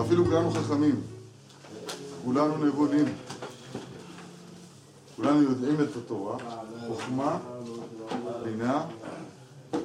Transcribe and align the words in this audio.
ואפילו 0.00 0.24
כולנו 0.24 0.50
חכמים, 0.50 1.00
כולנו 2.24 2.64
נבונים, 2.64 3.04
כולנו 5.16 5.42
יודעים 5.42 5.80
את 5.80 5.96
התורה, 5.96 6.36
חוכמה, 6.86 7.38
בינה, 8.44 8.84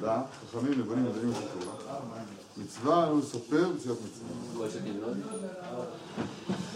דעת, 0.00 0.24
חכמים, 0.50 0.80
נבונים, 0.80 1.04
יודעים 1.04 1.30
את 1.30 1.36
התורה. 1.36 1.98
מצווה 2.56 3.06
לנו 3.06 3.18
לספר 3.18 3.68
ביציאת 3.72 3.96
מצרים. 4.04 5.00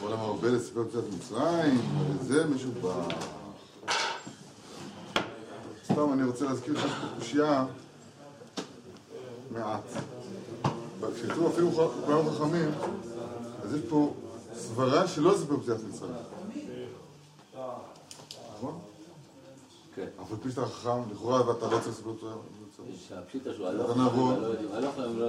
עולם 0.03 0.19
הרבה 0.21 0.49
לספר 0.49 0.83
ביציאת 0.83 1.05
מצרים, 1.19 1.81
וזה 2.21 2.45
מישהו 2.45 2.71
ב... 2.83 3.09
סתם 5.85 6.13
אני 6.13 6.25
רוצה 6.25 6.45
להזכיר 6.45 6.75
לך 6.75 7.05
קושייה 7.19 7.65
מעט. 9.51 9.83
כשכתוב 11.15 11.47
אפילו 11.47 11.71
כולנו 12.07 12.31
חכמים, 12.31 12.71
אז 13.71 13.77
יש 13.77 13.83
פה 13.89 14.15
סברה 14.55 15.09
שלא 15.09 15.35
לספר 15.35 15.57
ביציאת 15.57 15.77
מצרים. 15.89 16.13
נכון? 18.57 18.79
כן. 19.95 20.07
אף 20.23 20.31
על 20.31 20.37
פי 20.43 20.51
שאתה 20.51 20.67
חכם, 20.67 21.11
לכאורה 21.13 21.49
ואתה 21.49 21.67
לא 21.67 21.79
צריך 21.79 21.89
לספר 21.89 22.15
הלוך, 22.21 22.43
אתה. 22.75 24.39
לא 24.39 24.93
הם 25.05 25.19
לא. 25.19 25.29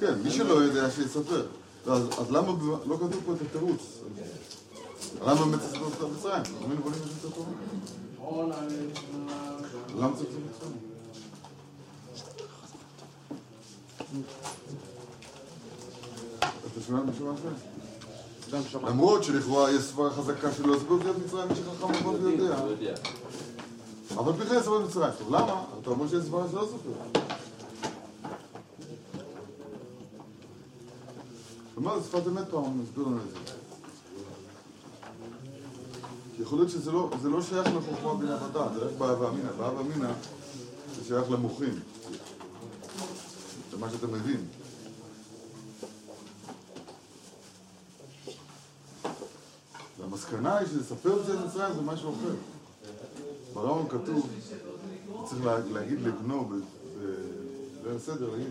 כן, 0.00 0.14
מי 0.22 0.30
שלא 0.30 0.54
יודע 0.54 0.90
שיספר. 0.90 1.46
אז, 1.86 2.08
אז 2.18 2.30
למה 2.30 2.52
לא 2.86 2.96
כתוב 2.96 3.22
פה 3.26 3.32
את 3.32 3.40
התירוץ? 3.40 3.98
למה 5.22 5.34
באמת 5.34 5.60
צריך 5.60 5.82
לספר 5.82 6.06
את 6.06 6.12
מצרים? 6.12 6.42
מי 6.68 6.74
נבונים 6.74 7.00
יש 7.04 7.10
את 7.20 7.24
התורה? 7.24 7.50
למה 9.96 10.16
צריך 10.16 10.28
לספר 10.28 10.40
מצרים? 10.50 10.88
אתה 16.48 16.67
שומע 16.67 16.67
מישהו 16.67 16.67
אחר? 16.67 16.67
למרות 18.86 19.24
שלכאורה 19.24 19.70
יש 19.70 19.82
סברה 19.82 20.10
חזקה 20.10 20.52
שלא 20.52 20.76
לספר 20.76 20.94
את 21.10 21.16
מצרים, 21.24 21.48
מי 21.48 21.54
שחכם 21.54 22.06
ויודע. 22.06 22.58
הוא 22.58 22.70
יודע. 22.70 22.94
אבל 24.14 24.32
בכלל 24.32 24.56
לספר 24.56 24.78
מצרים. 24.78 25.10
עכשיו 25.10 25.26
למה? 25.30 25.64
אתה 25.82 25.90
אומר 25.90 26.08
שיש 26.08 26.24
סברה 26.24 26.46
שלא. 26.50 26.68
ומה 31.78 32.00
זה 32.00 32.08
שפת 32.08 32.26
אמת 32.26 32.48
פעם, 32.50 32.82
נסביר 32.82 33.04
לנו 33.04 33.16
את 33.16 33.30
זה. 33.30 33.52
כי 36.36 36.42
יכול 36.42 36.58
להיות 36.58 36.70
שזה 36.70 36.92
לא, 36.92 37.10
זה 37.22 37.28
לא 37.28 37.42
שייך 37.42 37.68
לחוכמה 37.76 38.14
בינה 38.14 38.36
ודעת, 38.44 38.74
זה 38.74 38.80
רק 38.80 38.92
באהבה 38.98 39.28
אמינא. 39.28 39.50
באהבה 39.58 39.80
אמינא 39.80 40.08
זה 40.96 41.04
שייך 41.08 41.30
למוחים. 41.30 41.80
זה 43.70 43.76
מה 43.78 43.90
שאתה 43.90 44.06
מבין. 44.06 44.44
והמסקנה 50.18 50.56
היא 50.58 50.68
שלספר 50.68 51.20
את 51.20 51.26
זה 51.26 51.34
למצרים 51.34 51.74
זה 51.74 51.82
משהו 51.82 52.10
אחר. 52.10 52.34
ברמב"ם 53.54 53.88
כתוב, 53.88 54.28
צריך 55.24 55.44
לה- 55.44 55.58
להגיד 55.72 55.98
לבנו 56.02 56.44
ב- 56.44 56.52
בליל 57.82 57.96
הסדר, 57.96 58.30
להגיד, 58.30 58.48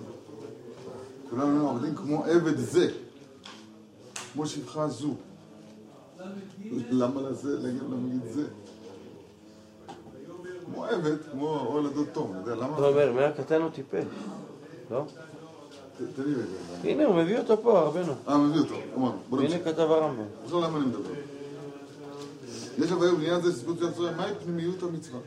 כולנו 1.30 1.44
היינו 1.46 1.70
עובדים 1.70 1.96
כמו 1.96 2.24
עבד 2.24 2.58
זה, 2.58 2.90
כמו 4.34 4.48
שפחה 4.48 4.88
זו. 4.88 5.14
למה 6.92 7.22
לזה, 7.22 7.58
להגיד 7.60 7.82
להגיד 7.90 8.32
זה? 8.34 8.44
כמו 10.66 10.86
עבד, 10.86 11.16
כמו 11.32 11.60
אוהל 11.60 11.86
הדוד 11.86 12.08
תום, 12.14 12.32
אתה 12.32 12.52
יודע 12.52 12.56
למה? 12.66 12.78
אומר, 12.78 13.12
מהקטן 13.14 13.62
הוא 13.62 13.70
טיפש, 13.70 14.04
לא? 14.92 15.04
תן 15.98 16.24
לי 16.24 16.34
רגע. 16.36 16.90
הנה, 16.90 17.06
הוא 17.06 17.16
מביא 17.16 17.40
אותו 17.40 17.62
פה, 17.64 17.80
רבנו. 17.82 18.14
אה, 18.28 18.38
מביא 18.38 18.60
אותו, 18.62 18.76
אמרנו, 18.98 19.18
נמשיך. 19.32 19.64
כתב 19.66 19.80
הרמב"ם. 19.80 20.24
עכשיו 20.44 20.62
למה 20.62 20.78
אני 20.78 20.86
מדבר? 20.86 21.10
יש 22.78 22.92
היום 22.92 23.16
בעניין 23.16 23.34
הזה 23.34 23.62
של 23.62 23.90
ישראל, 23.94 24.16
מהי 24.16 24.32
פנימיות 24.44 24.84
המצווה? 24.84 25.20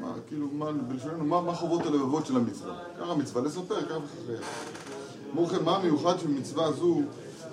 מה, 0.00 0.12
כאילו, 0.28 0.46
מה, 0.52 0.72
בלשוננו, 0.72 1.24
מה, 1.24 1.40
מה 1.40 1.54
חובות 1.54 1.86
הלבבות 1.86 2.26
של 2.26 2.36
המצווה? 2.36 2.78
ככה 3.00 3.14
מצווה 3.14 3.42
לספר, 3.42 3.86
ככה 3.86 3.98
וככה. 4.26 5.56
כן, 5.56 5.64
מה 5.64 5.76
המיוחד 5.76 6.18
של 6.18 6.28
מצווה 6.28 6.72
זו, 6.72 7.00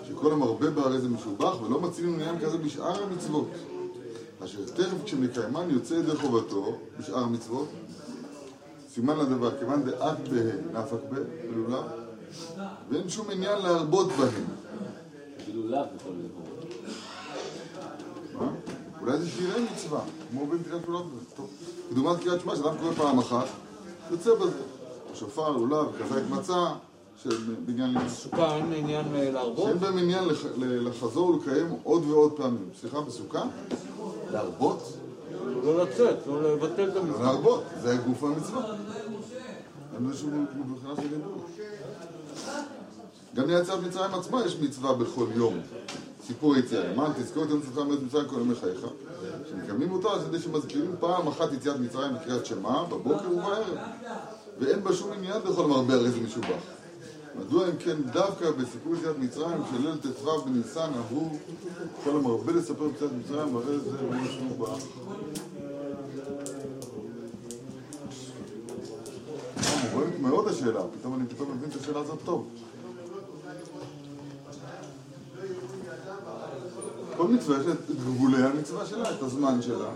שכל 0.08 0.32
המרבה 0.32 0.70
בה 0.70 0.82
הרי 0.82 1.00
זה 1.00 1.10
משובח, 1.10 1.62
ולא 1.62 1.82
מצילים 1.82 2.14
עניין 2.14 2.40
כזה 2.40 2.58
בשאר 2.58 3.04
המצוות. 3.04 3.48
אשר 4.44 4.66
תכף 4.66 5.04
כשמקיימן 5.04 5.70
יוצא 5.70 5.94
ידי 5.94 6.16
חובתו 6.16 6.78
בשאר 7.00 7.24
המצוות, 7.24 7.68
סימן 8.90 9.18
לדבר, 9.18 9.60
כיוון 9.60 9.84
דאק 9.84 10.18
בהן, 10.30 10.58
נפק 10.74 11.00
בה, 11.10 11.18
בלולב, 11.52 11.84
ואין 12.90 13.10
שום 13.10 13.30
עניין 13.32 13.62
להרבות 13.62 14.08
בהן. 14.08 14.44
לאו 15.54 15.80
בכל. 15.96 16.10
מה? 16.10 16.45
אולי 19.06 19.18
זה 19.18 19.30
שירי 19.30 19.64
מצווה, 19.74 20.02
כמו 20.32 20.46
בקריאת 20.48 20.86
שמע, 20.86 21.00
טוב. 21.36 21.50
כדוגמת 21.90 22.20
קריאת 22.20 22.42
שמע, 22.42 22.56
שאדם 22.56 22.78
קורא 22.78 22.94
פעם 22.94 23.20
אחת, 23.20 23.46
יוצא 24.12 24.36
בזה. 24.36 24.64
שופר, 25.14 25.52
לולב, 25.52 25.86
כזית 26.00 26.24
מצה, 26.30 26.74
שבעניין 27.24 27.90
לימוד. 27.90 28.08
סוכה 28.08 28.56
אין 28.56 28.74
עניין 28.74 29.06
אה, 29.16 29.32
להרבות? 29.32 29.66
שאין 29.66 29.80
בהם 29.80 29.98
עניין 29.98 30.24
לחזור 30.60 31.30
ולקיים 31.30 31.76
עוד 31.84 32.06
ועוד 32.06 32.32
פעמים. 32.32 32.70
סליחה, 32.82 33.02
בסוכה? 33.02 33.44
להרבות? 34.32 34.94
לא 35.64 35.84
לצאת, 35.84 36.28
לא 36.28 36.54
לבטל 36.54 36.90
את 36.90 36.96
המצווה. 36.96 37.26
להרבות, 37.26 37.64
זה 37.82 37.98
גוף 38.08 38.24
המצווה. 38.24 38.64
אין 39.96 40.10
לזה 40.10 40.18
שום 40.18 40.46
מבחינה 40.56 40.96
של 40.96 41.08
דיבור. 41.08 41.46
גם 43.36 43.50
ליציאת 43.50 43.80
מצרים 43.84 44.14
עצמה 44.14 44.46
יש 44.46 44.58
מצווה 44.62 44.94
בכל 44.94 45.26
יום. 45.36 45.60
סיפור 46.28 46.56
היציאה. 46.56 46.92
למען 46.92 47.12
תזכור 47.14 47.44
את 47.44 47.50
שלך 47.50 47.78
מארץ 47.78 48.00
מצרים 48.06 48.28
כל 48.28 48.42
ימי 48.42 48.56
חייך. 48.56 48.86
שמקיימים 49.50 49.92
אותו 49.92 50.12
על 50.12 50.20
ידי 50.28 50.40
שמזכירים 50.40 50.96
פעם 51.00 51.28
אחת 51.28 51.54
יציאת 51.54 51.80
מצרים 51.80 52.16
בקריאת 52.16 52.46
שמע, 52.46 52.84
בבוקר 52.84 53.32
ובערב. 53.32 53.78
ואין 54.60 54.84
בה 54.84 54.94
שום 54.94 55.12
עניין 55.12 55.42
לכל 55.46 55.68
מרבה 55.68 55.94
הרי 55.94 56.12
זה 56.12 56.20
משובח. 56.22 56.62
מדוע 57.40 57.68
אם 57.68 57.78
כן 57.80 57.96
דווקא 58.14 58.52
בסיפור 58.52 58.96
יציאת 58.96 59.18
מצרים 59.20 59.62
של 59.72 59.82
ליל 59.82 59.98
ט"ו 59.98 60.42
בניסן 60.42 60.90
עברו 60.98 61.30
כל 62.04 62.10
המרבה 62.10 62.54
לספר 62.54 62.88
יציאת 62.96 63.12
מצרים 63.12 63.56
הרי 63.56 63.80
זה 63.80 63.98
משובח. 64.12 64.80
מובנת 69.94 70.20
מאוד 70.20 70.48
השאלה, 70.48 70.82
פתאום 71.00 71.16
אני 71.16 71.28
פתאום 71.28 71.52
מבין 71.58 71.70
את 71.70 71.82
השאלה 71.82 72.00
הזאת 72.00 72.20
טוב. 72.26 72.48
כל 77.18 77.28
מצווה 77.28 77.58
יש 77.62 77.68
את 77.68 77.96
גבולי 77.96 78.44
המצווה 78.44 78.86
שלה, 78.86 79.12
את 79.16 79.22
הזמן 79.22 79.62
שלה. 79.62 79.90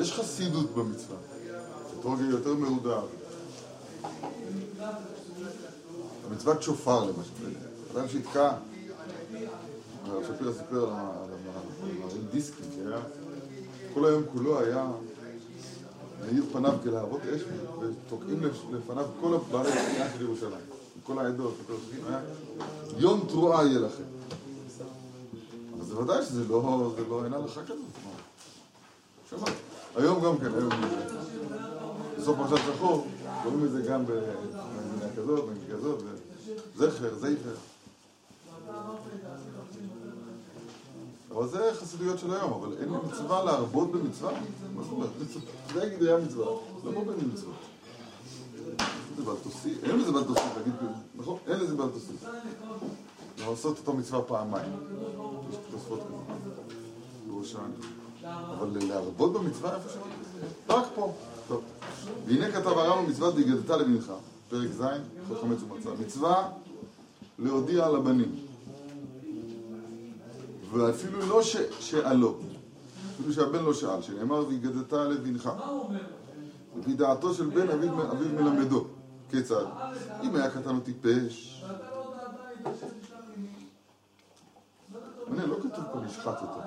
יש 0.00 0.12
חסידות 0.12 0.70
במצווה. 0.74 1.16
אתרוג 2.00 2.20
יותר 2.30 2.54
מהודר. 2.54 3.00
המצוות 6.30 6.62
שופר 6.62 7.04
למשל. 7.04 7.58
אדם 7.96 8.08
שיתקע, 8.08 8.52
הרב 10.04 10.22
שפירא 10.24 10.52
סיפר 10.52 10.84
על 10.84 10.90
ה- 10.90 11.12
על 11.24 11.30
ה- 11.54 12.04
על 12.12 12.18
דיסקים, 12.32 12.64
שהיה, 12.76 12.98
כל 13.94 14.06
היום 14.06 14.22
כולו 14.32 14.58
היה 14.60 14.86
מאיר 16.20 16.44
פניו 16.52 16.72
כלהבות 16.82 17.20
אש 17.36 17.40
ותוקעים 17.80 18.40
לפ- 18.44 18.64
לפניו 18.72 19.06
כל 19.20 19.36
בעלי 19.52 19.68
השנייה 19.70 20.06
של 20.18 20.22
ירושלים. 20.22 20.64
כל 21.06 21.18
העדות, 21.18 21.54
יום 22.98 23.24
תרועה 23.28 23.66
יהיה 23.66 23.78
לכם. 23.78 24.02
זה 25.92 25.98
ודאי 26.00 26.24
שזה 26.24 26.48
לא, 26.48 26.92
זה 26.96 27.02
לא, 27.08 27.24
אין 27.24 27.32
הלכה 27.32 27.60
כזאת. 27.64 29.48
היום 29.96 30.24
גם 30.24 30.38
כן, 30.38 30.54
היום 30.54 30.70
בסוף 32.18 32.36
פרשת 32.36 32.62
זכור, 32.76 33.06
קוראים 33.42 33.64
לזה 33.64 33.82
גם 33.82 34.06
במדינה 34.06 35.12
כזאת, 35.16 35.44
במדינה 35.44 35.78
כזאת, 35.78 36.02
זכר, 36.76 37.14
זכר. 37.14 37.54
אבל 41.30 41.48
זה 41.48 41.70
חסידויות 41.74 42.18
של 42.18 42.34
היום, 42.34 42.52
אבל 42.52 42.76
אין 42.80 42.88
מצווה 43.04 43.44
להרבות 43.44 43.92
במצווה? 43.92 44.32
מה 44.74 44.82
זאת 44.82 44.92
אומרת? 44.92 45.08
זה 45.74 45.82
היה 46.08 46.18
מצווה, 46.18 46.46
לא 46.84 46.92
מרבה 46.92 47.12
במצווה. 47.12 47.54
זה 49.16 49.22
בעל 49.22 49.36
תוסי, 49.42 49.74
אין 49.82 49.98
לזה 49.98 50.12
תגיד, 50.62 50.74
נכון? 51.16 51.38
אין 51.46 51.60
לזה 51.60 51.76
תוסי. 51.92 52.12
לעשות 53.50 53.78
אותו 53.78 53.92
מצווה 53.92 54.22
פעמיים. 54.22 54.72
יש 55.50 55.56
תוספות 55.70 56.00
כזה. 56.00 57.58
אבל 58.58 58.78
להרבות 58.88 59.32
במצווה 59.32 59.74
איפה 59.74 59.88
זה? 59.88 59.98
רק 60.68 60.86
פה. 60.94 61.12
טוב. 61.48 61.62
והנה 62.26 62.52
כתב 62.52 62.68
הרב 62.68 63.08
מצוות 63.08 63.34
והגדת 63.34 63.70
לבנך, 63.70 64.12
פרק 64.48 64.68
ז', 64.72 64.82
חוק 65.28 65.38
חמץ 65.40 65.58
ומצה. 65.62 65.90
מצווה 66.00 66.48
להודיע 67.38 67.86
על 67.86 67.96
הבנים. 67.96 68.34
ואפילו 70.72 71.26
לא 71.26 71.42
ש... 71.42 71.56
שאלו, 71.80 72.34
אפילו 73.14 73.32
שהבן 73.32 73.64
לא 73.64 73.74
שאל, 73.74 74.02
שנאמר 74.02 74.46
והגדת 74.48 74.92
לבנך. 74.92 75.50
לפי 76.78 76.92
דעתו 76.92 77.34
של 77.34 77.46
בן 77.46 77.68
אביו 77.68 77.92
מלמדו. 78.34 78.84
כיצד? 79.30 79.64
אם 80.22 80.36
היה 80.36 80.50
קטן 80.50 80.76
או 80.76 80.80
טיפש. 80.80 81.64
מעניין, 85.32 85.50
לא 85.50 85.56
כתוב 85.56 85.84
פה 85.92 86.00
נשחט 86.00 86.42
אותו. 86.42 86.60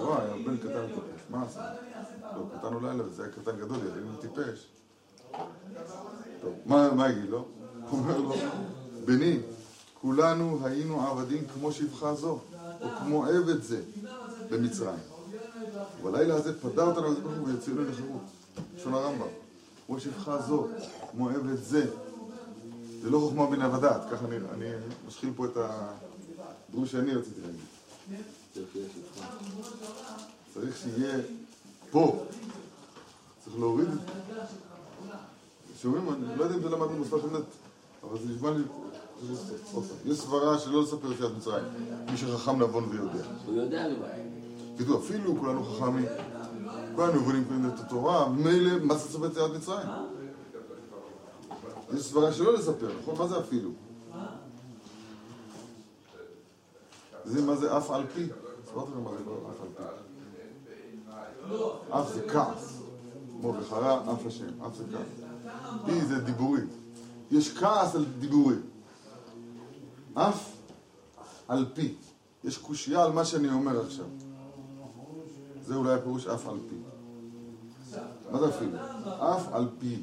וואי, 0.00 0.24
הבן 0.30 0.56
קטן 0.56 0.86
טיפש, 0.86 1.20
מה 1.30 1.42
עשה? 1.42 1.72
לא, 2.36 2.58
קטן 2.58 2.74
אולי 2.74 2.98
לא, 2.98 3.04
זה 3.08 3.22
היה 3.22 3.32
קטן 3.32 3.56
גדול, 3.56 3.76
ילדים 3.76 4.06
הוא 4.12 4.20
טיפש. 4.20 4.66
טוב, 6.40 6.54
מה 6.66 7.10
יגיד 7.10 7.30
לו? 7.30 7.44
הוא 7.90 7.98
אומר 7.98 8.18
לו, 8.18 8.34
בני, 9.04 9.40
כולנו 10.00 10.58
היינו 10.64 11.06
עבדים 11.06 11.44
כמו 11.54 11.72
שפחה 11.72 12.14
זו, 12.14 12.38
או 12.80 12.88
כמו 12.98 13.26
עבד 13.26 13.62
זה, 13.62 13.82
במצרים. 14.50 14.98
ובלילה 16.02 16.34
הזה 16.34 16.60
פדה 16.60 16.84
אותנו 16.84 17.06
הקדוש 17.06 17.18
ברוך 17.18 17.38
הוא 17.38 17.48
ויוציאנו 17.48 17.84
לחירות. 17.84 18.22
לשון 18.76 18.94
הרמב"ם. 18.94 19.26
כמו 19.86 20.00
שפחה 20.00 20.42
זו, 20.42 20.66
כמו 21.10 21.28
עבד 21.28 21.56
זה. 21.56 21.86
זה 23.00 23.10
לא 23.10 23.18
חוכמה 23.18 23.46
בינה 23.46 23.76
ודעת, 23.76 24.00
ככה 24.10 24.24
אני, 24.24 24.36
אני 24.36 24.66
משחיל 25.08 25.30
פה 25.36 25.46
את 25.46 25.56
הדרוש 26.68 26.92
שאני 26.92 27.14
רציתי 27.14 27.40
להגיד. 27.40 27.60
צריך 30.54 30.76
שיהיה 30.76 31.18
פה. 31.90 32.24
צריך 33.44 33.56
להוריד 33.58 33.88
את 33.88 33.94
זה. 33.94 34.00
שומעים? 35.82 36.08
אני 36.14 36.38
לא 36.38 36.44
יודע 36.44 36.56
אם 36.56 36.62
זה 36.62 36.68
למדנו 36.68 36.98
מוסף 36.98 37.24
אמת, 37.24 37.42
אבל 38.02 38.18
זה 38.18 38.34
נשמע 38.34 38.50
לי... 38.50 38.62
פעם, 39.72 39.82
יש 40.04 40.18
סברה 40.18 40.58
שלא 40.58 40.82
לספר 40.82 41.12
יציאת 41.12 41.30
מצרים. 41.36 41.64
מי 42.10 42.16
שחכם 42.16 42.62
נבון 42.62 42.84
ויודע. 42.90 43.24
הוא 43.46 43.56
יודע 43.56 43.88
לבד. 43.88 44.08
תדעו, 44.76 44.98
אפילו 44.98 45.36
כולנו 45.40 45.64
חכמים, 45.64 46.06
כולנו 46.96 47.20
מבינים 47.20 47.70
את 47.74 47.80
התורה, 47.80 48.28
מילא, 48.28 48.84
מה 48.84 48.94
זה 48.94 49.08
לספר 49.08 49.26
יציאת 49.26 49.50
מצרים? 49.50 49.88
יש 51.94 52.02
סברה 52.02 52.32
שלא 52.32 52.54
לספר, 52.54 52.90
נכון? 53.02 53.18
מה 53.18 53.26
זה 53.26 53.38
אפילו? 53.38 53.70
זה 57.24 57.42
מה 57.42 57.56
זה 57.56 57.76
אף 57.76 57.90
על 57.90 58.06
פי? 58.14 58.26
הסברתי 58.64 58.90
לכם 58.90 59.04
מה 59.04 59.10
זה 59.18 59.24
לא 59.26 59.50
אף 59.50 59.60
על 59.62 59.68
פי. 59.76 59.82
אף 61.90 62.14
זה 62.14 62.28
כעס, 62.32 62.80
כמו 63.40 63.52
בחרה 63.52 64.12
אף 64.12 64.26
השם, 64.26 64.62
אף 64.66 64.74
זה 64.74 64.84
כעס. 64.92 65.30
פי 65.84 66.04
זה 66.04 66.20
דיבורי. 66.20 66.60
יש 67.30 67.58
כעס 67.58 67.94
על 67.94 68.04
דיבורי. 68.04 68.56
אף 70.14 70.52
על 71.48 71.66
פי. 71.74 71.94
יש 72.44 72.58
קושייה 72.58 73.04
על 73.04 73.12
מה 73.12 73.24
שאני 73.24 73.50
אומר 73.50 73.86
עכשיו. 73.86 74.06
זה 75.66 75.74
אולי 75.74 75.92
הפירוש 75.92 76.26
אף 76.26 76.48
על 76.48 76.58
פי. 76.68 76.76
מה 78.30 78.38
זה 78.38 78.48
אפילו? 78.48 78.78
אף 79.06 79.52
על 79.52 79.68
פי. 79.78 80.02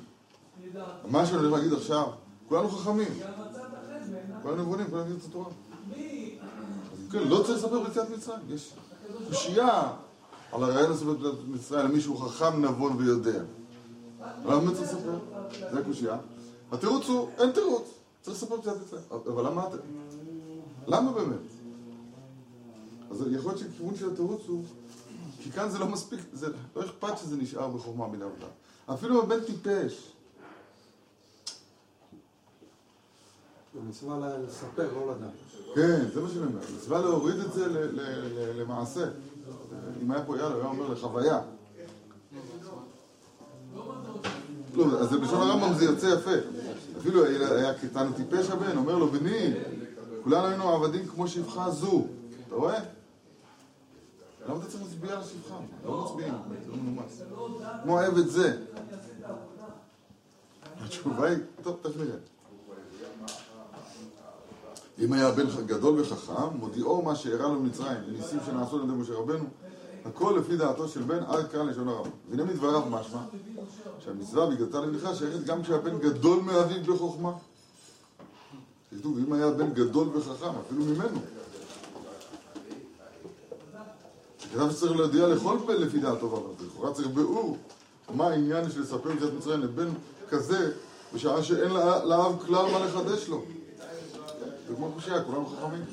מה 1.05 1.25
שאני 1.25 1.37
הולך 1.37 1.53
להגיד 1.53 1.73
עכשיו, 1.73 2.07
כולנו 2.49 2.69
חכמים. 2.69 3.07
כולנו 4.41 4.63
נבונים, 4.63 4.85
כולנו 4.85 4.99
יודעים 4.99 5.17
את 5.19 5.25
התורה. 5.29 5.49
כן, 7.11 7.27
לא 7.27 7.43
צריך 7.45 7.57
לספר 7.57 7.83
ביציאת 7.83 8.09
מצרים. 8.09 8.39
יש 8.49 8.73
קושייה 9.27 9.91
על 10.51 10.63
הרעיון 10.63 10.91
לספר 10.91 11.13
ביציאת 11.13 11.33
מצרים 11.47 11.85
למישהו 11.85 12.17
חכם, 12.17 12.65
נבון 12.65 12.97
ויודע. 12.97 13.39
למה 14.45 14.59
באמת 14.59 14.73
צריך 14.73 14.93
לספר? 14.93 15.19
זה 15.71 15.79
הקושייה. 15.79 16.17
התירוץ 16.71 17.07
הוא, 17.07 17.29
אין 17.37 17.51
תירוץ. 17.51 17.89
צריך 18.21 18.37
לספר 18.37 18.55
ביציאת 18.55 18.75
מצרים. 18.81 19.03
אבל 19.11 19.45
למה 19.45 19.67
אתם? 19.67 19.77
למה 20.87 21.11
באמת? 21.11 21.37
אז 23.11 23.23
יכול 23.31 23.51
להיות 23.51 23.57
שכיוון 23.57 23.95
של 23.95 24.11
התירוץ 24.13 24.41
הוא, 24.47 24.63
כי 25.43 25.51
כאן 25.51 25.69
זה 25.69 25.79
לא 25.79 25.87
מספיק, 25.87 26.19
זה 26.33 26.47
לא 26.75 26.81
אכפת 26.81 27.17
שזה 27.17 27.37
נשאר 27.37 27.67
בחוכמה 27.67 28.07
בינה 28.07 28.25
ודעת. 28.25 28.49
אפילו 28.93 29.23
הבן 29.23 29.39
טיפש, 29.39 30.11
לא. 35.67 35.75
כן, 35.75 36.05
זה 36.13 36.21
מה 36.21 36.29
שאני 36.29 36.45
אומר, 36.45 36.59
מצווה 36.77 37.01
להוריד 37.01 37.39
את 37.39 37.53
זה 37.53 37.89
למעשה. 38.57 39.05
אם 40.03 40.11
היה 40.11 40.23
פה 40.25 40.37
יאללה, 40.37 40.53
הוא 40.53 40.61
היה 40.61 40.69
אומר 40.69 40.87
לחוויה. 40.87 41.39
לא, 44.75 44.99
אז 44.99 45.11
בלשון 45.11 45.41
הרמב"ם 45.49 45.73
זה 45.73 45.85
יוצא 45.85 46.05
יפה. 46.05 46.31
אפילו 46.97 47.25
היה 47.25 47.73
קטן 47.73 48.13
טיפש 48.13 48.49
הבן, 48.49 48.77
אומר 48.77 48.95
לו, 48.97 49.07
בני, 49.07 49.53
כולנו 50.23 50.47
היינו 50.47 50.69
עבדים 50.69 51.07
כמו 51.07 51.27
שפחה 51.27 51.71
זו. 51.71 52.05
אתה 52.47 52.55
רואה? 52.55 52.79
למה 54.47 54.59
אתה 54.59 54.65
צריך 54.65 54.83
להצביע 54.83 55.11
על 55.11 55.19
השפחה? 55.19 55.55
לא 55.85 56.05
מצביעים, 56.05 56.33
זה 56.65 56.71
לא 56.71 56.77
מנומס. 56.77 57.21
כמו 57.83 57.99
עבד 57.99 58.27
זה. 58.27 58.57
התשובה 60.79 61.29
היא, 61.29 61.37
טוב, 61.63 61.77
תכף 61.81 61.97
נראה. 61.97 62.17
אם 64.99 65.13
היה 65.13 65.31
בן 65.31 65.45
גדול 65.65 65.99
וחכם, 65.99 66.57
מודיעו 66.59 67.01
מה 67.01 67.15
שאירע 67.15 67.47
לו 67.47 67.59
במצרים, 67.59 67.97
ניסים 68.11 68.39
שנעשו 68.45 68.75
על 68.75 68.83
ידי 68.83 68.93
משה 68.93 69.13
רבנו, 69.13 69.45
הכל 70.05 70.39
לפי 70.39 70.57
דעתו 70.57 70.87
של 70.87 71.01
בן, 71.01 71.23
עד 71.23 71.51
כאן 71.51 71.67
לשון 71.67 71.87
הרב. 71.87 72.07
והנה 72.29 72.43
מדבריו 72.43 72.81
משמע, 72.89 73.19
שהמצווה 73.99 74.45
בגדתה 74.45 74.81
למלכה 74.81 75.15
שייכת 75.15 75.43
גם 75.43 75.63
כשהבן 75.63 75.99
גדול 75.99 76.39
מאביו 76.39 76.83
בחוכמה. 76.83 77.31
כתוב, 78.99 79.17
אם 79.17 79.33
היה 79.33 79.51
בן 79.51 79.73
גדול 79.73 80.07
וחכם, 80.13 80.49
אפילו 80.67 80.85
ממנו. 80.85 81.19
כתב 84.53 84.71
שצריך 84.71 84.91
להודיע 84.91 85.27
לכל 85.27 85.57
בן 85.67 85.75
לפי 85.75 85.99
דעתו 85.99 86.31
ואמרתי, 86.31 86.63
לכאורה 86.65 86.93
צריך 86.93 87.07
ביאור 87.07 87.57
מה 88.13 88.27
העניין 88.27 88.71
של 88.71 88.81
לספר 88.81 89.11
יציאת 89.11 89.33
מצרים 89.33 89.61
לבן 89.61 89.89
כזה, 90.29 90.71
בשעה 91.13 91.43
שאין 91.43 91.71
לאב 92.03 92.45
כלל 92.45 92.71
מה 92.71 92.85
לחדש 92.85 93.27
לו. 93.27 93.41
זה 94.67 94.75
כמו 94.75 94.91
קושייה, 94.91 95.23
כולנו 95.23 95.45
חכמים. 95.45 95.83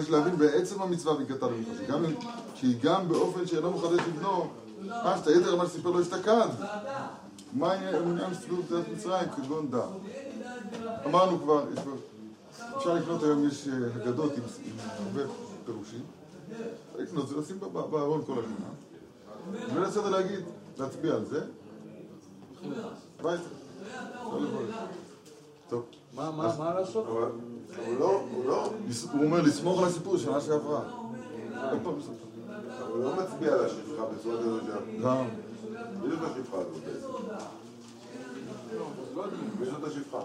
יש 0.00 0.10
להבין 0.10 0.36
בעצם 0.36 0.82
המצווה 0.82 1.14
שגם 1.78 2.04
אם- 2.04 2.14
שהיא 2.54 2.76
גם 2.82 3.08
באופן 3.08 3.46
שאינו 3.46 3.70
מחדש 3.70 4.00
לבנו, 4.08 4.46
מה 4.82 5.14
שאתה 5.18 5.30
יתר 5.30 5.56
מה 5.56 5.66
שסיפר 5.66 5.90
לו 5.90 6.02
אשתקד. 6.02 6.46
מה 7.52 7.72
העניין 7.72 7.94
לספר 8.30 8.54
יציאת 8.60 8.88
מצרים 8.92 9.28
כגון 9.36 9.70
דעת? 9.70 9.88
אמרנו 11.06 11.38
כבר, 11.40 11.64
אפשר 12.76 12.94
לקנות 12.94 13.22
היום, 13.22 13.48
יש 13.48 13.68
אה, 13.68 13.74
אגדות 14.02 14.32
עם 14.36 14.42
עם 14.64 14.72
הרבה 15.06 15.32
פירושים. 15.66 16.02
אפשר 16.50 16.62
לקנות 16.98 17.28
זה, 17.28 17.36
לשים 17.36 17.58
בארון 17.90 18.22
כל 18.26 18.32
הזמן. 18.38 19.74
ולצאת 19.74 20.04
להגיד, 20.04 20.40
להצביע 20.78 21.14
על 21.14 21.24
זה. 21.24 21.40
ביי. 23.22 23.38
לא 24.32 24.40
לבוא. 24.40 24.60
טוב. 25.68 25.82
מה, 26.14 26.30
מה, 26.30 26.54
מה 26.58 26.74
לעשות? 26.74 27.06
הוא 27.06 27.20
לא, 27.98 28.22
הוא 28.32 28.44
לא, 28.44 28.70
הוא 29.12 29.24
אומר 29.24 29.42
לסמוך 29.42 29.82
על 29.82 29.88
הסיפור 29.88 30.16
של 30.16 30.24
שנה 30.24 30.40
שעברה. 30.40 30.82
הוא 32.88 33.04
לא 33.04 33.16
מצביע 33.22 33.52
על 33.52 33.64
השפחה 33.64 34.04
בצורה 34.04 34.38
כזאת 34.38 34.62
שם. 34.66 35.02
גם, 35.02 35.24
מי 36.02 36.10
זאת 36.10 36.20
השפחה 36.22 36.56
הזאת 36.56 36.82
בעצם? 36.84 37.08
מי 39.58 39.66
זאת 39.66 39.84
השפחה? 39.84 40.18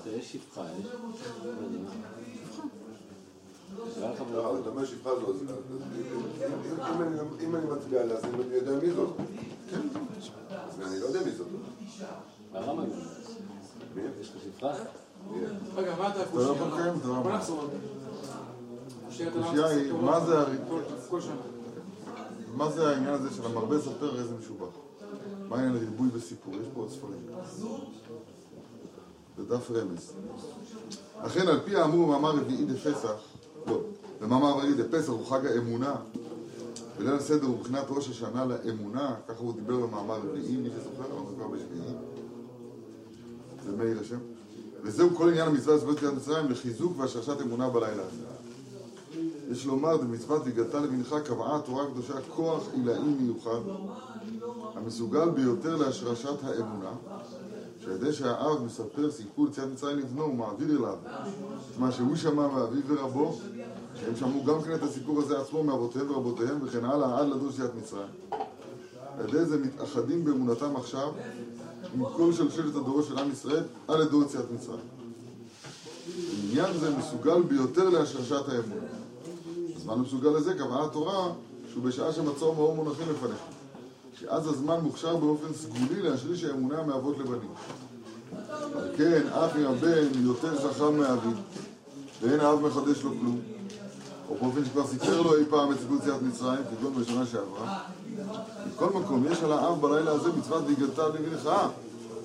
אחי, 0.00 0.10
יש 0.10 0.32
שפחה, 0.32 0.62
יש... 0.80 0.86
לא 4.32 4.58
אתה 4.60 4.68
אומר 4.70 4.84
שפחה 4.84 5.10
זאת, 5.20 5.28
אז- 5.28 5.54
אם- 7.40 7.56
אני- 7.56 7.66
מצביע 7.76 8.00
עליה, 8.00 8.16
אז 8.16 8.24
אני 8.24 8.54
יודע 8.54 8.72
מי 8.82 8.90
זאת. 8.92 9.08
אז 10.50 10.80
אני 10.82 11.00
לא 11.00 11.06
יודע 11.06 11.20
מי 11.24 11.30
זאת. 11.32 11.46
הרמב"ם, 12.54 12.84
מי? 13.94 14.02
יש 14.20 14.30
לך 14.30 14.36
שפחה? 14.42 14.72
רגע, 15.76 15.94
מה 15.98 16.08
אתה 16.08 16.18
לא 16.34 16.42
יכול 16.42 16.68
לקיים 16.68 16.94
את 16.94 17.02
בוא 17.02 17.14
הרמב"ם. 17.14 17.30
נחזור 17.32 17.60
על 17.60 17.66
זה. 17.66 17.76
קושייה 19.08 19.28
אתה 19.28 19.38
לא 19.38 19.66
היא, 19.66 19.92
מה 19.92 20.20
זה. 20.20 20.36
מה 22.56 22.70
זה 22.70 22.88
העניין 22.88 23.14
הזה 23.14 23.28
של 23.36 23.44
המרבה 23.44 23.80
ספר 23.80 24.18
איזה 24.18 24.34
משובח? 24.40 24.66
מה 25.48 25.56
העניין 25.56 25.76
הריבוי 25.76 26.08
בסיפור? 26.08 26.54
יש 26.54 26.66
פה 26.74 26.80
עוד 26.80 26.90
ספרים. 26.90 27.26
בדף 29.38 29.70
רמז. 29.70 30.12
אכן 31.18 31.48
על 31.48 31.60
פי 31.64 31.76
האמור 31.76 32.06
במאמר 32.06 32.30
רביעי 32.36 32.64
דפסח, 32.64 33.14
במאמר 34.20 34.50
רביעי 34.50 34.74
דפסח 34.74 35.08
הוא 35.08 35.26
חג 35.26 35.46
האמונה, 35.46 35.94
וליל 36.98 37.14
הסדר 37.14 37.46
הוא 37.46 37.58
מבחינת 37.58 37.84
ראש 37.88 38.08
השנה 38.08 38.44
לאמונה, 38.44 39.14
ככה 39.28 39.38
הוא 39.38 39.54
דיבר 39.54 39.76
במאמר 39.86 40.16
רביעי, 40.16 40.56
מי 40.56 40.68
שזוכר, 40.70 41.04
כבר 41.34 41.48
בשביעי. 41.48 41.94
זה 43.64 43.76
מאיר 43.76 44.00
השם. 44.00 44.18
וזהו 44.82 45.10
כל 45.16 45.28
עניין 45.28 45.48
המצווה 45.48 45.76
לסבול 45.76 45.94
יציאת 45.94 46.14
מצרים 46.14 46.50
לחיזוק 46.50 46.98
והשרשת 46.98 47.40
אמונה 47.40 47.68
בלילה 47.68 48.02
הזה. 48.02 48.36
יש 49.50 49.66
לומר, 49.66 49.96
במצוות 49.96 50.42
והגדת 50.44 50.74
לבנך 50.74 51.14
קבעה 51.24 51.56
התורה 51.56 51.84
הקדושה 51.84 52.14
כוח 52.34 52.68
עילאי 52.74 53.14
מיוחד, 53.20 53.60
המסוגל 54.74 55.30
ביותר 55.30 55.76
להשרשת 55.76 56.44
האמונה, 56.44 56.92
שעל 57.80 57.92
ידי 57.92 58.12
שהאב 58.12 58.64
מספר 58.64 59.10
סיפור 59.10 59.46
יציאת 59.48 59.68
מצרים 59.72 59.98
לבנו, 59.98 60.22
הוא 60.22 60.34
מעביר 60.34 60.70
אליו 60.70 60.96
את 61.70 61.78
מה 61.78 61.92
שהוא 61.92 62.16
שמע 62.16 62.46
מאביו 62.46 62.82
ורבו, 62.86 63.38
הם 64.06 64.16
שמעו 64.16 64.44
גם 64.44 64.62
כן 64.62 64.74
את 64.74 64.82
הסיפור 64.82 65.22
הזה 65.22 65.40
עצמו 65.40 65.64
מאבותיהם 65.64 66.10
ורבותיהם 66.10 66.58
וכן 66.62 66.84
הלאה 66.84 67.20
עד 67.20 67.26
לדור 67.28 67.50
יציאת 67.50 67.70
מצרים. 67.74 68.08
על 69.18 69.28
ידי 69.28 69.44
זה 69.44 69.58
מתאחדים 69.58 70.24
באמונתם 70.24 70.76
עכשיו 70.76 71.12
עם 71.94 72.04
כל 72.16 72.32
שלשלת 72.32 72.76
הדורות 72.76 73.04
של 73.04 73.18
עם 73.18 73.32
ישראל 73.32 73.62
עד 73.88 74.00
לדור 74.00 74.22
יציאת 74.22 74.50
מצרים. 74.54 74.80
עניין 76.42 76.78
זה 76.78 76.96
מסוגל 76.96 77.42
ביותר 77.42 77.88
להשרשת 77.88 78.48
האמון. 78.48 78.78
הזמן 79.76 79.94
המסוגל 79.94 80.30
לזה 80.30 80.54
קבעה 80.54 80.84
התורה 80.84 81.32
שהוא 81.72 81.84
בשעה 81.84 82.12
שמצור 82.12 82.54
מאור 82.54 82.74
מונחים 82.74 83.06
לפניך. 83.10 83.38
שאז 84.20 84.46
הזמן 84.46 84.80
מוכשר 84.80 85.16
באופן 85.16 85.54
סגולי 85.54 86.02
להשריש 86.02 86.44
האמונה 86.44 86.82
מאבות 86.82 87.18
לבנים. 87.18 87.50
על 88.74 88.96
כן, 88.96 89.26
אף 89.28 89.56
אם 89.56 89.66
הבן 89.66 90.24
יותר 90.24 90.68
חכם 90.68 90.98
מאביו, 90.98 91.32
ואין 92.22 92.40
האב 92.40 92.60
מחדש 92.60 93.02
לו 93.02 93.10
כלום, 93.10 93.40
או 94.28 94.34
באופן 94.40 94.64
שכבר 94.64 94.86
סיפר 94.86 95.22
לו 95.22 95.36
אי 95.36 95.44
פעם 95.50 95.72
את 95.72 95.76
סיפור 95.80 95.96
יציאת 95.96 96.22
מצרים, 96.22 96.60
כגון 96.70 96.94
בשנה 96.94 97.26
שעברה. 97.26 97.78
מכל 98.74 98.86
מקום, 98.86 99.24
יש 99.30 99.42
על 99.42 99.52
האב 99.52 99.80
בלילה 99.80 100.10
הזה 100.10 100.32
מצוות 100.32 100.64
והגדת 100.66 100.98
לבנך, 100.98 101.50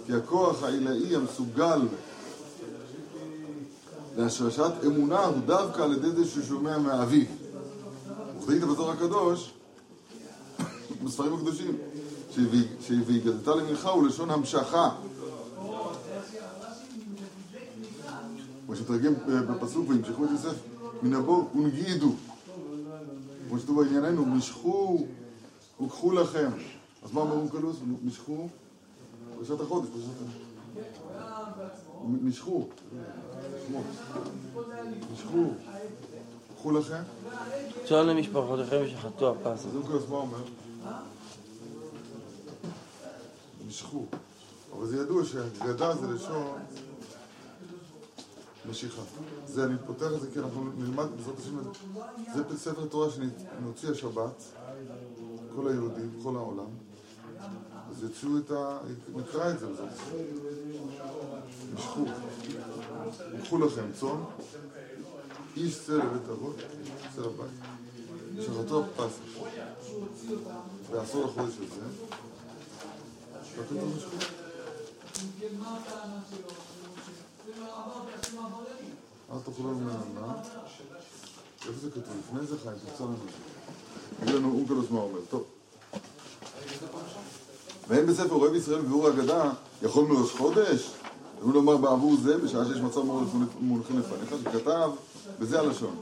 כי 0.06 0.14
הכוח 0.14 0.64
העילאי 0.64 1.16
המסוגל 1.16 1.82
להשרשת 4.18 4.72
אמונה 4.86 5.26
הוא 5.26 5.38
דווקא 5.46 5.82
על 5.82 5.94
ידי 5.94 6.12
זה 6.12 6.26
ששומע 6.26 6.78
מאביו. 6.78 7.26
וכתית 8.44 8.64
בזוהר 8.64 8.92
הקדוש, 8.92 9.54
בספרים 11.04 11.34
הקדושים, 11.34 11.78
שה"ויגדת 12.82 13.48
למנחה" 13.48 13.90
הוא 13.90 14.08
לשון 14.08 14.30
המשכה. 14.30 14.90
כמו 18.66 18.76
שמתרגם 18.76 19.14
בפסוק, 19.28 19.90
וימשכו 19.90 20.26
את 20.26 20.30
יוסף 20.32 20.71
מן 21.04 21.16
ונגידו. 21.56 22.14
כמו 23.50 23.60
שכתוב 23.60 23.84
בענייננו, 23.84 24.26
משכו 24.26 25.06
וקחו 25.84 26.12
לכם. 26.12 26.50
אז 27.04 27.14
מה 27.14 27.22
אומרים 27.22 27.50
קלוס? 27.50 27.78
משכו, 28.06 28.48
פרשת 29.38 29.62
החודש, 29.62 29.90
פרשת 29.90 30.08
ה... 31.18 31.42
משכו. 32.24 32.68
משכו, 35.14 35.44
קחו 36.58 36.72
לכם. 36.72 37.02
צאן 37.86 38.08
למשפחותיכם 38.08 38.84
שחטאו 38.88 39.30
הפס. 39.30 39.66
אז 39.66 39.76
אונקלוס 39.76 40.04
מה 40.10 40.16
אומר? 40.16 40.44
משכו. 43.68 44.06
אבל 44.78 44.88
זה 44.88 44.98
ידוע 44.98 45.26
שהגדה 45.26 45.96
זה 45.96 46.08
לשון 46.08 46.60
משיכה. 48.72 49.02
זה, 49.46 49.64
אני 49.66 49.76
פותח 49.86 50.08
את 50.16 50.22
זה 50.22 50.28
כי 50.34 50.40
אנחנו 50.40 50.64
נלמד 50.78 51.06
בעזרת 51.18 51.40
השם, 51.40 51.58
זה 52.36 52.58
ספר 52.58 52.86
תורה 52.86 53.08
שנוציא 53.10 53.90
השבת, 53.90 54.44
כל 55.56 55.68
היהודים, 55.68 56.20
כל 56.24 56.36
העולם. 56.36 56.66
אז 57.90 58.04
יצאו 58.04 58.38
את 58.38 58.52
ה... 58.52 58.78
נקרא 59.16 59.52
את 59.52 59.60
זה 59.60 59.68
בעזרת 59.68 59.90
השם. 59.94 60.16
משכו. 61.76 62.06
קחו 63.44 63.58
לכם 63.58 63.92
צאן, 64.00 64.24
איש 65.58 65.80
צא 65.86 65.94
לבית 65.94 66.30
אבות, 66.30 66.56
צא 67.16 67.22
לבית. 67.22 68.46
שחטו 68.46 68.84
פסח. 68.96 69.42
בעשור 70.92 71.26
לחודש 71.26 71.54
הזה. 71.58 71.86
וכתוב 73.58 73.96
משכו. 73.98 74.18
אל 79.32 79.38
תאכלו 79.46 79.70
מהענה. 79.70 80.34
איפה 81.68 81.80
זה 81.82 81.92
כתוב? 81.92 82.14
לפני 82.20 82.48
זה 82.48 82.56
חיים, 82.64 82.76
תמצא 82.86 83.04
לנו. 83.04 83.16
תגיד 84.20 84.36
לנו 84.36 84.52
אונקלוס 84.52 84.86
מה 84.92 85.00
אומר. 85.00 85.20
טוב. 85.30 85.44
ואין 87.88 88.06
בספר 88.06 88.34
אוהב 88.36 88.56
ישראל 88.56 88.80
וביאור 88.80 89.10
אגדה, 89.10 89.52
יכול 89.82 90.06
מראש 90.06 90.32
חודש? 90.32 90.92
אמרו 91.42 91.54
לומר 91.54 91.78
בעבור 91.78 92.16
זה, 92.24 92.38
בשעה 92.38 92.66
שיש 92.66 92.78
מצב 92.78 93.02
מונחים 93.60 94.00
לפניך, 94.00 94.36
שכתב, 94.44 94.92
וזה 95.40 95.60
הלשון, 95.60 95.96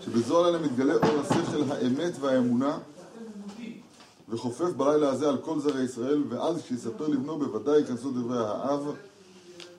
שבזוהר 0.00 0.46
עליהם 0.46 0.64
מתגלה 0.64 0.94
אור 0.94 1.20
השכל, 1.20 1.62
האמת 1.72 2.12
והאמונה, 2.20 2.78
וחופף 4.28 4.70
בלילה 4.76 5.10
הזה 5.10 5.28
על 5.28 5.38
כל 5.38 5.60
זרעי 5.60 5.84
ישראל, 5.84 6.22
ואז 6.28 6.62
כשיספר 6.62 7.08
לבנו 7.08 7.38
בוודאי 7.38 7.78
ייכנסו 7.78 8.10
דברי 8.10 8.38
האב, 8.38 8.80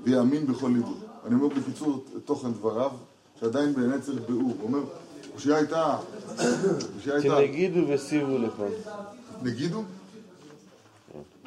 ויאמין 0.04 0.48
בכל 0.48 0.68
ליבו. 0.68 0.94
אני 1.28 1.36
אומר 1.36 1.48
בקיצור 1.48 2.04
את 2.18 2.22
תוכן 2.26 2.54
דבריו, 2.54 2.92
שעדיין 3.40 3.74
בעיני 3.74 4.02
צריך 4.02 4.20
ביאור. 4.28 4.42
הוא 4.42 4.64
אומר, 4.64 4.80
קושייה 5.34 5.58
הייתה, 5.58 5.98
כנגידו 7.24 7.80
וסיבו 7.90 8.38
לכם. 8.38 8.70
נגידו? 9.42 9.84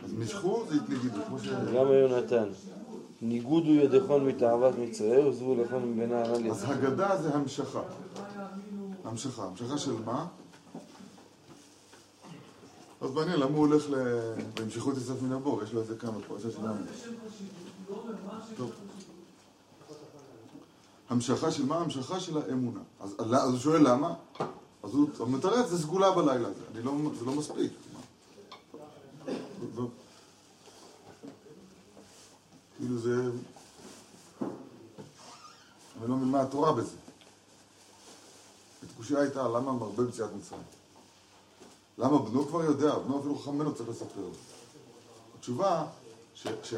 אז 0.05 0.13
משכו 0.13 0.65
זה 0.69 0.75
נגידו, 0.89 1.19
כמו 1.27 1.39
ש... 1.39 1.47
למה 1.47 1.95
יונתן? 1.95 2.45
ניגודו 3.23 3.71
ידכון 3.71 4.27
מתאוות 4.27 4.75
מצרי 4.79 5.29
וזבו 5.29 5.55
לכם 5.55 5.93
מבין 5.93 6.13
הענל 6.13 6.51
אז 6.51 6.65
הגדה 6.69 7.23
זה 7.23 7.35
המשכה. 7.35 7.83
המשכה. 9.05 9.43
המשכה 9.43 9.79
של 9.79 9.93
מה? 10.05 10.27
אז 13.01 13.11
מעניין, 13.11 13.41
למה 13.41 13.57
הוא 13.57 13.67
הולך 13.67 13.91
ל... 13.91 13.95
והמשכו 14.59 14.91
את 14.91 14.97
יוסף 14.97 15.23
מן 15.23 15.33
הבור? 15.33 15.63
יש 15.63 15.73
לו 15.73 15.81
איזה 15.81 15.97
כמה 15.97 16.19
של 16.39 16.49
למה. 16.59 16.75
טוב. 16.75 16.77
המשכה 21.11 21.51
של 21.51 21.67
מה? 21.67 21.77
המשכה 21.77 22.21
של 22.21 22.39
האמונה. 22.39 22.81
אז, 23.01 23.15
אז 23.19 23.51
הוא 23.51 23.59
שואל 23.59 23.91
למה? 23.91 24.15
אז 24.83 24.95
הוא 24.95 25.29
מתרץ, 25.29 25.69
זה 25.71 25.79
סגולה 25.79 26.11
בלילה 26.11 26.49
הזה. 26.49 26.61
אני 26.75 26.83
לא, 26.83 26.93
זה 27.19 27.25
לא 27.25 27.33
מספיק. 27.33 27.73
כאילו 32.79 32.99
זה... 32.99 33.31
אני 36.01 36.09
לא 36.09 36.17
מבין 36.17 36.29
מה 36.29 36.41
התורה 36.41 36.73
בזה. 36.73 36.97
התקושייה 38.83 39.21
הייתה, 39.21 39.49
למה 39.49 39.73
מרבה 39.73 40.05
ביציאת 40.05 40.31
מצרים? 40.39 40.63
למה 41.99 42.19
בנו 42.19 42.47
כבר 42.47 42.65
יודע, 42.65 42.99
בנו 42.99 43.21
אפילו 43.21 43.39
חכם 43.39 43.55
ממנו 43.55 43.75
צריך 43.75 43.89
לספר 43.89 44.21
לו. 44.21 44.31
התשובה, 45.39 45.87
ש... 46.35 46.47
ש... 46.63 46.75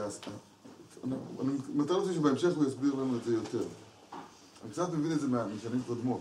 אני 1.41 1.53
מתאר 1.75 1.99
לעצמי 1.99 2.15
שבהמשך 2.15 2.57
הוא 2.57 2.65
יסביר 2.65 2.95
לנו 2.95 3.17
את 3.17 3.25
זה 3.25 3.35
יותר. 3.35 3.65
אני 4.63 4.71
קצת 4.71 4.93
מבין 4.93 5.13
את 5.13 5.21
זה 5.21 5.27
משנים 5.27 5.83
קודמות. 5.87 6.21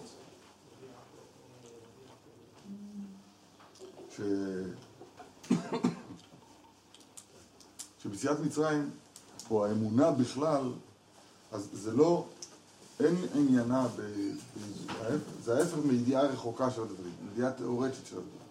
ש... 4.09 4.21
שביציאת 8.03 8.39
מצרים, 8.39 8.89
או 9.51 9.65
האמונה 9.65 10.11
בכלל, 10.11 10.71
אז 11.51 11.69
זה 11.73 11.91
לא, 11.91 12.25
אין 12.99 13.15
עניינה, 13.35 13.87
ב, 13.87 14.01
זה 15.43 15.57
ההפך 15.57 15.77
מידיעה 15.85 16.23
רחוקה 16.23 16.71
של 16.71 16.81
הדברים, 16.81 17.13
מידיעה 17.29 17.51
תיאורטית 17.51 18.05
של 18.05 18.17
הדברים. 18.17 18.41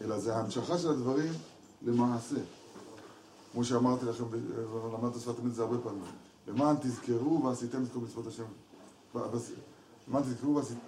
אלא 0.00 0.18
זה 0.18 0.36
ההמשכה 0.36 0.78
של 0.78 0.90
הדברים 0.90 1.32
למעשה. 1.82 2.36
כמו 3.52 3.64
שאמרתי 3.64 4.06
לכם, 4.06 4.24
למדת 4.92 5.20
שפת 5.20 5.34
אמת 5.44 5.54
זה 5.54 5.62
הרבה 5.62 5.78
פעמים. 5.78 6.25
למען 6.48 6.76
תזכרו 6.80 7.42
ועשיתם 7.44 7.82
את 7.82 7.88
כל 7.92 7.98
מצוות 8.00 8.26
השם. 8.26 8.44
למען 10.08 10.22
תזכרו 10.22 10.54
ועשית- 10.56 10.78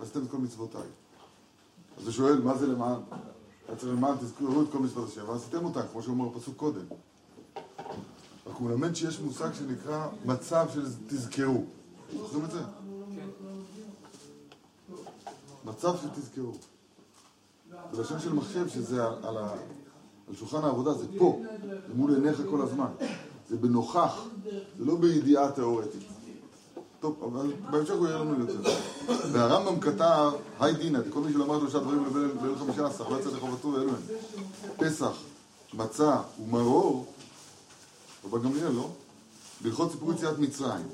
ועשיתם 0.00 0.22
את 0.24 0.30
כל 0.30 0.38
מצוותיי. 0.38 0.88
אז 1.98 2.04
הוא 2.04 2.12
שואל, 2.12 2.40
מה 2.40 2.58
זה 2.58 2.66
למען? 2.66 3.00
היה 3.68 3.76
צריך 3.76 3.92
למען 3.92 4.16
תזכרו 4.16 4.62
את 4.62 4.66
כל 4.72 4.78
מצוות 4.78 5.08
השם, 5.08 5.28
ועשיתם 5.28 5.64
אותם, 5.64 5.80
כמו 5.92 6.02
שאומר 6.02 6.28
בפסוק 6.28 6.56
קודם. 6.56 6.84
רק 8.46 8.56
הוא 8.58 8.68
מלמד 8.68 8.94
שיש 8.94 9.20
מושג 9.20 9.52
שנקרא 9.54 10.08
מצב 10.24 10.66
של 10.74 10.86
תזכרו. 11.06 11.64
זוכרים 12.16 12.44
את 12.44 12.50
זה? 12.50 12.60
מצב 15.64 15.96
של 16.02 16.08
תזכרו. 16.10 16.52
בלשון 17.96 18.18
של 18.20 18.32
מחשב 18.32 18.68
שזה 18.68 19.04
על, 19.06 19.36
שולחן 20.34 20.64
העבודה, 20.64 20.92
זה 20.94 21.06
פה, 21.18 21.40
זה 21.88 21.94
מול 21.94 22.14
עיניך 22.14 22.40
כל 22.50 22.62
הזמן. 22.62 22.90
זה 23.52 23.58
בנוכח, 23.58 24.20
זה 24.78 24.84
לא 24.84 24.96
בידיעה 24.96 25.50
תיאורטית. 25.50 26.02
טוב, 27.00 27.32
אבל 27.32 27.52
בהמשך 27.70 27.94
הוא 27.94 28.08
יהיה 28.08 28.18
לנו 28.18 28.40
יותר. 28.40 28.70
והרמב"ם 29.32 29.80
כתב, 29.80 30.32
היי 30.60 30.74
דינא, 30.74 30.98
כל 31.10 31.20
מי 31.20 31.32
שלמד 31.32 31.58
שלושה 31.60 31.78
דברים 31.78 32.04
לבין 32.06 32.58
חמישה 32.58 32.86
עשר, 32.86 33.08
לא 33.08 33.20
יצא 33.20 33.28
לחובתו 33.30 33.68
ואלו 33.68 33.88
הם. 33.88 34.02
פסח, 34.76 35.12
מצה 35.74 36.16
ומרור, 36.42 37.06
רבן 38.24 38.42
גמליאל, 38.42 38.72
לא? 38.72 38.88
בהלכות 39.60 39.92
סיפור 39.92 40.12
יציאת 40.12 40.38
מצרים. 40.38 40.86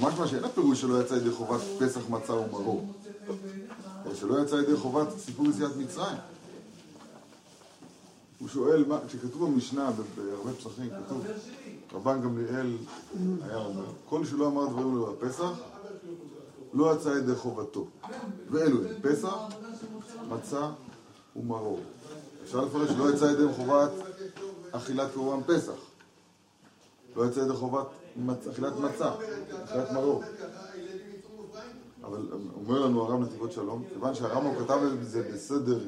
משמע 0.00 0.26
שאין 0.26 0.44
הפירוש 0.44 0.80
שלא 0.80 1.02
יצא 1.02 1.14
ידי 1.14 1.30
חובת 1.30 1.60
פסח, 1.78 2.00
מצה 2.08 2.32
ומרור. 2.32 2.92
שלא 4.14 4.42
יצא 4.42 4.54
ידי 4.54 4.76
חובת 4.76 5.08
סיפור 5.18 5.46
יציאת 5.46 5.76
מצרים. 5.76 6.18
הוא 8.38 8.48
שואל, 8.48 8.84
כשכתוב 9.08 9.50
במשנה, 9.50 9.90
בהרבה 10.16 10.52
פסחים, 10.52 10.90
כתוב, 11.06 11.26
רבן 11.92 12.22
גמליאל 12.22 12.76
היה 13.42 13.56
אומר, 13.56 13.84
כל 14.08 14.24
שלא 14.24 14.46
אמר 14.46 14.66
דברים 14.66 14.94
אלו 14.94 15.12
בפסח, 15.12 15.50
לא 16.72 16.94
יצא 16.94 17.08
ידי 17.08 17.34
חובתו. 17.34 17.86
ואלו 18.50 18.78
הם 18.88 18.94
פסח, 19.02 19.34
מצה 20.28 20.70
ומרור. 21.36 21.80
אפשר 22.44 22.64
לפרש 22.64 22.90
שלא 22.90 23.10
יצא 23.14 23.24
ידי 23.24 23.52
חובת 23.56 23.90
אכילת 24.70 25.08
קורבן 25.14 25.54
פסח. 25.54 25.78
לא 27.16 27.26
יצא 27.26 27.40
ידי 27.40 27.52
חובת. 27.52 27.86
אכילת 28.50 28.72
מצה, 28.76 29.12
אכילת 29.64 29.92
מרור. 29.92 30.22
אבל 32.04 32.28
אומר 32.54 32.80
לנו 32.80 33.02
הרב 33.02 33.20
נתיבות 33.20 33.52
שלום, 33.52 33.84
כיוון 33.92 34.14
שהרמב"ם 34.14 34.64
כתב 34.64 34.78
את 34.92 35.08
זה 35.08 35.30
בסדר, 35.34 35.80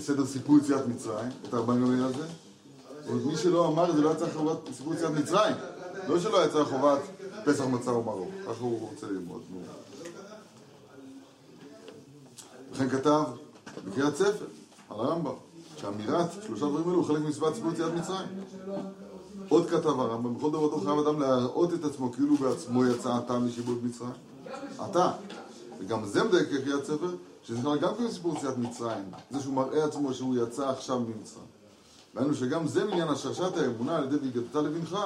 בסדר 0.00 0.26
סיפור 0.26 0.58
יציאת 0.58 0.86
מצרים, 0.86 1.30
את 1.44 1.54
גמליאל 1.54 2.04
הזה, 2.04 2.26
אומרת, 3.08 3.24
מי 3.26 3.36
שלא 3.36 3.68
אמר 3.68 3.92
זה 3.92 4.00
לא 4.00 4.10
יצא 4.10 4.26
חובת 4.34 4.58
סיפור 4.72 4.94
יציאת 4.94 5.10
מצרים. 5.10 5.56
לא 6.08 6.20
שלא 6.20 6.44
יצא 6.44 6.64
חובת 6.64 6.98
פסח 7.44 7.64
מצה 7.64 7.92
ומרור, 7.92 8.30
ככה 8.42 8.60
הוא 8.60 8.88
רוצה 8.90 9.06
ללמוד. 9.06 9.42
נו. 9.50 9.60
לכן 12.72 12.88
כתב 12.88 13.22
בקריאת 13.86 14.16
ספר, 14.16 14.46
על 14.90 15.00
הרמב"ם, 15.00 15.34
שאמירת 15.76 16.28
שלושה 16.46 16.66
דברים 16.66 16.88
אלו 16.88 16.94
הוא 16.94 17.04
חלק 17.04 17.18
ממצוות 17.18 17.54
סיפור 17.54 17.72
יציאת 17.72 17.92
מצרים. 17.94 18.28
עוד 19.48 19.70
כתב 19.70 20.00
הרמב"ם, 20.00 20.34
בכל 20.34 20.50
דברתו 20.50 20.80
חייב 20.80 20.98
אדם 20.98 21.20
להראות 21.20 21.74
את 21.74 21.84
עצמו 21.84 22.12
כאילו 22.12 22.36
בעצמו 22.36 22.86
יצא 22.86 23.18
אתה 23.24 23.38
משיבות 23.38 23.78
מצרים. 23.82 24.10
אתה. 24.90 25.12
וגם 25.78 26.06
זה 26.06 26.24
מדייק 26.24 26.48
כקריאת 26.48 26.84
ספר, 26.84 27.10
שזה 27.42 27.58
נכלל 27.58 27.78
גם 27.78 27.94
כן 27.94 28.10
סיפור 28.10 28.36
יציאת 28.36 28.58
מצרים. 28.58 29.10
זה 29.30 29.40
שהוא 29.40 29.54
מראה 29.54 29.84
עצמו 29.84 30.14
שהוא 30.14 30.36
יצא 30.36 30.70
עכשיו 30.70 31.00
ממצרים. 31.00 31.46
ראינו 32.16 32.34
שגם 32.34 32.66
זה 32.66 32.84
מעניין 32.84 33.08
השרשת 33.08 33.56
האמונה 33.56 33.96
על 33.96 34.04
ידי 34.04 34.16
והגדת 34.16 34.54
לבנך. 34.54 34.98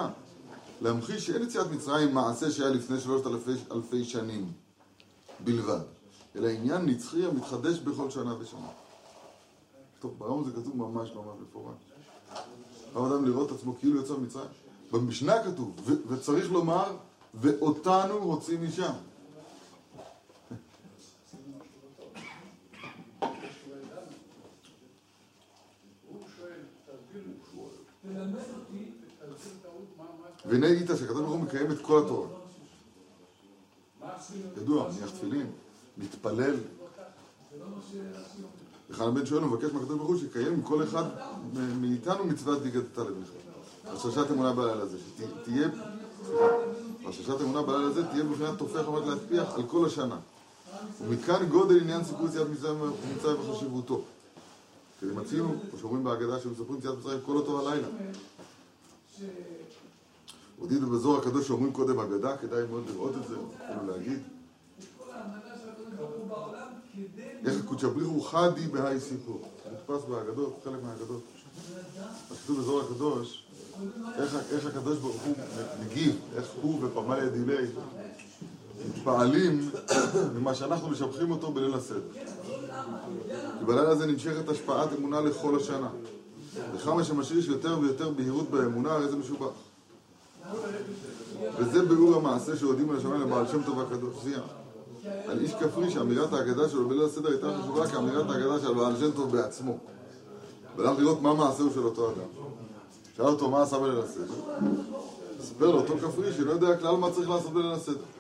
להמחיש 0.81 1.27
שאין 1.27 1.43
יציאת 1.43 1.67
מצרים 1.71 2.15
מעשה 2.15 2.51
שהיה 2.51 2.71
לפני 2.71 3.01
שלושת 3.01 3.27
אלפי, 3.27 3.51
אלפי 3.73 4.05
שנים 4.05 4.53
בלבד, 5.45 5.81
אלא 6.37 6.49
עניין 6.49 6.87
נצחי 6.87 7.27
המתחדש 7.27 7.79
בכל 7.79 8.11
שנה 8.11 8.35
ושנה. 8.39 8.69
טוב, 9.99 10.15
ברמב"ם 10.19 10.45
זה 10.45 10.51
כתוב 10.51 10.77
ממש 10.77 11.11
ממש 11.15 11.37
מפורש. 11.43 11.75
חייב 12.93 13.05
אדם 13.05 13.25
לראות 13.25 13.53
את 13.53 13.57
עצמו 13.57 13.75
כאילו 13.81 14.01
יצא 14.01 14.15
ממצרים. 14.15 14.49
במשנה 14.93 15.43
כתוב, 15.43 15.91
וצריך 16.09 16.53
לומר, 16.53 16.97
ואותנו 17.35 18.15
הוציא 18.15 18.59
משם. 18.59 18.93
והנה 30.47 30.67
ראית 30.67 30.87
שהקדוש 30.87 31.21
ברוך 31.21 31.31
הוא 31.31 31.41
מקיים 31.41 31.71
את 31.71 31.79
כל 31.83 32.03
התורה. 32.05 32.29
ידוע, 34.57 34.89
מניח 34.89 35.11
תפילין, 35.11 35.47
מתפלל. 35.99 36.55
וכאן 38.91 39.07
הבן 39.07 39.27
שואל 39.27 39.45
ומבקש 39.45 39.73
מהקדוש 39.73 39.97
ברוך 39.99 40.09
הוא 40.09 40.19
שיקיים 40.19 40.63
כל 40.63 40.83
אחד 40.83 41.05
מאיתנו 41.81 42.25
מצוות 42.25 42.59
והגדת 42.63 42.99
לבנך. 42.99 43.29
השרשת 43.87 44.31
אמונה 44.31 44.53
בלילה 44.53 44.83
הזה, 44.83 44.99
שתהיה, 44.99 45.69
סליחה, 46.27 46.45
השרשת 47.09 47.41
אמונה 47.41 47.63
בלילה 47.63 47.87
הזה 47.87 48.07
תהיה 48.07 48.25
בבחינת 48.25 48.59
תופח 48.59 48.81
עמד 48.87 49.07
להשפיח 49.07 49.55
על 49.55 49.63
כל 49.67 49.87
השנה. 49.87 50.19
ומכאן 51.01 51.47
גודל 51.49 51.81
עניין 51.81 52.05
סיפור 52.05 52.27
יציאת 52.27 52.47
מצרים 53.17 53.41
וחשיבותו. 53.41 54.05
כי 55.05 55.17
מצינו, 55.17 55.55
כמו 55.71 55.79
שאומרים 55.79 56.05
בהגדה 56.05 56.41
שמספרים 56.41 56.79
יציאת 56.79 56.99
מצרים 56.99 57.19
כל 57.27 57.37
אותו 57.37 57.69
הלילה. 57.69 57.89
הודיעו 60.59 60.91
בזוהר 60.91 61.21
הקדוש 61.21 61.47
שאומרים 61.47 61.73
קודם 61.73 61.99
אגדה, 61.99 62.37
כדאי 62.37 62.63
מאוד 62.71 62.85
לראות 62.89 63.13
את 63.17 63.29
זה, 63.29 63.37
אפילו 63.65 63.87
להגיד. 63.87 64.23
איך 67.47 67.65
קודשא 67.65 67.89
בריחו 67.89 68.21
חדי 68.21 68.67
בהאי 68.67 69.01
סיפור. 69.01 69.49
נתפס 69.73 70.05
באגדות, 70.09 70.61
חלק 70.65 70.83
מהאגדות. 70.83 71.23
אז 72.31 72.37
כתוב 72.45 72.59
בזוהר 72.59 72.85
הקדוש, 72.87 73.45
איך 74.53 74.67
הקדוש 74.67 74.99
ברוך 74.99 75.23
הוא 75.23 75.35
מגיב, 75.85 76.21
איך 76.37 76.47
הוא 76.63 76.85
ופמליה 76.85 77.29
דילי 77.29 77.67
מתפעלים 78.89 79.71
ממה 80.35 80.55
שאנחנו 80.55 80.89
משבחים 80.89 81.31
אותו 81.31 81.53
בליל 81.53 81.75
הסדר. 81.75 82.01
כי 83.59 83.65
בלילה 83.65 83.89
הזה 83.89 84.07
נמשכת 84.07 84.49
השפעת 84.49 84.89
אמונה 84.99 85.21
לכל 85.21 85.57
השנה. 85.57 85.89
וכמה 86.75 87.05
שמשריש 87.05 87.49
יותר 87.49 87.79
ויותר 87.81 88.11
בהירות 88.11 88.51
באמונה, 88.51 88.93
הרי 88.93 89.09
זה 89.09 89.17
משובח. 89.17 89.53
וזה 91.59 91.85
ביאור 91.85 92.15
המעשה 92.15 92.57
שהודים 92.57 92.91
על 92.91 92.97
השמיים 92.97 93.21
לבעל 93.21 93.47
שם 93.47 93.63
טוב 93.63 93.81
הקדוש. 93.81 94.15
על 95.27 95.41
איש 95.41 95.55
כפרי 95.55 95.91
שאמירת 95.91 96.33
ההגדה 96.33 96.69
שלו 96.69 96.89
בליל 96.89 97.03
הסדר 97.03 97.29
הייתה 97.29 97.59
חשובה 97.63 97.87
כאמירת 97.87 98.31
ההגדה 98.31 98.61
של 98.61 98.75
בעל 98.75 98.97
שם 99.01 99.11
טוב 99.11 99.37
בעצמו. 99.37 99.79
והלך 100.77 100.99
לראות 100.99 101.23
מה 101.23 101.35
מעשהו 101.35 101.71
של 101.75 101.85
אותו 101.85 102.11
אדם. 102.11 102.47
שאל 103.17 103.27
אותו 103.27 103.51
מה 103.51 103.63
עשה 103.63 103.79
בליל 103.79 103.99
הסדר. 103.99 104.35
סיפר 105.41 105.71
לאותו 105.71 105.95
כפרי 105.99 106.33
שלא 106.33 106.53
יודע 106.53 106.77
כלל 106.77 106.97
מה 106.97 107.11
צריך 107.11 107.31
לעשות 107.31 107.53
בליל 107.53 107.71
הסדר. 107.71 108.14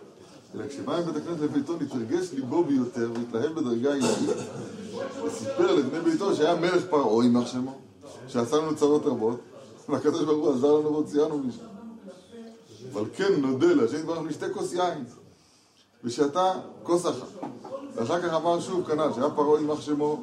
אלא 0.54 0.68
כשבא 0.68 0.96
עם 0.96 1.02
בית 1.02 1.16
הכנסת 1.16 1.40
לביתו 1.40 1.76
נתרגש 1.80 2.32
ליבו 2.32 2.64
ביותר 2.64 3.10
והתלהב 3.14 3.52
בדרגה 3.52 3.94
עילאית 3.94 4.18
וסיפר 5.26 5.74
לבני 5.74 6.00
ביתו 6.00 6.34
שהיה 6.34 6.54
מלך 6.54 6.84
פרעה, 6.90 7.24
יימח 7.24 7.46
שמו, 7.46 7.78
שעשה 8.28 8.56
לנו 8.56 8.76
צרות 8.76 9.06
רבות 9.06 9.40
והקדוש 9.88 10.24
ברוך 10.24 10.46
הוא 10.46 10.54
עזר 10.54 10.72
לנו 10.72 10.92
והוציאנו 10.92 11.38
משם. 11.38 11.64
אבל 12.92 13.04
כן 13.16 13.32
נודה 13.38 13.74
להשם 13.74 13.96
יתברך 13.96 14.18
נשתה 14.18 14.50
כוס 14.50 14.72
יין 14.72 15.04
ושתה 16.04 16.52
כוס 16.82 17.06
אחת. 17.06 17.48
ואחר 17.94 18.20
כך 18.20 18.34
אמר 18.34 18.60
שוב 18.60 18.86
כנ"ל 18.86 19.12
שהיה 19.14 19.30
פרעה 19.30 19.60
יימח 19.60 19.80
שמו. 19.80 20.22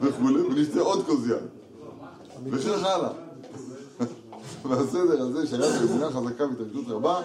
וכולי 0.00 0.40
ונשתה 0.40 0.80
עוד 0.80 1.06
כוס 1.06 1.20
יין. 1.26 1.46
וכך 2.50 2.84
הלאה 2.84 3.25
והסדר 4.64 5.22
הזה 5.22 5.46
שהיה 5.46 5.80
באמונה 5.80 6.10
חזקה 6.10 6.44
והתרגשות 6.46 6.84
רבה 6.88 7.22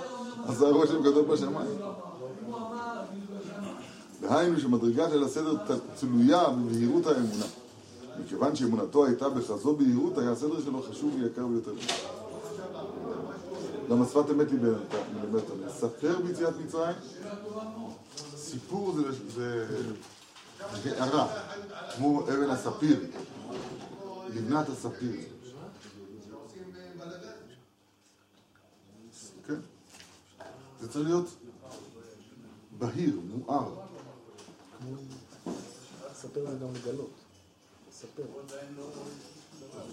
עשה 0.48 0.65
רושם 0.65 1.04
גדול 1.04 1.26
בשמיים 1.26 1.78
דהיינו 4.22 4.60
שמדרגה 4.60 5.10
של 5.10 5.24
הסדר 5.24 5.58
תלויה 6.00 6.50
בבהירות 6.50 7.08
האמונה 7.08 7.46
מכיוון 8.20 8.56
שאמונתו 8.56 9.06
הייתה 9.06 9.30
בכזו 9.30 9.76
בהירות, 9.76 10.17
היה 10.17 10.32
הסדר 10.32 10.62
שלו 10.62 10.82
חשוב 10.82 11.15
ויקר 11.22 11.48
ביותר. 11.48 11.74
גם 13.89 14.02
השפת 14.02 14.30
אמת 14.32 14.52
לימדת 14.52 14.78
אותנו. 15.34 15.65
לספר 15.67 16.20
ביציאת 16.20 16.54
מצרים, 16.65 16.96
סיפור 18.36 18.96
זה 19.36 19.67
הערה, 20.86 21.28
כמו 21.96 22.22
אבן 22.22 22.50
הספיר, 22.50 23.00
לבנת 24.30 24.70
הספיר. 24.70 25.15
כן? 29.48 29.60
זה 30.82 30.89
צריך 30.89 31.08
להיות 31.08 31.26
בהיר, 32.78 33.20
מואר. 33.20 33.76
לספר 36.12 36.52
זה 36.52 36.58
גם 36.58 36.74
לגלות. 36.76 37.10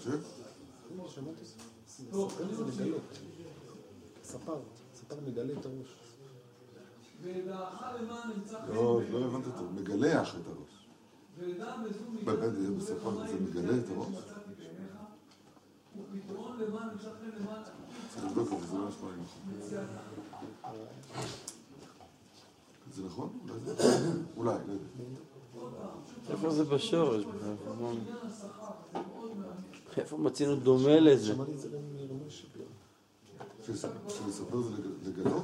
זה 0.03 0.11
לגלות. 2.67 3.01
ספר. 4.23 4.59
ספר 4.95 5.15
מגלה 5.27 5.53
את 5.59 5.65
הראש. 5.65 5.95
לא, 8.69 9.01
לא 9.09 9.25
הבנת 9.25 9.45
אותו. 9.45 9.63
מגלח 9.75 10.35
את 10.35 10.47
הראש. 10.47 10.87
באמת, 12.25 12.53
זה 12.53 12.71
בשפה, 12.71 13.11
זה 13.27 13.39
מגלה 13.39 13.77
את 13.77 13.89
הראש? 13.89 14.15
צריך 18.13 18.25
זה 22.93 23.03
נכון. 23.05 23.29
אולי 24.37 24.53
לא 24.67 24.73
יודע. 24.73 24.85
איפה 26.29 26.49
זה 26.49 26.63
בשורש? 26.63 27.23
איפה- 29.97 30.17
מצינו 30.17 30.55
דומה 30.55 30.99
לזה? 30.99 31.33
שלספר 33.65 34.61
זה 34.61 34.69
לג- 34.71 35.07
לגלות? 35.19 35.43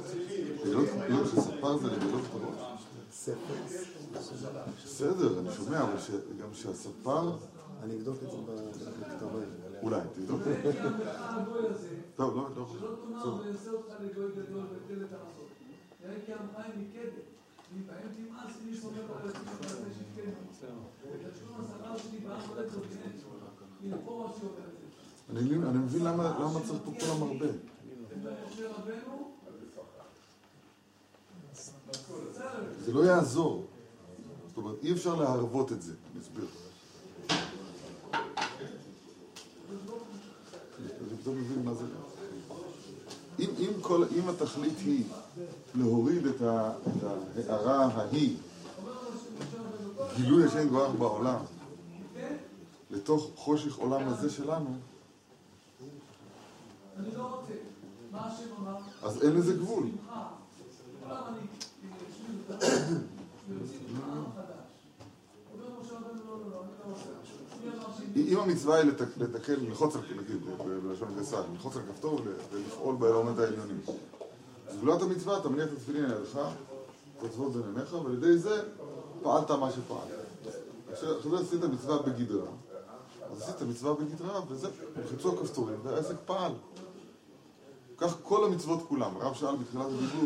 לגלות, 0.64 0.88
לא, 1.08 1.26
שספר 1.26 1.76
זה 1.78 1.88
לגלות 1.90 2.22
את. 2.32 2.48
בסדר, 4.84 5.38
אני 5.40 5.48
שומע, 5.56 5.82
אבל 5.82 5.92
גם 6.42 6.54
שהספר, 6.54 7.32
אני 7.82 7.94
אבדוק 7.96 8.16
את 8.22 8.30
זה 8.30 8.36
בכתב 8.90 9.26
האלה. 9.36 9.65
אולי, 9.82 10.00
תבדוק. 10.14 10.40
טוב, 12.16 12.36
לא, 12.36 12.48
לא. 12.56 12.66
שלא 12.72 12.96
תאמר 13.02 13.34
ואעשה 13.34 13.70
אותך 13.70 13.94
לגוי 14.00 14.30
גדול 14.30 14.64
ותן 14.72 15.04
את 15.04 15.12
העשות. 15.12 15.48
נראה 16.04 16.16
כי 16.26 16.32
עמך 16.32 16.56
הם 16.56 16.82
מקדם. 16.82 17.26
אני 25.30 25.78
מבין 25.78 26.04
למה 26.04 26.60
צריך 26.66 26.80
פה 26.84 26.92
כל 27.00 27.06
המרבה. 27.16 27.46
זה 32.78 32.92
לא 32.92 33.04
יעזור. 33.04 33.66
זאת 34.48 34.56
אומרת, 34.56 34.76
אי 34.82 34.92
אפשר 34.92 35.14
להרוות 35.14 35.72
את 35.72 35.82
זה. 35.82 35.92
אני 36.12 36.20
אסביר. 36.20 36.46
פתאום 41.26 41.40
מבין 41.40 41.64
מה 41.64 41.74
זה. 41.74 41.84
אם, 43.38 43.50
אם, 43.58 43.70
כל, 43.80 44.04
אם 44.16 44.28
התכלית 44.28 44.78
היא 44.78 45.04
להוריד 45.74 46.26
את, 46.26 46.42
ה, 46.42 46.72
את 47.38 47.48
ההערה 47.48 47.84
ההיא, 47.84 48.36
גילוי 50.16 50.44
השם 50.44 50.66
יתברך 50.66 50.94
בעולם, 50.98 51.38
לתוך 52.90 53.30
חושך 53.36 53.76
עולם 53.76 54.08
הזה 54.08 54.30
שלנו, 54.30 54.76
אז 59.02 59.22
אין 59.22 59.32
לזה 59.32 59.54
גבול. 59.54 59.86
המצווה 68.46 68.76
היא 68.76 68.84
לתק- 68.90 69.16
לתקן, 69.18 69.52
ללחוץ 69.60 69.96
על, 69.96 70.00
נגיד, 70.16 70.36
בלשון 70.82 71.08
גסה, 71.20 71.36
ללחוץ 71.52 71.76
על 71.76 71.82
כפתור 71.92 72.14
ול- 72.14 72.32
ולפעול 72.52 72.94
באלמנט 72.96 73.38
העליונים. 73.38 73.80
סגולת 74.72 75.02
המצווה, 75.02 75.38
אתה 75.38 75.48
מניח 75.48 75.66
את 75.66 75.72
התפילין 75.72 76.04
על 76.04 76.10
ידך, 76.22 76.38
תוצאות 77.20 77.52
בין 77.52 77.62
עיניך, 77.76 77.92
ועל 77.92 78.14
ידי 78.14 78.38
זה 78.38 78.62
פעלת 79.22 79.50
מה 79.50 79.70
שפעלת. 79.70 80.10
עכשיו 80.92 81.36
עשית 81.36 81.64
מצווה 81.64 81.98
בגדרה, 82.02 82.46
אז 83.32 83.42
עשית 83.42 83.62
מצווה 83.62 83.94
בגדרה, 83.94 84.40
וזה, 84.48 84.68
נלחצו 84.96 85.32
הכפתורים, 85.38 85.76
והעסק 85.82 86.14
פעל. 86.26 86.52
כך 87.98 88.14
כל 88.22 88.44
המצוות 88.44 88.80
כולם. 88.88 89.10
הרב 89.20 89.34
שאל 89.34 89.56
בתחילת 89.56 89.86
הדיבור, 89.86 90.24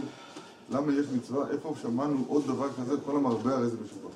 למה 0.70 0.92
יש 0.92 1.06
מצווה, 1.16 1.50
איפה 1.50 1.74
שמענו 1.82 2.24
עוד 2.28 2.44
דבר 2.46 2.68
כזה, 2.80 2.94
כל 3.06 3.16
המרבה 3.16 3.56
הרי 3.56 3.68
זה 3.68 3.76
משובח. 3.84 4.10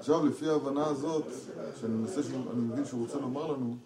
עכשיו, 0.00 0.26
לפי 0.26 0.48
ההבנה 0.48 0.86
הזאת, 0.86 1.24
שאני 1.80 1.94
מנסה, 1.94 2.20
אני 2.52 2.60
מבין 2.60 2.84
שהוא 2.84 3.00
רוצה 3.00 3.18
לומר 3.18 3.52
לנו, 3.52 3.76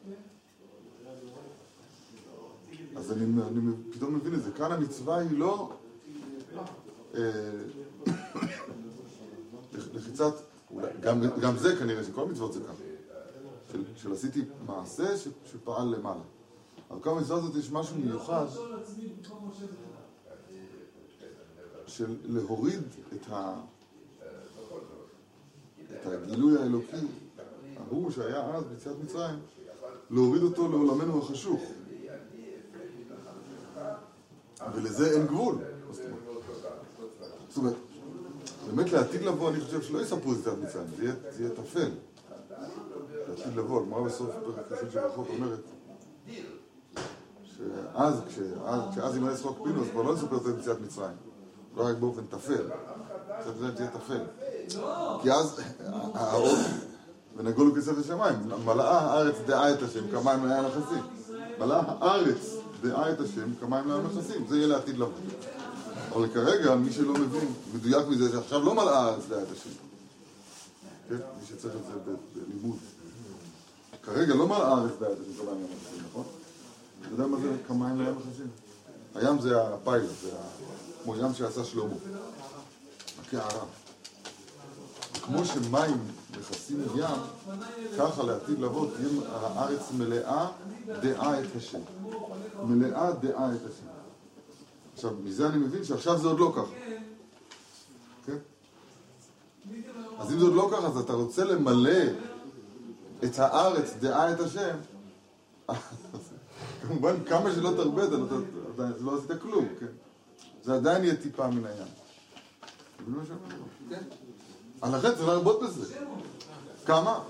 אז 2.96 3.12
אני, 3.12 3.24
אני 3.24 3.72
פתאום 3.92 4.14
מבין 4.14 4.34
את 4.34 4.42
זה. 4.42 4.50
כאן 4.52 4.72
המצווה 4.72 5.18
היא 5.18 5.38
לא 5.38 5.72
אה, 7.14 7.50
לחיצת, 9.94 10.32
גם, 11.00 11.20
גם 11.40 11.56
זה 11.56 11.76
כנראה, 11.76 12.04
שכל 12.04 12.22
המצוות 12.22 12.52
זה 12.52 12.60
ככה. 12.60 12.82
של, 13.72 13.84
של 13.96 14.12
עשיתי 14.12 14.44
מעשה 14.66 15.16
ש, 15.16 15.28
שפעל 15.52 15.88
למעלה. 15.88 16.20
אבל 16.90 17.00
כל 17.00 17.10
המצווה 17.10 17.38
הזאת 17.38 17.54
יש 17.56 17.70
משהו 17.72 17.96
מיוחד 17.96 18.46
של 21.86 22.16
להוריד 22.24 22.82
את, 23.14 23.26
ה, 23.30 23.60
את 26.02 26.06
הגילוי 26.06 26.58
האלוקי, 26.58 26.96
ההוא 27.76 28.10
שהיה 28.10 28.56
אז 28.56 28.64
ביציאת 28.64 28.96
מצרים, 29.04 29.38
להוריד 30.10 30.42
אותו 30.42 30.68
לעולמנו 30.68 31.18
החשוך. 31.18 31.62
ולזה 34.74 35.10
אין 35.10 35.26
גבול. 35.26 35.54
זאת 37.48 37.56
אומרת, 37.56 37.74
באמת 38.66 38.92
לעתיד 38.92 39.22
לבוא, 39.22 39.50
אני 39.50 39.60
חושב 39.60 39.82
שלא 39.82 39.98
יספרו 40.00 40.32
את 40.32 40.38
יציאת 40.38 40.58
מצרים, 40.58 40.86
זה 40.96 41.02
יהיה- 41.04 41.14
זה 41.30 41.54
טפל. 41.56 41.90
לעתיד 43.28 43.56
לבוא, 43.56 43.80
הגמרא 43.82 44.02
בסוף 44.02 44.30
פרק 44.30 44.82
י"ד 44.82 44.90
של 44.92 45.00
ברכות 45.00 45.26
אומרת 45.28 45.60
שאז, 47.44 48.20
כשאז, 48.28 49.14
יימלא 49.14 49.36
שחוק 49.36 49.58
פינו, 49.64 49.82
אז 49.82 49.90
כבר 49.90 50.02
לא 50.02 50.14
נספר 50.14 50.36
את 50.36 50.58
יציאת 50.60 50.80
מצרים. 50.80 51.16
לא 51.76 51.82
רק 51.86 51.96
באופן 51.96 52.26
טפל. 52.26 52.52
יציאת 53.40 53.56
מצרים 53.56 53.74
תהיה 53.74 53.90
טפל. 53.90 54.20
כי 55.22 55.32
אז 55.32 55.60
האור 56.14 56.56
ונגולו 57.36 57.74
כסף 57.76 57.92
השמיים. 57.98 58.36
מלאה 58.64 58.98
הארץ 58.98 59.34
דעה 59.46 59.72
את 59.72 59.82
השם 59.82 60.10
כמים 60.10 60.46
לים 60.46 60.64
נכסים. 60.64 61.02
מלאה 61.58 61.82
הארץ 61.86 62.54
דעה 62.82 63.12
את 63.12 63.20
השם 63.20 63.54
כמים 63.60 63.90
לים 63.90 64.06
נכסים. 64.06 64.46
זה 64.48 64.56
יהיה 64.56 64.66
לעתיד 64.66 64.94
לבוא. 64.94 65.12
אבל 66.12 66.28
כרגע, 66.34 66.74
מי 66.74 66.92
שלא 66.92 67.12
מבין, 67.12 67.52
מדויק 67.74 68.06
מזה 68.08 68.30
שעכשיו 68.32 68.64
לא 68.64 68.74
מלאה 68.74 68.98
הארץ 68.98 69.22
דעה 69.28 69.42
את 69.42 69.50
השם. 69.52 69.70
כן? 71.08 71.14
מי 71.14 71.46
שצריך 71.48 71.74
את 71.74 71.80
זה 72.06 72.12
בלימוד. 72.34 72.76
כרגע 74.02 74.34
לא 74.34 74.46
מלאה 74.46 74.68
הארץ 74.68 74.92
דעה 75.00 75.12
את 75.12 75.16
השם 75.20 75.44
כמים 75.44 75.54
לים 75.54 75.66
נכסים, 75.82 76.04
נכון? 76.10 76.24
אתה 77.00 77.08
יודע 77.12 77.26
מה 77.26 77.36
זה 77.40 77.48
כמים 77.68 78.00
לים 78.00 78.14
נכסים? 78.28 78.48
הים 79.14 79.40
זה 79.40 79.62
הפיילוט, 79.62 80.10
זה 80.22 80.30
כמו 81.02 81.16
ים 81.16 81.34
שעשה 81.34 81.64
שלמה. 81.64 81.94
הקערה. 83.26 83.64
כמו 85.24 85.44
שמים 85.44 85.96
מכסים 86.38 86.80
ים, 86.96 87.04
ככה 87.98 88.22
לעתיד 88.22 88.58
לבוא 88.58 88.88
תהיה 88.96 89.08
הארץ 89.30 89.92
מלאה 89.98 90.50
דעה 91.02 91.40
את 91.40 91.56
השם. 91.56 91.78
מלאה 92.64 93.12
דעה 93.12 93.54
את 93.54 93.60
השם. 93.66 93.86
עכשיו, 94.94 95.10
מזה 95.24 95.48
אני 95.48 95.58
מבין 95.58 95.84
שעכשיו 95.84 96.18
זה 96.18 96.28
עוד 96.28 96.38
לא 96.38 96.52
ככה. 96.56 96.74
כן? 98.26 98.36
אז 100.18 100.32
אם 100.32 100.38
זה 100.38 100.44
עוד 100.44 100.54
לא 100.54 100.68
ככה, 100.72 100.86
אז 100.86 100.98
אתה 100.98 101.12
רוצה 101.12 101.44
למלא 101.44 102.00
את 103.24 103.38
הארץ 103.38 103.92
דעה 104.00 104.32
את 104.32 104.40
השם, 104.40 104.76
כמובן 106.82 107.24
כמה 107.24 107.52
שלא 107.52 107.70
תרבה, 107.76 108.04
אתה 108.04 108.16
לא- 109.00 109.18
עשית 109.18 109.42
כלום, 109.42 109.68
כן? 109.80 109.86
זה 110.62 110.74
עדיין 110.74 111.04
יהיה 111.04 111.16
טיפה 111.16 111.48
מן 111.48 111.66
הים. 111.66 111.86
מבין 113.00 113.14
מה 113.14 113.26
שאני 113.26 113.38
אומר? 113.38 113.96
אז 114.73 114.73
לכן 114.92 115.14
צריך 115.14 115.28
להרבות 115.28 115.62
בזה. 115.62 115.94
כמה? 116.86 117.20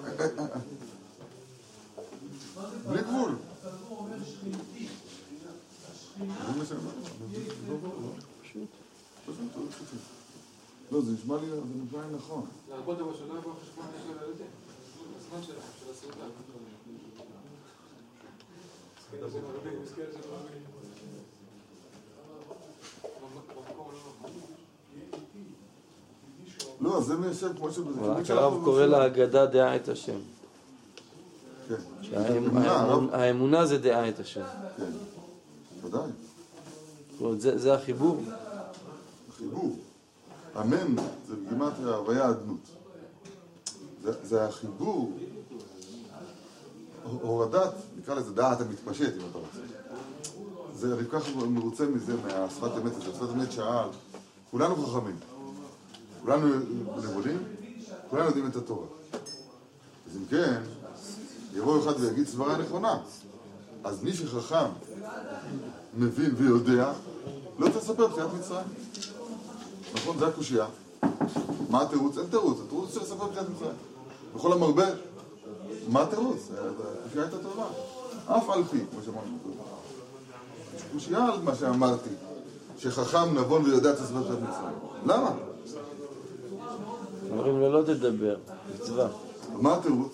בלי 2.89 3.03
גבול. 3.03 3.37
לא, 6.19 7.77
לא, 7.83 7.91
לא. 8.03 8.59
לא, 10.93 11.01
זה 11.01 11.13
נשמע 11.13 11.37
לי, 11.41 11.47
זה 11.51 11.57
נשמע 11.87 12.07
לי 12.07 12.17
נכון. 12.17 12.47
להרבות 12.71 13.01
אבל 13.01 13.15
שלא 13.15 13.39
יבוא 13.39 13.53
חשבון 13.63 13.87
של 15.43 15.91
הסעודה. 15.91 16.25
לא 26.85 27.01
זה 27.01 27.17
מיישב 27.17 27.57
כמו 27.57 27.73
שזה. 27.73 27.83
רק 28.01 28.31
הרב 28.31 28.65
קורא 28.65 28.87
להגדה 28.87 29.47
דעה 29.47 29.77
את 29.77 29.89
השם. 29.89 30.19
כן. 31.69 31.75
האמונה 33.13 33.67
זה 33.67 33.79
דעה 33.79 34.09
את 34.09 34.21
השם. 34.21 34.45
כן. 34.77 34.93
ודאי. 35.87 36.11
זה 37.39 37.75
החיבור. 37.75 38.23
חיבור. 39.39 39.77
אמן 40.61 40.97
זה 41.29 41.35
בגימטריה 41.37 41.95
הוויה 41.95 42.31
אדנות. 42.31 42.61
זה, 44.03 44.13
זה 44.23 44.45
החיבור, 44.45 45.13
הורדת, 47.23 47.73
נקרא 47.99 48.15
לזה 48.15 48.33
דעת 48.33 48.61
המתפשט 48.61 49.15
אם 49.15 49.21
אתה 49.31 49.39
רוצה. 49.39 49.59
זה, 50.75 50.95
אני 50.95 51.09
כל 51.11 51.21
כך 51.21 51.37
מרוצה 51.37 51.87
מזה, 51.87 52.15
מהשפת 52.17 52.71
אמת 52.83 52.93
הזאת. 52.97 53.15
שפת 53.15 53.29
אמת 53.35 53.53
שאל, 53.53 53.89
כולנו 54.51 54.77
חכמים, 54.77 55.17
כולנו 56.25 56.47
נבונים, 56.97 57.39
כולנו 58.11 58.27
יודעים 58.27 58.47
את 58.47 58.57
התורה. 58.57 58.87
אז 60.11 60.17
אם 60.17 60.25
כן, 60.31 60.63
יבוא 61.55 61.81
אחד 61.81 62.01
ויגיד 62.01 62.27
סברה 62.27 62.59
נכונה. 62.59 62.99
אז 63.85 64.03
מי 64.03 64.13
שחכם, 64.13 64.69
מבין 65.97 66.35
ויודע, 66.37 66.93
לא 67.59 67.69
תספר 67.69 68.09
פציעת 68.09 68.29
מצרים. 68.39 68.67
נכון? 69.95 70.19
זה 70.19 70.27
הקושייה. 70.27 70.67
מה 71.71 71.83
התירוץ? 71.83 72.19
אין 72.19 72.27
תירוץ, 72.27 72.59
התירוץ 72.67 72.91
צריך 72.93 73.05
לספר 73.05 73.31
פציעת 73.31 73.47
מצרים. 73.49 73.77
בכל 74.35 74.53
המרבה, 74.53 74.87
מה 75.89 76.03
התירוץ? 76.03 76.49
הקושייה 77.03 77.25
הייתה 77.25 77.39
טובה. 77.39 77.67
אף 78.27 78.51
על 78.51 78.65
פי, 78.65 78.79
כמו 78.91 79.01
שאמרנו. 79.05 79.37
יש 80.77 80.83
קושייה 80.93 81.25
על 81.25 81.43
מה 81.43 81.55
שאמרתי, 81.55 82.11
שחכם 82.79 83.39
נבון 83.39 83.65
ויודע 83.65 83.91
את 83.91 84.01
הסבר 84.01 84.23
פציעת 84.23 84.39
מצרים. 84.43 84.79
למה? 85.07 85.31
אומרים 87.39 87.61
לו 87.61 87.73
לא 87.73 87.83
תדבר, 87.83 88.37
מצווה. 88.75 89.09
מה 89.53 89.75
התירוץ? 89.75 90.13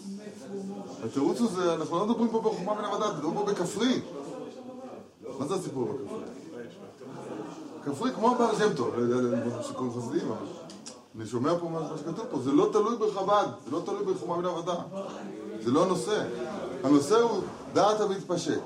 התירוץ 1.05 1.41
הוא 1.41 1.49
זה, 1.49 1.75
אנחנו 1.75 1.99
לא 1.99 2.07
מדברים 2.07 2.29
פה 2.29 2.41
בחוכמה 2.41 2.75
מן 2.75 2.85
המדע, 2.85 3.13
מדברים 3.13 3.35
פה 3.35 3.45
בכפרי. 3.45 4.01
מה 5.39 5.47
זה 5.47 5.55
הסיפור 5.55 5.85
בכפרי? 5.85 6.19
כפרי 7.85 8.13
כמו 8.15 8.31
הבעל 8.31 8.57
שם 8.59 8.75
טוב, 8.75 8.95
לא 8.97 9.03
יודע 9.03 9.51
זה 9.51 9.63
סיפורים 9.63 9.93
חסידיים, 9.93 10.27
אבל 10.27 10.47
אני 11.19 11.27
שומע 11.27 11.53
פה 11.61 11.69
מה 11.69 11.91
שכתוב 11.99 12.27
פה, 12.31 12.39
זה 12.41 12.53
לא 12.53 12.69
תלוי 12.73 12.97
בחב"ד, 12.97 13.47
זה 13.65 13.71
לא 13.71 13.83
תלוי 13.85 14.05
בחוכמה 14.05 14.37
מן 14.37 14.45
המדע. 14.45 14.75
זה 15.65 15.71
לא 15.71 15.85
הנושא. 15.85 16.25
הנושא 16.85 17.17
הוא 17.17 17.43
דעת 17.73 18.01
המתפשט. 18.01 18.61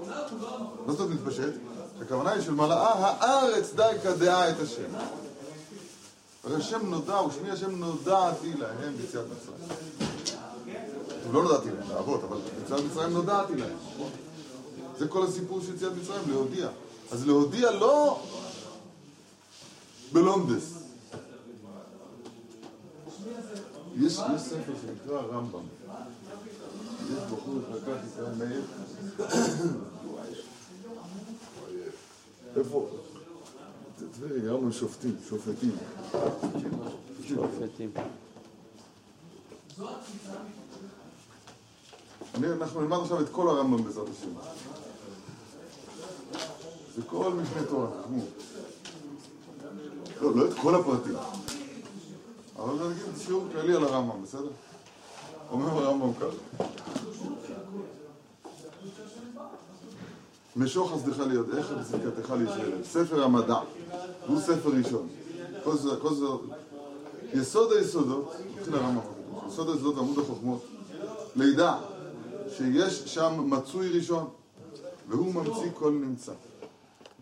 מה 0.86 0.92
זאת 0.92 1.00
אומרת 1.00 1.20
מתפשט? 1.20 1.52
הכוונה 2.00 2.30
היא 2.30 2.42
של 2.42 2.54
מלאה 2.54 2.92
הארץ 2.94 3.74
די 3.74 3.92
כדעה 4.02 4.50
את 4.50 4.60
השם. 4.60 4.88
הרי 6.44 6.56
השם 6.56 6.90
נודע, 6.90 7.22
ושמי 7.22 7.50
השם 7.50 7.70
נודעתי 7.70 8.54
להם 8.54 8.96
ביציאת 8.96 9.24
מצרים. 9.24 9.78
לא 11.32 11.42
נודעתי 11.42 11.68
להם, 11.70 11.90
לאבות, 11.90 12.24
אבל 12.24 12.36
ביציאת 12.60 12.80
מצרים 12.90 13.12
נודעתי 13.12 13.56
להם. 13.56 13.76
זה 14.98 15.08
כל 15.08 15.26
הסיפור 15.26 15.60
של 15.60 15.74
יציאת 15.74 15.92
מצרים, 16.02 16.22
להודיע. 16.28 16.68
אז 17.12 17.26
להודיע 17.26 17.70
לא 17.70 18.22
בלונדס. 20.12 20.74
יש, 23.96 24.12
ספר 24.36 24.72
שנקרא 24.82 25.20
רמב"ם. 25.20 25.60
יש 27.12 27.18
בחור 27.32 27.54
חזקה 27.72 27.92
שנקרא 28.02 28.28
מאיר. 28.38 28.62
איפה? 32.56 32.88
תראה, 34.20 34.52
רמב"ם 34.52 34.72
שופטים, 34.72 35.16
שופטים. 35.28 35.76
שופטים. 37.28 37.90
אנחנו 42.44 42.80
נלמד 42.80 42.98
עכשיו 43.02 43.20
את 43.20 43.28
כל 43.32 43.48
הרמב"ם 43.48 43.84
בעזרת 43.84 44.08
השם. 44.08 44.30
זה 46.96 47.02
כל 47.06 47.32
משנה 47.32 47.64
תורה. 47.68 47.88
לא, 50.20 50.36
לא 50.36 50.48
את 50.48 50.54
כל 50.62 50.74
הפרטים. 50.74 51.16
אבל 52.56 52.88
נגיד 52.88 53.04
שיעור 53.18 53.44
כללי 53.52 53.76
על 53.76 53.84
הרמב"ם, 53.84 54.22
בסדר? 54.22 54.50
אומר 55.50 55.68
הרמב"ם 55.68 56.12
ככה. 56.14 56.64
משוך 60.56 60.92
חסדך 60.92 61.18
ליודעך 61.18 61.66
וצדקתך 61.80 62.30
לישראל. 62.30 62.84
ספר 62.84 63.24
המדע, 63.24 63.58
הוא 64.26 64.40
ספר 64.40 64.70
ראשון. 64.70 65.08
כל 65.64 65.76
זה, 65.76 65.90
זה, 66.14 66.26
יסוד 67.32 67.72
היסודות, 67.72 68.32
מתחיל 68.58 68.74
הרמב"ם, 68.74 69.00
יסוד 69.48 69.68
היסודות 69.68 69.94
ועמוד 69.96 70.18
החוכמות, 70.18 70.64
לידע 71.36 71.74
שיש 72.56 73.02
שם 73.14 73.50
מצוי 73.50 73.88
ראשון, 73.88 74.28
והוא 75.08 75.34
ממציא 75.34 75.70
כל 75.74 75.90
נמצא. 75.90 76.32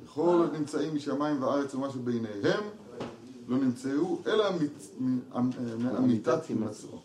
וכל 0.05 0.47
נמצאים 0.53 0.95
משמיים 0.95 1.43
וארץ 1.43 1.75
ומה 1.75 1.91
שביניהם 1.91 2.62
לא 3.49 3.57
נמצאו, 3.57 4.19
אלא 4.27 4.45
מאמיתת 5.79 6.47
הימצאו. 6.49 6.99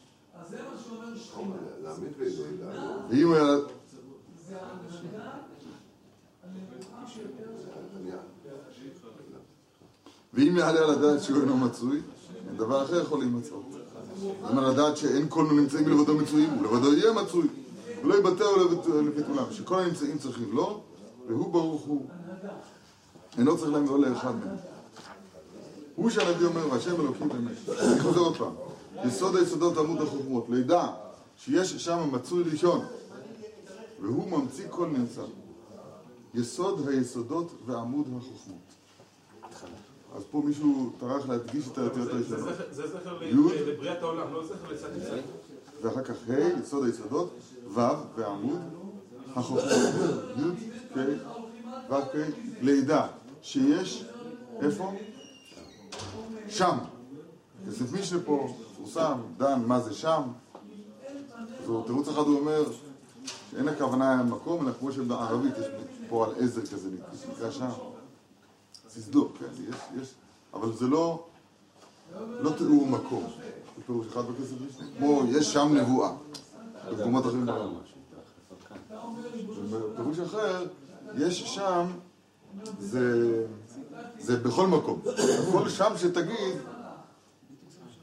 להעמיד 1.83 2.12
וידע. 2.17 2.71
ואם 3.10 3.33
היה... 3.33 3.57
ואם 10.38 10.58
יעלה 10.58 10.80
על 10.80 10.89
הדעת 10.89 11.23
שהוא 11.23 11.41
אינו 11.41 11.58
מצוי, 11.58 12.02
דבר 12.56 12.84
אחר 12.84 13.02
יכול 13.02 13.19
להימצאות. 13.19 13.65
אם 14.52 14.58
על 14.58 14.65
הדעת 14.65 14.97
שאין 14.97 15.26
כל 15.30 15.43
נמצאים 15.43 15.86
מלבדו 15.86 16.13
מצויים, 16.17 16.50
הוא 16.50 16.63
לבדו 16.63 16.93
יהיה 16.93 17.13
מצוי. 17.13 17.47
ולא 18.04 18.15
יבטאו 18.15 18.58
לביטולם, 19.02 19.45
שכל 19.52 19.80
הנמצאים 19.80 20.17
צריכים 20.17 20.52
לו, 20.52 20.82
והוא 21.28 21.54
ברוך 21.54 21.82
הוא. 21.82 22.06
אינו 23.38 23.58
צריך 23.58 23.71
להם 23.71 23.89
ולא 23.89 24.10
לאחד 24.10 24.36
מהם. 24.36 24.56
הוא 25.95 26.10
שהנביא 26.10 26.47
אומר, 26.47 26.73
והשם 26.73 27.02
אלוקים 27.02 27.30
באמת. 27.30 27.69
אני 27.80 28.00
חוזר 28.00 28.19
עוד 28.19 28.38
פעם. 28.38 28.54
יסוד 29.06 29.36
היסודות 29.36 29.78
עמוד 29.78 30.02
החוכמות, 30.02 30.45
לידע 30.50 30.88
שיש 31.38 31.71
שם 31.71 32.10
מצוי 32.12 32.43
ראשון, 32.52 32.86
והוא 34.02 34.30
ממציא 34.30 34.65
כל 34.69 34.88
נמצא. 34.88 35.21
יסוד 36.34 36.88
היסודות 36.88 37.52
ועמוד 37.65 38.08
החוכמות. 38.17 38.76
אז 40.17 40.23
פה 40.32 40.41
מישהו 40.45 40.91
טרח 40.99 41.30
להדגיש 41.30 41.67
את 41.67 41.77
האותיות 41.77 42.10
הראשונות. 42.10 42.56
זה 42.71 42.88
זכר 42.88 43.17
לבריאת 43.67 44.01
העולם, 44.01 44.34
לא 44.34 44.45
זכר 44.45 44.71
ליציאת 44.71 44.91
מצרים. 44.97 45.23
ואחר 45.82 46.03
כך 46.03 46.15
ה', 46.30 46.60
יסוד 46.63 46.86
היסודות, 46.86 47.34
ו' 47.73 47.80
ועמוד 48.15 48.60
החוכמות, 49.36 49.63
י', 50.38 50.95
ק', 50.95 50.97
ו', 51.91 51.95
ק', 51.95 52.15
לידע, 52.62 53.08
שיש, 53.41 54.06
איפה? 54.62 54.93
שם. 56.47 56.77
כסף 57.67 57.93
משנה 57.93 58.19
פה, 58.25 58.53
מפורסם, 58.71 59.17
דן, 59.38 59.62
מה 59.65 59.80
זה 59.80 59.93
שם? 59.93 60.21
אז 61.60 61.71
תירוץ 61.86 62.08
אחד 62.08 62.21
הוא 62.21 62.39
אומר, 62.39 62.63
שאין 63.51 63.67
הכוונה 63.67 64.23
מקום, 64.23 64.65
אלא 64.65 64.73
כמו 64.80 64.91
שבערבית 64.91 65.53
יש 65.58 65.65
פה 66.10 66.25
על 66.25 66.32
עזר 66.43 66.62
כזה, 66.62 66.89
נקרא 67.32 67.51
שם. 67.51 67.69
סיסדו, 68.97 69.29
כן, 69.39 69.45
יש, 69.69 70.01
יש, 70.01 70.13
אבל 70.53 70.73
זה 70.73 70.88
לא, 70.88 71.23
לא 72.19 72.51
תיאור 72.57 72.88
מקום. 72.88 73.23
זה 73.77 73.83
פירוש 73.86 74.07
אחד 74.07 74.21
בכסף 74.21 74.53
משנה. 74.69 74.88
כמו, 74.97 75.23
יש 75.29 75.53
שם 75.53 75.73
נבואה. 75.75 76.12
במקומות 76.91 77.25
אחרים 77.25 77.45
בעולם. 77.45 77.73
בפירוש 79.93 80.19
אחר, 80.19 80.65
יש 81.17 81.43
שם, 81.55 81.86
זה, 82.79 83.45
זה 84.19 84.38
בכל 84.38 84.67
מקום. 84.67 85.01
כל 85.51 85.69
שם 85.69 85.93
שתגיד, 85.97 86.57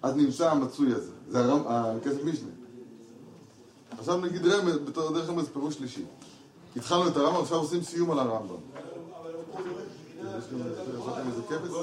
אז 0.02 0.16
נמצא 0.16 0.50
המצוי 0.50 0.92
הזה. 0.92 1.12
זה 1.28 1.38
הרם, 1.38 1.62
הכסף 1.66 2.24
משנה. 2.24 2.50
עכשיו 3.98 4.20
נגיד 4.20 4.46
רמז, 4.46 4.78
בתור 4.78 5.12
דרך 5.12 5.28
רמז 5.28 5.48
פירוש 5.48 5.74
שלישי. 5.74 6.04
התחלנו 6.76 7.08
את 7.08 7.16
הרמב"ם, 7.16 7.42
עכשיו 7.42 7.58
עושים 7.58 7.82
סיום 7.82 8.10
על 8.10 8.18
הרמב"ם. 8.18 8.56
יש 10.38 10.44
לכם 10.44 11.24
איזה? 11.64 11.78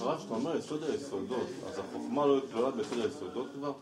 הרב, 0.00 0.18
כשאתה 0.18 0.34
אומר 0.34 0.56
יסוד 0.56 0.82
היסודות, 0.82 1.46
אז 1.68 1.78
החוכמה 1.78 2.26
לא 2.26 2.40
כלולה 2.52 2.70
ביסוד 2.70 2.98
היסודות 2.98 3.46
כבר? 3.54 3.72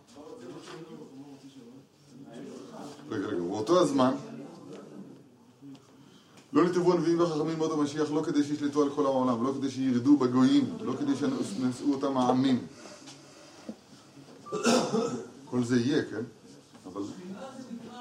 רגע, 3.11 3.27
רגע, 3.27 3.39
באותו 3.39 3.81
הזמן 3.81 4.15
לא 6.53 6.65
נתבעו 6.65 6.93
הנביאים 6.93 7.21
והחכמים 7.21 7.59
מות 7.59 7.73
המשיח 7.73 8.11
לא 8.11 8.23
כדי 8.23 8.45
שישלטו 8.45 8.83
על 8.83 8.91
כל 8.91 9.07
העולם, 9.07 9.45
לא 9.45 9.53
כדי 9.59 9.71
שירדו 9.71 10.17
בגויים, 10.17 10.77
לא 10.81 10.93
כדי 11.01 11.17
שנשאו 11.17 11.93
אותם 11.93 12.17
העמים. 12.17 12.67
כל 15.45 15.65
זה 15.65 15.81
יהיה, 15.81 16.03
כן? 16.05 16.23
אבל 16.87 17.03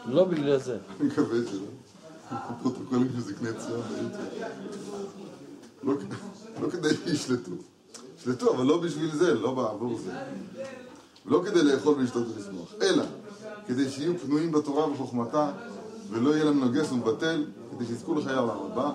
לא 0.06 0.26
בגלל 0.26 0.58
זה. 0.58 0.78
אני 1.00 1.08
מקווה 1.08 1.38
שלא. 1.52 1.83
הפרוטוקולים 2.32 3.10
של 3.16 3.22
זקני 3.22 3.50
ציון 3.60 3.82
ביוטיוב. 3.82 4.44
לא 5.84 5.94
לא 6.62 6.70
כדי 6.70 6.90
שישלטו. 7.06 7.52
ישלטו, 8.18 8.56
אבל 8.56 8.66
לא 8.66 8.78
בשביל 8.78 9.16
זה, 9.16 9.34
לא 9.34 9.54
בעבור 9.54 10.00
זה. 10.00 10.12
לא 11.26 11.42
כדי 11.46 11.64
לאכול 11.64 11.94
ולשתות 11.94 12.28
ולשמוח, 12.36 12.74
אלא 12.82 13.04
כדי 13.68 13.90
שיהיו 13.90 14.18
פנויים 14.18 14.52
בתורה 14.52 14.88
ובחוכמתה, 14.88 15.52
ולא 16.10 16.30
יהיה 16.30 16.44
להם 16.44 16.60
נוגס 16.60 16.92
ומבטל, 16.92 17.46
כדי 17.72 17.86
שיזכו 17.86 18.16
לחיי 18.16 18.34
העולם 18.34 18.58
הבא. 18.72 18.92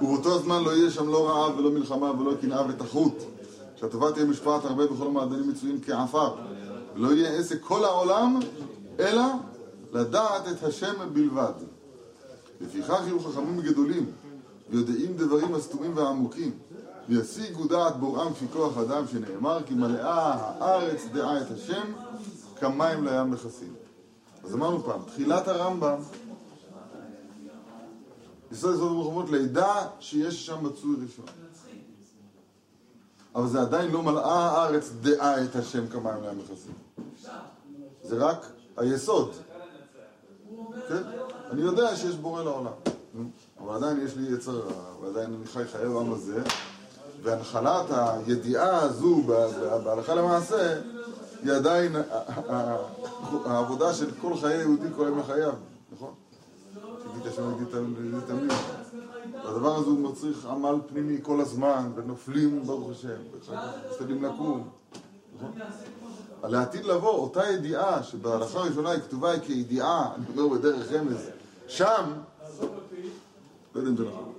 ובאותו 0.00 0.34
הזמן 0.34 0.64
לא 0.64 0.70
יהיה 0.70 0.90
שם 0.90 1.08
לא 1.08 1.28
רעב 1.28 1.58
ולא 1.58 1.70
מלחמה 1.70 2.20
ולא 2.20 2.34
קנאה 2.40 2.66
ותחרות, 2.68 3.24
שהטובה 3.76 4.12
תהיה 4.12 4.26
משפעת 4.26 4.64
הרבה 4.64 4.86
בכל 4.86 5.06
המעדנים 5.06 5.48
מצויים 5.48 5.80
כעפר. 5.86 6.34
ולא 6.94 7.12
יהיה 7.12 7.30
עסק 7.38 7.62
כל 7.62 7.84
העולם, 7.84 8.40
אלא 8.98 9.24
לדעת 9.92 10.48
את 10.48 10.62
השם 10.62 10.94
בלבד. 11.12 11.52
לפיכך 12.60 13.00
יהיו 13.04 13.20
חכמים 13.20 13.60
גדולים, 13.60 14.12
ויודעים 14.70 15.16
דברים 15.16 15.54
הסתומים 15.54 15.96
והעמוקים, 15.96 16.50
וישיגו 17.08 17.66
דעת 17.66 17.96
בוראם 17.96 18.34
כפי 18.34 18.46
כוח 18.52 18.78
אדם, 18.78 19.04
שנאמר 19.08 19.62
כי 19.66 19.74
מלאה 19.74 20.34
הארץ 20.34 21.04
דעה 21.12 21.42
את 21.42 21.50
השם, 21.50 21.92
כמים 22.56 23.04
לים 23.04 23.30
מכסים. 23.30 23.74
אז 24.44 24.54
אמרנו 24.54 24.82
פעם, 24.82 25.00
תחילת 25.06 25.48
הרמב"ם, 25.48 25.98
יסוד 28.52 28.74
יסוד 28.74 28.92
המלחמות, 28.92 29.30
לידע 29.30 29.74
שיש 30.00 30.46
שם 30.46 30.64
מצוי 30.64 30.96
ראשון. 31.02 31.24
אבל 33.34 33.48
זה 33.48 33.60
עדיין 33.60 33.90
לא 33.90 34.02
מלאה 34.02 34.50
הארץ 34.50 34.90
דעה 35.00 35.44
את 35.44 35.56
השם 35.56 35.88
כמים 35.88 36.22
לים 36.22 36.38
מכסים. 36.38 36.74
זה 38.02 38.16
רק 38.16 38.46
היסוד. 38.76 39.32
כן? 40.88 41.02
אני 41.50 41.62
יודע 41.62 41.96
שיש 41.96 42.16
בורא 42.16 42.42
לעולם. 42.42 42.72
אבל 43.60 43.74
עדיין 43.74 44.06
יש 44.06 44.16
לי 44.16 44.34
יצר 44.34 44.60
רע, 44.60 44.72
ועדיין 45.00 45.34
אני 45.34 45.46
חי 45.46 45.64
חיי 45.64 45.84
העולם 45.84 46.12
הזה, 46.12 46.42
והנחלת 47.22 47.86
הידיעה 47.90 48.82
הזו 48.82 49.22
בהלכה 49.84 50.14
למעשה, 50.14 50.80
היא 51.42 51.52
עדיין 51.52 51.96
העבודה 53.44 53.94
של 53.94 54.10
כל 54.20 54.36
חיי 54.36 54.60
יהודי 54.60 54.88
כל 54.96 55.06
ימי 55.08 55.22
חייו, 55.22 55.52
נכון? 55.92 56.14
תגיד 57.12 57.26
השם 57.26 57.52
יגיד 57.54 57.68
תמיד. 58.26 58.52
והדבר 59.44 59.76
הזה 59.76 59.86
הוא 59.86 59.98
מצריך 59.98 60.46
עמל 60.46 60.74
פנימי 60.86 61.18
כל 61.22 61.40
הזמן, 61.40 61.90
ונופלים 61.94 62.62
ברוך 62.66 62.90
השם, 62.90 63.16
משתדלים 63.90 64.24
לקום, 64.24 64.68
נכון? 65.36 65.52
על 66.42 66.54
העתיד 66.54 66.84
לבוא, 66.84 67.10
אותה 67.10 67.50
ידיעה 67.50 68.02
שבהלכה 68.02 68.58
הראשונה 68.58 68.90
היא 68.90 69.00
כתובה 69.00 69.40
כידיעה, 69.40 70.14
אני 70.14 70.24
אומר 70.28 70.58
בדרך 70.58 70.92
רמז, 70.92 71.28
שם, 71.68 72.12
לא 73.74 73.80
יודע 73.80 73.90
אם 73.90 73.96
זה 73.96 74.04
נכון, 74.04 74.32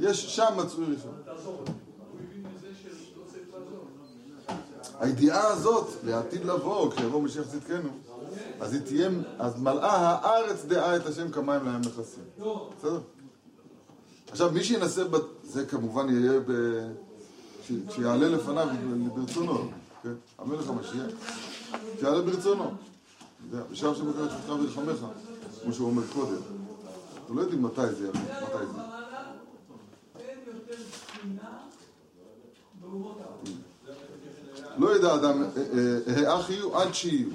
יש 0.00 0.36
שם 0.36 0.54
מצוי 0.56 0.84
ראשון. 0.94 1.14
הידיעה 5.00 5.46
הזאת, 5.46 5.88
לעתיד 6.04 6.44
לבוא, 6.44 6.90
כשיבוא 6.90 7.22
משיח 7.22 7.46
צדקנו, 7.46 7.88
אז 8.60 8.72
היא 8.72 8.82
תהיה, 8.82 9.08
אז 9.38 9.60
מלאה 9.60 9.96
הארץ 9.96 10.64
דעה 10.64 10.96
את 10.96 11.06
השם 11.06 11.30
כמים 11.30 11.64
לים 11.64 11.80
מכסים. 11.80 12.24
בסדר? 12.78 13.00
עכשיו, 14.30 14.50
מי 14.52 14.64
שינסה. 14.64 15.04
זה 15.44 15.66
כמובן 15.66 16.08
יהיה. 16.08 16.40
שיעלה 17.90 18.28
לפניו 18.28 18.68
ברצונו, 19.14 19.70
כן? 20.02 20.12
המלך 20.38 20.68
המשיח, 20.68 21.06
שיעלה 22.00 22.22
ברצונו. 22.22 22.64
אתה 22.64 23.56
יודע, 23.56 23.64
בשם 23.70 23.94
שמקרא 23.94 24.24
את 24.24 24.30
שפתך 24.30 24.48
ורחמך, 24.48 25.06
כמו 25.62 25.72
שהוא 25.72 25.86
אומר 25.86 26.02
קודם. 26.12 26.42
אנחנו 27.20 27.34
לא 27.34 27.40
יודעים 27.40 27.62
מתי 27.62 27.86
זה 27.86 28.08
יבוא, 28.08 28.20
מתי 28.20 28.66
זה. 28.72 28.80
לא 34.78 34.96
ידע 34.96 35.14
אדם, 35.14 35.42
אה, 35.42 35.48
אה, 36.08 36.32
האח 36.32 36.50
יהיו 36.50 36.78
עד 36.78 36.94
שיהיו. 36.94 37.28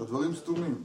הדברים 0.00 0.34
סתומים. 0.34 0.82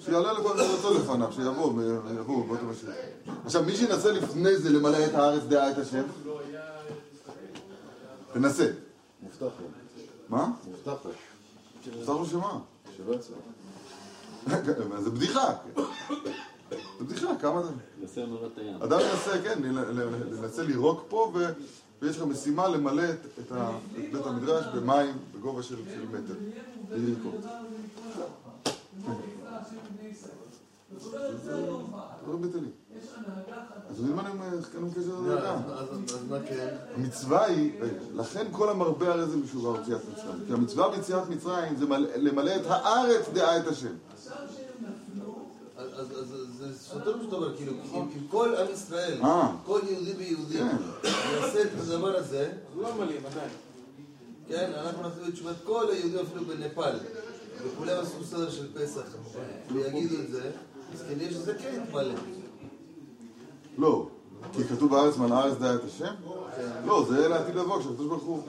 שיעלה 0.00 0.32
לכל 0.32 0.56
מרצו 0.56 0.94
לפניו, 0.94 1.32
שיבוא, 1.32 1.82
יבוא, 2.18 2.46
בוא 2.46 2.56
תמשיך. 2.56 2.90
עכשיו, 3.44 3.62
מי 3.62 3.76
שינסה 3.76 4.12
לפני 4.12 4.56
זה 4.56 4.70
למלא 4.70 5.06
את 5.06 5.14
הארץ 5.14 5.42
דעה 5.42 5.70
את 5.70 5.78
השם, 5.78 6.02
תנסה. 8.32 8.70
מובטח 9.22 9.40
לו. 9.60 9.66
מה? 10.28 10.50
מובטח 10.66 11.04
לו. 11.04 11.10
מובטח 11.94 12.08
לו 12.08 12.26
שמה? 12.26 12.60
שלא 12.96 13.14
יצא. 13.14 13.32
זה 15.00 15.10
בדיחה. 15.10 15.54
זה 16.70 17.04
בדיחה, 17.04 17.36
כמה 17.40 17.62
זה? 17.62 17.72
נעשה 18.00 18.26
מרת 18.26 18.58
הים. 18.58 18.82
אדם 18.82 18.98
ינסה, 19.00 19.42
כן, 19.42 19.62
לנסה 19.62 20.62
לירוק 20.62 21.04
פה, 21.08 21.32
ויש 22.00 22.16
לך 22.16 22.22
משימה 22.22 22.68
למלא 22.68 23.02
את, 23.10 23.52
בית 24.12 24.26
המדרש 24.26 24.66
במים 24.74 25.16
בגובה 25.34 25.62
של, 25.62 25.76
מטר. 26.12 26.34
ליריקות. 26.90 27.34
לא 32.26 32.36
בטלים. 32.36 32.70
אז 33.90 34.00
מה 34.00 34.22
אני 34.22 34.30
אומר, 34.30 34.58
איך 34.58 34.68
כאן 34.72 34.90
קשר 34.90 35.16
אז 36.12 36.18
מה 36.28 36.36
כן? 36.48 36.76
המצווה 36.94 37.44
היא, 37.44 37.72
רגע, 37.80 37.92
לכן 38.14 38.46
כל 38.52 38.68
המרבה 38.70 39.12
הרי 39.12 39.26
זה 39.26 39.36
משוגע 39.36 39.70
ביציאת 39.80 40.00
מצרים. 40.12 40.44
כי 40.46 40.52
המצווה 40.52 40.88
ביציאת 40.96 41.28
מצרים 41.28 41.76
זה 41.76 41.86
מל- 41.86 42.06
למלא 42.16 42.56
את 42.56 42.62
הארץ 42.66 43.28
דעה 43.32 43.58
את 43.58 43.66
השם. 43.66 43.94
אז 45.76 46.06
זה 46.58 46.78
סותר 46.78 47.16
מה 47.16 47.22
שאתה 47.24 47.36
אומר, 47.36 47.56
כאילו, 47.56 47.72
אם 47.72 48.00
אם 48.00 48.26
כל 48.30 48.54
עם 48.56 48.66
ישראל, 48.72 49.18
אה. 49.22 49.52
כל 49.66 49.80
יהודי 49.90 50.12
ויהודי, 50.12 50.58
כן. 50.58 50.76
יעשה 51.32 51.62
את 51.62 51.68
הדבר 51.80 52.16
הזה, 52.16 52.52
לא 52.80 52.94
מלאים 52.94 53.20
עדיין. 53.30 53.50
כן, 54.48 54.72
אנחנו 54.76 55.02
נעשה 55.02 55.28
את 55.28 55.32
תשובת 55.32 55.56
כל 55.64 55.86
היהודים 55.92 56.18
אפילו 56.18 56.44
בנפאל, 56.44 56.96
וכולם 57.64 57.96
עשו 58.02 58.24
סדר 58.24 58.50
של 58.50 58.66
פסח, 58.74 59.02
ויגידו 59.72 60.14
את 60.24 60.30
זה, 60.30 60.50
אז 60.94 61.02
כנראה 61.08 61.30
שזה 61.30 61.54
כן 61.54 61.82
יתמלא. 61.88 62.14
לא. 63.78 64.06
כי 64.52 64.64
כתוב 64.64 64.90
בארץ 64.90 65.16
מלאה 65.16 65.38
הארץ 65.38 65.54
דעה 65.58 65.74
את 65.74 65.84
השם? 65.84 66.14
לא, 66.86 67.04
זה 67.08 67.28
לעתיד 67.28 67.54
לבוא, 67.54 67.78
כשהקדוש 67.80 68.06
ברוך 68.06 68.22
הוא 68.22 68.42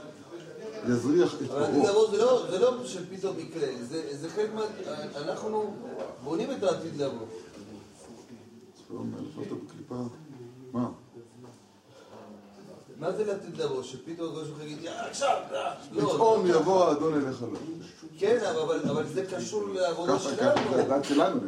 יזריח 0.89 1.33
את 1.41 1.47
פרעה. 1.47 1.71
זה 2.11 2.17
לא- 2.17 2.47
לא 2.59 2.85
שפתאום 2.85 3.39
יקרה, 3.39 3.67
זה 4.11 4.29
חלק 4.29 4.49
מה... 4.55 4.61
אנחנו 5.17 5.73
בונים 6.23 6.51
את 6.51 6.63
העתיד 6.63 7.01
לבוא. 7.01 7.25
מה? 10.73 10.87
מה 12.99 13.11
זה 13.11 13.25
לעתיד 13.25 13.57
לבוא? 13.57 13.83
שפתאום 13.83 14.27
הקדוש 14.29 14.47
ברוך 14.47 14.59
הוא 14.59 14.65
יגיד, 14.67 14.83
"יאללה, 14.83 15.07
עכשיו, 15.09 15.37
אה." 15.53 15.73
לא, 15.91 16.13
פתאום 16.13 16.45
לא. 16.47 16.55
יבוא 16.55 16.85
האדון 16.85 17.13
אליך 17.13 17.41
לא. 17.41 17.47
כן, 18.19 18.37
אבל- 18.85 19.07
זה 19.13 19.25
קשור 19.25 19.63
לעבודה 19.73 20.19
שלנו. 21.03 21.39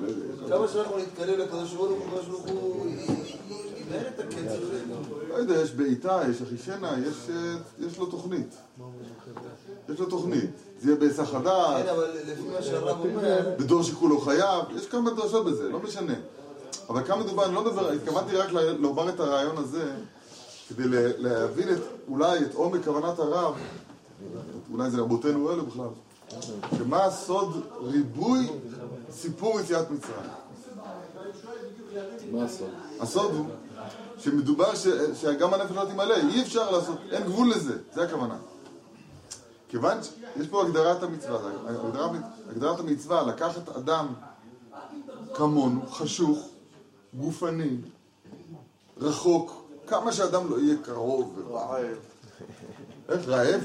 לא. 0.41 0.47
כמה 0.57 0.67
שאנחנו 0.67 0.97
נתקרב 0.97 1.39
לקדוש 1.39 1.73
ברוך 1.73 2.45
הוא, 2.49 2.85
לא 5.29 5.35
יודע, 5.35 5.61
יש 5.61 5.71
בעיטה, 5.71 6.21
יש 6.29 6.41
אחישנה, 6.41 6.91
יש, 7.07 7.29
אה, 7.29 7.55
יש 7.87 7.97
לו 7.97 8.05
תוכנית. 8.05 8.55
יש 9.89 9.99
לו 9.99 10.05
תוכנית. 10.05 10.49
זה 10.79 10.89
יהיה 10.89 10.99
בהיסח 10.99 11.29
כן, 11.31 11.37
הדעת, 11.37 11.87
אבל 11.87 12.07
לפי 12.25 12.41
מה 12.53 12.61
שהרב 12.61 12.99
אומר, 12.99 13.55
בדור 13.59 13.83
שכולו 13.83 14.21
חייב, 14.21 14.65
יש 14.75 14.85
כמה 14.85 15.11
דרשות 15.11 15.45
בזה, 15.45 15.69
לא 15.69 15.79
משנה. 15.79 16.13
אבל 16.89 17.03
כאן 17.03 17.19
מדובר, 17.19 17.45
אני 17.45 17.55
לא 17.55 17.65
מדבר, 17.65 17.91
התכוונתי 17.91 18.35
רק 18.35 18.49
לומר 18.79 19.09
את 19.09 19.19
הרעיון 19.19 19.57
הזה, 19.57 19.91
כדי 20.69 20.83
להבין 21.17 21.67
אולי 22.07 22.39
את 22.39 22.53
עומק 22.53 22.85
כוונת 22.85 23.19
הרב, 23.19 23.55
אולי 24.73 24.89
זה 24.89 25.01
רבותינו 25.01 25.51
אלו 25.51 25.65
בכלל, 25.65 25.87
שמה 26.77 27.03
הסוד 27.03 27.63
ריבוי 27.81 28.47
סיפור 29.11 29.59
יציאת 29.59 29.91
מצרים. 29.91 30.29
מה 32.31 32.43
הסוד? 32.43 32.69
הסוד 32.99 33.33
הוא 33.33 33.45
שמדובר 34.17 34.75
ש, 34.75 34.87
שגם 35.21 35.53
הנפש 35.53 35.71
לא 35.71 35.85
תמלא, 35.85 36.15
אי 36.15 36.41
אפשר 36.41 36.71
לעשות, 36.71 36.97
אין 37.11 37.23
גבול 37.23 37.49
לזה, 37.49 37.77
זה 37.93 38.03
הכוונה. 38.03 38.37
כיוון 39.69 39.97
שיש 40.03 40.47
פה 40.47 40.63
הגדרת 40.65 41.03
המצווה, 41.03 41.39
הגדרת, 41.67 42.11
הגדרת 42.49 42.79
המצווה 42.79 43.23
לקחת 43.23 43.69
אדם 43.69 44.07
כמונו, 45.33 45.81
חשוך, 45.89 46.39
גופני, 47.13 47.77
רחוק, 48.97 49.65
כמה 49.87 50.11
שאדם 50.11 50.49
לא 50.49 50.59
יהיה 50.59 50.77
קרוב 50.83 51.39
ורעב. 51.47 51.97
איך 53.09 53.27
רעב? 53.27 53.61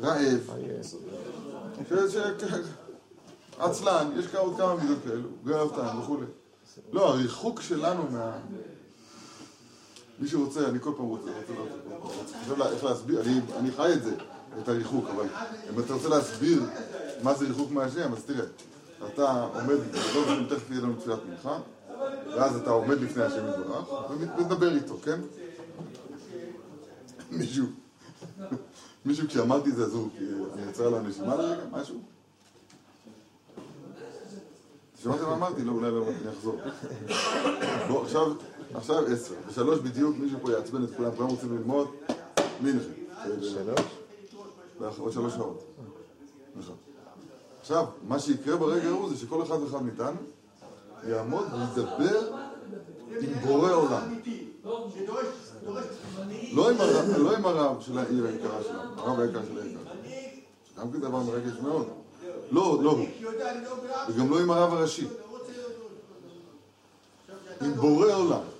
רעב. 0.00 0.50
עצלן, 3.58 4.10
יש 4.18 4.34
עוד 4.34 4.56
כמה 4.56 4.74
מידות 4.74 4.98
כאלו, 5.04 5.28
גאוותן 5.44 5.98
וכולי. 5.98 6.26
לא, 6.92 7.08
הריחוק 7.08 7.60
שלנו 7.60 8.02
מה... 8.10 8.38
מי 10.20 10.28
שרוצה, 10.28 10.68
אני 10.68 10.80
כל 10.80 10.92
פעם 10.96 11.06
רוצה, 11.06 11.30
רוצה, 12.48 12.70
איך 12.70 12.84
להסביר, 12.84 13.20
אני, 13.56 13.70
חי 13.70 13.92
את 13.92 14.02
זה, 14.02 14.14
את 14.62 14.68
הריחוק, 14.68 15.04
אבל 15.14 15.26
אם 15.74 15.80
אתה 15.80 15.94
רוצה 15.94 16.08
להסביר 16.08 16.62
מה 17.22 17.34
זה 17.34 17.46
ריחוק 17.46 17.70
מהשם, 17.70 18.12
אז 18.12 18.24
תראה, 18.24 18.46
אתה 19.06 19.48
עומד, 19.54 19.76
לא 20.14 20.48
תכף 20.48 20.70
יהיה 20.70 20.80
לנו 20.82 20.94
תפילת 20.94 21.18
מנחה, 21.28 21.58
ואז 22.36 22.56
אתה 22.56 22.70
עומד 22.70 23.00
לפני 23.00 23.22
השם 23.22 23.48
יתברך, 23.48 23.88
ומדבר 24.10 24.74
איתו, 24.74 24.98
כן? 25.02 25.20
מישהו, 27.30 27.66
מישהו 29.04 29.28
כשאמרתי 29.28 29.70
את 29.70 29.76
זה, 29.76 29.84
אז 29.84 29.94
הוא, 29.94 30.08
אני 30.54 30.66
יוצא 30.66 30.86
על 30.86 30.94
הנשימה 30.94 31.34
לרגע, 31.34 31.62
משהו? 31.72 32.00
שמעת 35.02 35.20
מה 35.20 35.34
אמרתי? 35.34 35.64
לא, 35.64 35.72
אולי 35.72 35.90
לא, 35.90 36.04
אני 36.08 36.30
אחזור. 36.38 36.60
בוא, 37.88 38.04
עכשיו, 38.04 38.32
עכשיו 38.76 39.06
עשר. 39.06 39.34
בשלוש 39.48 39.78
בדיוק 39.78 40.16
מישהו 40.18 40.38
פה 40.42 40.52
יעצבן 40.52 40.84
את 40.84 40.96
כולם, 40.96 41.10
כולם 41.16 41.28
רוצים 41.28 41.56
ללמוד 41.56 41.88
מנחה. 42.60 42.88
שלוש? 43.42 44.98
עוד 44.98 45.12
שלוש 45.12 45.34
שעות. 45.34 45.64
נכון. 46.56 46.74
עכשיו, 47.60 47.84
מה 48.02 48.18
שיקרה 48.18 48.56
ברגע 48.56 48.88
ההוא 48.88 49.08
זה 49.08 49.16
שכל 49.16 49.42
אחד 49.42 49.62
ואחד 49.62 49.82
מאיתנו 49.82 50.16
יעמוד 51.08 51.46
וידבר 51.52 52.34
עם 53.20 53.32
בורא 53.46 53.72
עולם. 53.72 54.14
לא 56.52 56.70
עם 56.70 57.44
הרב, 57.46 57.76
לא 57.76 57.80
של 57.80 57.98
העיר 57.98 58.26
היקרה 58.26 58.62
שלנו, 58.62 59.00
הרב 59.00 59.20
היקר 59.20 59.40
של 59.48 59.58
היקר. 59.58 59.80
גם 60.78 60.92
כן 60.92 61.00
דבר 61.00 61.18
מרגש 61.22 61.58
מאוד. 61.62 61.86
לא, 62.50 62.78
לא 62.82 62.90
הוא. 62.90 63.06
וגם 64.08 64.30
לא 64.30 64.40
עם 64.40 64.50
הרב 64.50 64.74
הראשי. 64.74 65.08
עם 67.60 67.72
בורא 67.74 68.12
עולם. 68.12 68.55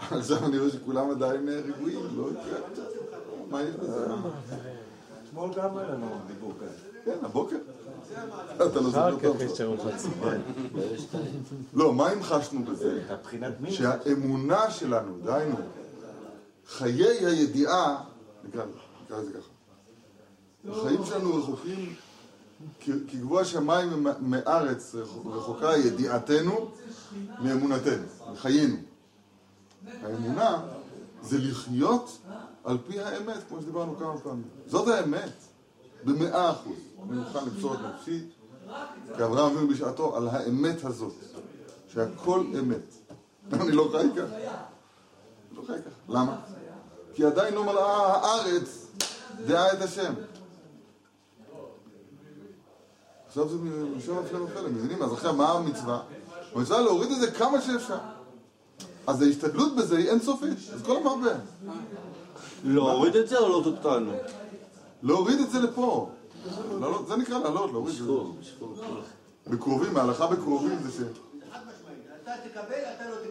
עכשיו 0.00 0.46
אני 0.46 0.58
רואה 0.58 0.70
שכולם 0.70 1.10
עדיין 1.10 1.48
אה, 1.48 1.54
רגועים, 1.60 2.00
לא 2.16 2.28
יקרה. 2.30 2.58
מה 3.50 3.62
יש 3.62 3.74
בזה? 3.74 4.06
אתמול 5.28 5.50
גם 5.56 5.76
היה 5.76 5.88
לנו 5.88 6.06
דיבור 6.26 6.52
כזה. 6.60 6.74
כן, 7.04 7.16
הבוקר. 7.22 7.56
אתה 8.56 8.80
לא 8.80 8.90
זוכר 8.90 9.18
טוב. 9.22 9.36
לא, 11.74 11.94
מה 11.94 12.08
המחשנו 12.10 12.64
בזה? 12.64 13.02
שהאמונה 13.70 14.70
שלנו, 14.70 15.18
דהיינו, 15.24 15.56
חיי 16.68 17.26
הידיעה, 17.26 18.04
נקרא 18.48 18.64
לזה 19.10 19.32
ככה, 19.32 19.48
החיים 20.80 21.04
שלנו 21.04 21.34
רחוקים 21.36 21.94
כגבוה 22.80 23.44
שמיים 23.44 24.06
מארץ, 24.20 24.94
רחוק- 24.94 25.26
רחוקה 25.26 25.76
ידיעתנו 25.76 26.70
מאמונתנו, 27.42 28.02
מחיינו. 28.32 28.76
האמונה 29.86 30.62
זה 31.22 31.38
לחיות 31.38 32.18
על 32.64 32.78
פי 32.86 33.00
האמת, 33.00 33.38
כמו 33.48 33.60
שדיברנו 33.60 33.96
כמה 33.98 34.18
פעמים. 34.20 34.48
זאת 34.66 34.88
האמת, 34.88 35.32
במאה 36.04 36.50
אחוז. 36.50 36.78
אני 37.10 37.18
מוכן 37.18 37.38
למסור 37.46 37.74
את 37.74 37.78
נפשי, 37.80 38.24
כאברהם 39.16 39.52
אבינו 39.52 39.68
בשעתו, 39.68 40.16
על 40.16 40.28
האמת 40.28 40.84
הזאת, 40.84 41.14
שהכל 41.88 42.44
אמת. 42.60 42.94
אני 43.52 43.72
לא 43.72 43.88
חי 43.92 44.06
כאן. 44.14 44.26
לא 45.56 45.62
חי 45.66 45.72
ככה. 45.72 46.18
למה? 46.18 46.36
כי 47.14 47.24
עדיין 47.24 47.54
לא 47.54 47.64
מלאה 47.64 48.16
הארץ 48.16 48.86
דעה 49.46 49.72
את 49.72 49.82
השם. 49.82 50.14
עכשיו 53.26 53.48
זה 53.48 53.56
משם 53.96 54.18
הפלא 54.18 54.42
ופלא, 54.42 54.68
מבינים? 54.68 55.02
אז 55.02 55.12
עכשיו 55.12 55.34
מה 55.34 55.52
המצווה? 55.52 56.02
המצווה 56.54 56.80
להוריד 56.80 57.10
את 57.12 57.20
זה 57.20 57.30
כמה 57.30 57.60
שאפשר. 57.60 57.98
אז 59.08 59.22
ההשתדלות 59.22 59.76
בזה 59.76 59.98
היא 59.98 60.10
אינסופית, 60.10 60.58
אז 60.74 60.82
כל 60.82 60.96
המרבה. 60.96 61.32
להוריד 62.64 63.16
את 63.16 63.28
זה 63.28 63.38
או 63.38 63.48
להוריד 63.48 63.66
אותנו? 63.66 64.12
להוריד 65.02 65.40
את 65.40 65.50
זה 65.50 65.58
לפה. 65.60 66.10
לעלות, 66.80 67.08
זה 67.08 67.16
נקרא 67.16 67.38
לעלות, 67.38 67.72
להוריד 67.72 67.94
את 68.00 68.06
זה. 68.06 68.12
בקרובים, 69.46 69.96
ההלכה 69.96 70.26
בקרובים 70.26 70.78
זה 70.82 70.90
ש... 70.90 70.96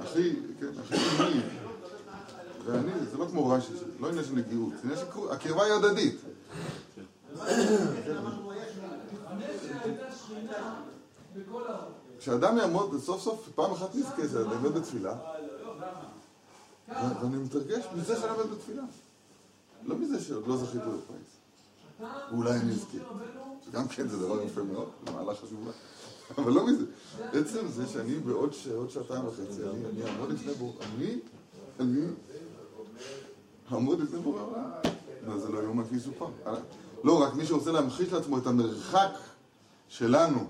אחי, 0.04 0.36
כן, 0.60 0.68
אחי 0.82 0.96
אני. 1.20 1.42
ואני, 2.66 2.92
זה 3.12 3.18
לא 3.18 3.26
כמו 3.26 3.50
רש"י, 3.50 3.74
זה 3.74 3.86
לא 4.00 4.08
עניין 4.08 4.24
של 4.24 4.36
נגיעות, 4.36 4.70
זה 4.70 4.80
עניין 4.84 5.00
של 5.00 5.32
הקרבה 5.32 5.64
היא 5.64 5.74
הדדית. 5.74 6.16
כשאדם 12.20 12.58
יעמוד, 12.58 13.00
סוף 13.00 13.22
סוף, 13.22 13.50
פעם 13.56 13.72
אחת 13.72 13.96
נזכה, 13.96 14.28
זה 14.28 14.44
באמת 14.44 14.72
בתפילה, 14.74 15.16
ואני 16.88 17.38
מתרגש 17.38 17.86
מזה 17.96 18.16
שאני 18.16 18.32
עומד 18.32 18.52
בתפילה. 18.52 18.84
לא 19.84 19.96
מזה 19.96 20.22
שעוד 20.22 20.48
לא 20.48 20.58
זכיתי 20.58 20.78
בפרייס. 20.78 21.38
ואולי 22.32 22.52
אני 22.52 22.72
אזכה. 22.72 22.98
שגם 23.66 23.88
כן 23.88 24.08
זה 24.08 24.18
דבר 24.18 24.42
יפה 24.42 24.64
מאוד, 24.64 24.90
זה 25.06 25.12
מעלה 25.12 25.36
חשובה. 25.36 25.72
אבל 26.38 26.52
לא 26.52 26.68
מזה. 26.68 26.86
עצם 27.34 27.68
זה 27.68 27.88
שאני 27.88 28.16
בעוד 28.20 28.54
שעתיים 28.90 29.28
וחצי, 29.28 29.64
אני 29.64 29.86
אני 29.86 30.04
אעמוד 30.04 30.32
לפני 30.32 30.54
בור... 30.54 30.78
אני, 30.82 31.20
אני 31.80 32.02
אעמוד 33.72 34.00
לפני 34.00 34.20
בורא 34.20 34.40
העולם. 34.42 34.70
לא, 35.28 35.40
זה 35.40 35.50
לא 35.50 35.64
יאומן 35.64 35.84
כי 35.90 35.96
יסופר. 35.96 36.26
לא, 37.04 37.24
רק 37.24 37.34
מי 37.34 37.46
שרוצה 37.46 37.72
להמחיש 37.72 38.14
לעצמו 38.14 38.38
את 38.38 38.48
המרחק 38.48 39.12
שלנו 39.88 40.48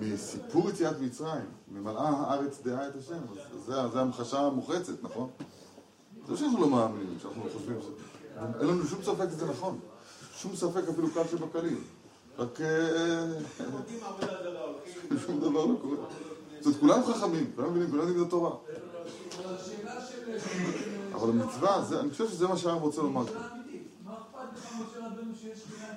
מסיפור 0.00 0.70
יציאת 0.70 1.00
מצרים, 1.00 1.44
ממלאה 1.68 2.08
הארץ 2.08 2.60
דעה 2.64 2.88
את 2.88 2.96
השם, 2.96 3.18
אז 3.68 3.92
זה 3.92 4.00
המחשה 4.00 4.38
המוחצת, 4.40 5.02
נכון? 5.02 5.28
זה 6.26 6.32
לא 6.32 6.38
שאנחנו 6.38 6.60
לא 6.60 6.68
מאמינים, 6.68 7.18
שאנחנו 7.22 7.42
חושבים 7.52 7.76
ש... 7.82 7.84
אין 8.60 8.68
לנו 8.68 8.86
שום 8.86 9.02
ספק 9.02 9.26
שזה 9.30 9.46
נכון. 9.46 9.78
שום 10.36 10.56
ספק 10.56 10.88
אפילו 10.88 11.10
קל 11.10 11.22
שבקלים. 11.30 11.84
רק 12.38 12.60
אה, 12.60 13.26
שום 15.26 15.40
דבר 15.40 15.64
לא 15.66 15.74
קורה. 15.82 15.96
זאת 16.60 16.66
אומרת, 16.66 16.80
כולם 16.80 17.14
חכמים, 17.14 17.52
כולם 17.56 17.70
מבינים, 17.70 17.90
כולם 17.90 18.02
יודעים 18.02 18.22
את 18.22 18.26
התורה. 18.26 18.50
אבל 21.14 21.30
המצווה, 21.30 21.84
אני 22.00 22.10
חושב 22.10 22.28
שזה 22.28 22.48
מה 22.48 22.56
שהעם 22.56 22.78
רוצה 22.78 23.02
לומר. 23.02 23.24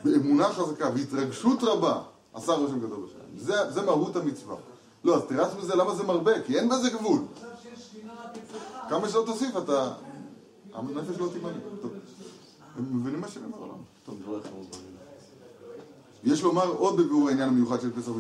באמונה 0.04 0.54
חזקה 0.54 0.90
והתרגשות 0.96 1.64
רבה 1.64 2.04
עשה 2.34 2.52
רושם 2.52 2.80
גדול 2.80 3.06
בשם. 3.06 3.17
זה, 3.38 3.72
זה 3.72 3.82
מהות 3.82 4.16
המצווה. 4.16 4.56
לא, 5.04 5.16
אז 5.16 5.22
תראה 5.30 5.48
מזה 5.58 5.76
למה 5.76 5.96
זה 5.96 6.04
מרבה, 6.04 6.42
כי 6.42 6.60
אין 6.60 6.70
בזה 6.70 6.90
גבול. 6.90 7.20
כמה 8.90 9.10
שלא 9.10 9.24
תוסיף, 9.26 9.58
אתה... 9.58 9.94
הנפש 10.74 11.18
לא 11.20 11.30
תימנע. 11.34 11.54
טוב. 11.82 11.92
הם 12.78 13.00
מבינים 13.00 13.22
מה 13.22 13.28
שאני 13.28 13.46
אומר? 13.46 13.68
לא? 13.68 13.74
טוב. 14.06 14.20
יש 16.24 16.42
לומר 16.42 16.68
עוד 16.68 16.98
בביאור 16.98 17.30
העניין 17.30 17.50
המיוחד 17.50 17.82
של 17.82 17.92
פסח 17.92 18.12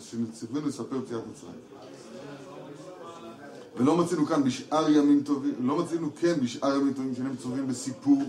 שציווינו 0.00 0.68
לספר 0.68 0.96
יציאת 0.96 1.22
מצרים. 1.32 1.54
ולא 3.76 3.96
מצינו 3.96 4.26
כאן 4.26 4.44
בשאר 4.44 4.90
ימים 4.90 5.22
טובים, 5.22 5.54
לא 5.60 5.78
מצינו 5.78 6.08
כן 6.20 6.40
בשאר 6.40 6.76
ימים 6.76 6.92
טובים 6.92 7.14
שאינם 7.14 7.36
צובעים 7.36 7.68
בסיפור. 7.68 8.22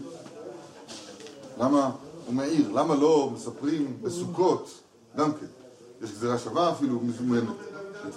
למה, 1.60 1.92
הוא 2.26 2.36
מעיר, 2.36 2.72
למה 2.72 2.96
לא 2.96 3.32
מספרים 3.34 3.98
בסוכות, 4.02 4.70
גם 5.18 5.32
כן. 5.34 5.57
יש 6.02 6.12
גזירה 6.12 6.38
שווה 6.38 6.72
אפילו 6.72 7.00
מזומנת, 7.00 7.56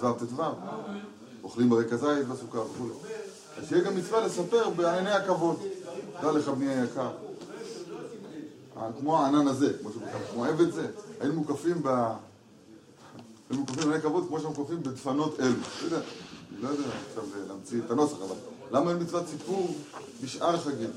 ט"ו 0.01 0.13
ט"ו. 0.13 0.43
אוכלים 1.43 1.69
ברקע 1.69 1.97
זית 1.97 2.27
בסוכה 2.27 2.59
וכו'. 2.59 2.89
אז 3.57 3.67
שיהיה 3.69 3.83
גם 3.83 3.97
מצווה 3.97 4.25
לספר 4.25 4.69
בעיני 4.69 5.11
הכבוד. 5.11 5.59
דע 6.21 6.31
לך 6.31 6.47
בני 6.47 6.79
היקר. 6.81 7.11
כמו 8.99 9.19
הענן 9.19 9.47
הזה, 9.47 9.73
כמו 10.31 10.45
עבד 10.45 10.71
זה. 10.71 10.87
היינו 11.19 11.35
מוקפים 11.35 11.83
ב... 11.83 11.87
היינו 13.49 13.63
מוקפים 13.63 13.89
בעיני 13.89 14.01
כבוד 14.01 14.27
כמו 14.27 14.39
שאנחנו 14.39 14.61
מוקפים 14.61 14.83
בדפנות 14.83 15.39
אלו. 15.39 15.55
לא 15.91 15.97
לא 16.59 16.69
יודע 16.69 16.83
עכשיו 17.09 17.23
להמציא 17.47 17.79
את 17.85 17.91
הנוסח, 17.91 18.15
אבל 18.27 18.35
למה 18.71 18.91
אין 18.91 19.01
מצוות 19.01 19.27
סיפור 19.27 19.75
בשאר 20.23 20.57
חגים? 20.57 20.89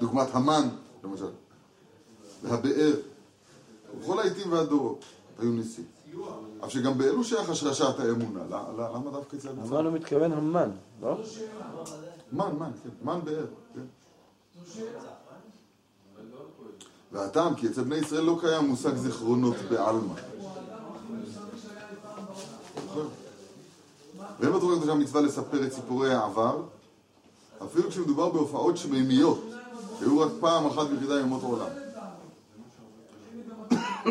דוגמת 0.00 0.28
המן, 0.32 0.68
למשל, 1.04 1.30
והבאר, 2.42 2.92
ובכל 3.94 4.20
העיתים 4.20 4.52
והדורות 4.52 5.04
היו 5.38 5.50
ניסים. 5.50 5.84
אף 6.64 6.70
שגם 6.70 6.98
באלו 6.98 7.24
שייך 7.24 7.50
השרשת 7.50 8.00
האמונה. 8.00 8.40
למה 8.94 9.10
דווקא 9.10 9.36
אצל 9.36 9.48
המן 9.48 9.84
הוא 9.84 9.92
מתכוון 9.92 10.32
המן, 10.32 10.70
לא? 11.02 11.18
מן, 12.32 12.56
מן, 12.58 12.70
כן, 12.84 12.90
מן 13.02 13.20
באר, 13.24 13.46
כן. 13.74 13.80
והטעם, 17.12 17.54
כי 17.54 17.66
אצל 17.66 17.82
בני 17.82 17.96
ישראל 17.96 18.24
לא 18.24 18.38
קיים 18.40 18.64
מושג 18.64 18.96
זיכרונות 18.96 19.56
בעלמא. 19.70 20.14
ואין 24.40 24.52
בתורה 24.52 24.74
הקדושה 24.74 24.94
מצווה 24.94 25.20
לספר 25.20 25.66
את 25.66 25.72
סיפורי 25.72 26.14
העבר, 26.14 26.62
אפילו 27.64 27.88
כשמדובר 27.88 28.28
בהופעות 28.28 28.76
שמימיות, 28.76 29.44
שהיו 29.98 30.20
רק 30.20 30.30
פעם 30.40 30.66
אחת 30.66 30.86
ביחידה 30.86 31.20
ימות 31.20 31.42
העולם. 31.42 31.87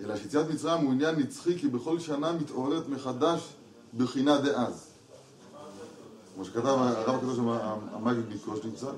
אלא 0.00 0.16
שיציאת 0.16 0.50
מצרים 0.50 0.84
הוא 0.84 0.92
עניין 0.92 1.16
נצחי, 1.16 1.58
כי 1.58 1.68
בכל 1.68 1.98
שנה 1.98 2.32
מתעוררת 2.32 2.88
מחדש 2.88 3.52
בחינה 3.96 4.40
דאז. 4.40 4.90
כמו 6.34 6.44
שכתב 6.44 6.66
הרב 6.66 7.16
הקדוש 7.16 7.38
המגיד 7.92 8.24
מקושניצה, 8.34 8.90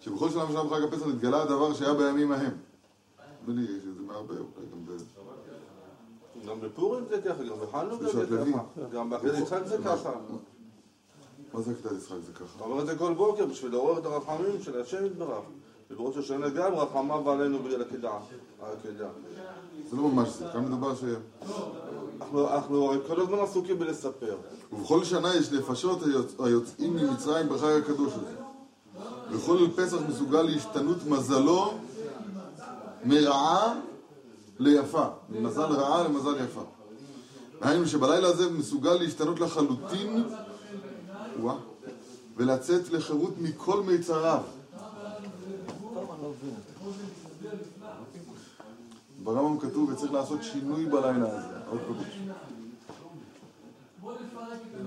שבכל 0.00 0.30
שנה 0.30 0.44
ושנה 0.44 0.64
בחג 0.64 0.82
הפסח 0.82 1.06
נתגלה 1.06 1.42
הדבר 1.42 1.74
שהיה 1.74 1.94
בימים 1.94 2.32
ההם. 2.32 2.52
נדמה 3.42 3.60
לי 3.60 3.66
שזה 3.66 4.02
מהרבה, 4.06 4.34
אולי 4.34 4.66
גם 4.72 4.86
ב... 4.86 4.90
גם 6.48 6.60
בפורים 6.60 7.04
זה 7.08 7.20
ככה, 7.20 7.44
גם 7.44 7.60
בחנוכה 7.62 8.08
זה. 8.12 8.26
ככה, 8.26 8.86
גם 8.92 9.10
בעקדת 9.10 9.38
יצחק 9.38 9.66
זה 9.66 9.78
ככה. 9.84 10.12
מה 11.52 11.62
זה 11.62 11.72
עקדת 11.72 11.92
יצחק 11.92 12.16
זה 12.26 12.32
ככה? 12.32 12.44
אתה 12.56 12.64
אומר 12.64 12.82
את 12.82 12.86
זה 12.86 12.98
כל 12.98 13.14
בוקר 13.14 13.46
בשביל 13.46 13.72
לעורר 13.72 13.98
את 13.98 14.06
הרחמים 14.06 14.62
של 14.62 14.80
השם 14.80 15.06
יתברך. 15.06 15.44
ובראש 15.90 16.16
השנה 16.16 16.48
גם 16.48 16.74
רחמיו 16.74 17.30
עלינו 17.30 17.58
בגלל. 17.58 17.82
העקדה. 18.62 19.08
זה 19.90 19.96
לא 19.96 20.02
ממש 20.02 20.28
זה, 20.28 20.44
כאן 20.52 20.64
מדובר 20.64 20.94
ש... 20.94 21.00
אנחנו 22.20 22.84
הרי 22.84 22.98
כל 23.06 23.20
הזמן 23.20 23.38
עסוקים 23.38 23.78
בלספר. 23.78 24.36
ובכל 24.72 25.04
שנה 25.04 25.34
יש 25.34 25.52
נפשות 25.52 26.02
היוצ- 26.02 26.44
היוצאים 26.44 26.96
ממצרים 26.96 27.48
בחג 27.48 27.80
הקדוש 27.82 28.12
הזה. 28.12 28.34
וכל 29.30 29.58
פסח 29.76 29.96
מסוגל 30.08 30.42
להשתנות 30.42 30.96
מזלו 31.06 31.74
מרעה 33.04 33.74
ליפה. 34.58 35.04
ממזל 35.28 35.60
רעה 35.62 36.04
למזל 36.04 36.34
יפה. 36.44 36.62
היינו 37.60 37.86
שבלילה 37.86 38.28
הזה 38.28 38.50
מסוגל 38.50 38.94
להשתנות 38.94 39.40
לחלוטין 39.40 40.24
ולצאת 42.36 42.90
לחירות 42.90 43.34
מכל 43.38 43.82
מיצריו. 43.82 44.40
ברמב"ם 49.26 49.58
כתוב 49.58 49.90
וצריך 49.90 50.12
לעשות 50.12 50.42
שינוי 50.42 50.86
בלילה 50.86 51.38
הזה. 51.38 51.58
עוד 51.70 51.80
קודש. 51.86 52.18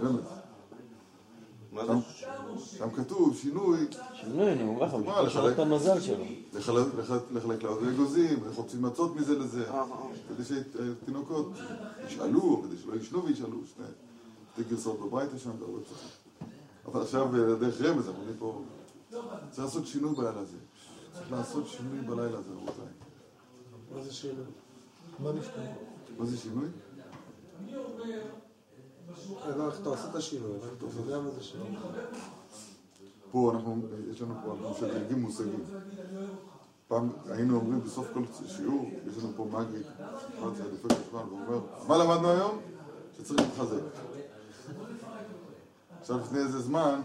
זה? 0.02 0.08
שם- 2.60 2.90
כתוב 2.96 3.36
שינוי, 3.38 3.86
שינוי, 4.14 4.56
נו, 4.56 4.80
ככה, 4.82 4.98
מה, 4.98 5.04
בשביל 5.04 5.26
לשנות 5.26 5.46
לחלק? 5.46 5.54
את 5.54 5.60
המזל 5.60 6.00
שלו. 6.00 6.24
לחלק 7.34 7.64
לאוזני 7.64 7.90
אגוזים, 7.90 8.40
לחוצים 8.52 8.82
מצות 8.82 9.16
מזה 9.16 9.40
לזה, 9.40 9.70
אה, 9.72 9.80
אה. 9.80 9.86
כדי 10.30 10.44
שתינוקות 10.44 11.52
ישאלו, 12.08 12.62
כדי 12.64 12.78
שלא 12.78 12.96
ישנו 12.96 13.26
וישאלו, 13.26 13.58
שתי 14.54 14.64
גרסאות 14.70 15.00
בברייתא 15.00 15.38
שם, 15.38 15.52
בהרבה 15.60 15.80
פסחים. 15.82 16.10
אבל 16.86 17.02
עכשיו 17.02 17.26
אה, 17.36 17.56
דרך 17.56 17.82
רמז, 17.82 18.08
אנחנו 18.08 18.24
פה, 18.40 18.62
צריך 19.52 19.64
לעשות 19.64 19.88
שינוי 19.88 20.16
בלילה 20.16 20.40
הזה. 20.40 20.58
צריך 21.14 21.32
לעשות 21.32 21.68
שינוי 21.68 22.00
בלילה 22.02 22.38
הזה, 22.38 22.52
רבותיי. 22.56 22.86
מה 23.96 24.04
זה 24.04 24.14
שינוי? 24.14 24.46
מה 25.20 25.32
נפתח? 25.32 25.60
מה 26.18 26.26
זה 26.26 26.38
שינוי? 26.38 26.68
לא, 29.58 29.68
איך 29.68 29.82
אתה 29.82 29.90
עושה 29.90 30.10
את 30.10 30.16
השינוי, 30.16 30.52
אבל 30.60 30.68
אתה 30.78 30.86
יודע 31.00 31.20
מה 31.20 31.30
זה 31.30 31.44
שינוי. 31.44 31.68
פה 33.32 33.52
אנחנו, 33.56 33.82
יש 34.12 34.22
לנו 34.22 34.34
פה, 34.46 34.52
אנחנו 34.52 34.70
משדרגים 34.70 35.22
מושגים. 35.22 35.64
פעם 36.88 37.10
היינו 37.30 37.56
אומרים 37.56 37.82
בסוף 37.82 38.08
כל 38.14 38.24
שיעור, 38.48 38.90
יש 39.08 39.24
לנו 39.24 39.34
פה 39.36 39.48
זה 40.56 40.64
דופק 40.70 40.86
את 40.86 40.98
הזמן 41.08 41.30
ואומר, 41.30 41.62
מה 41.88 41.98
למדנו 41.98 42.30
היום? 42.32 42.60
שצריך 43.18 43.42
להתחזק. 43.42 43.82
עכשיו 46.02 46.18
לפני 46.18 46.40
איזה 46.40 46.60
זמן, 46.60 47.02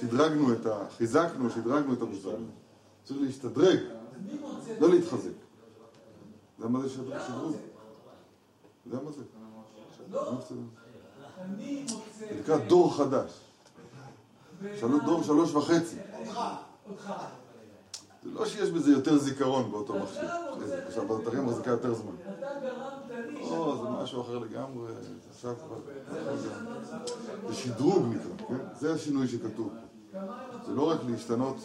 שדרגנו 0.00 0.52
את 0.52 0.66
ה... 0.66 0.86
חיזקנו, 0.96 1.50
שדרגנו 1.50 1.92
את 1.92 2.02
המושג. 2.02 2.38
צריך 3.04 3.20
להשתדרג, 3.20 3.78
לא 4.80 4.90
להתחזק. 4.90 5.47
זה 6.58 6.68
מה 6.68 6.80
זה 6.80 6.88
שדרג 6.88 7.20
שדרוג. 7.26 7.56
זה 8.90 8.96
מה 9.04 9.12
זה. 9.12 9.22
מה 10.10 10.40
זה? 10.48 10.54
זה 12.18 12.40
נקרא 12.40 12.56
דור 12.56 12.96
חדש. 12.96 13.30
דור 15.06 15.22
שלוש 15.22 15.54
וחצי. 15.54 15.96
זה 18.22 18.30
לא 18.32 18.46
שיש 18.46 18.70
בזה 18.70 18.92
יותר 18.92 19.18
זיכרון 19.18 19.70
באותו 19.70 19.94
מכשיר. 19.98 20.30
עכשיו, 20.86 21.08
בטריה 21.08 21.42
מחזיקה 21.42 21.70
יותר 21.70 21.94
זמן. 21.94 22.12
לא, 23.40 23.78
זה 23.82 23.88
משהו 24.02 24.22
אחר 24.22 24.38
לגמרי. 24.38 24.92
עכשיו. 25.30 25.54
זה 27.48 27.54
שדרוג 27.54 28.06
נקרא, 28.06 28.46
כן? 28.48 28.54
זה 28.80 28.94
השינוי 28.94 29.28
שכתוב. 29.28 29.72
זה 30.66 30.74
לא 30.74 30.90
רק 30.90 30.98
להשתנות 31.08 31.56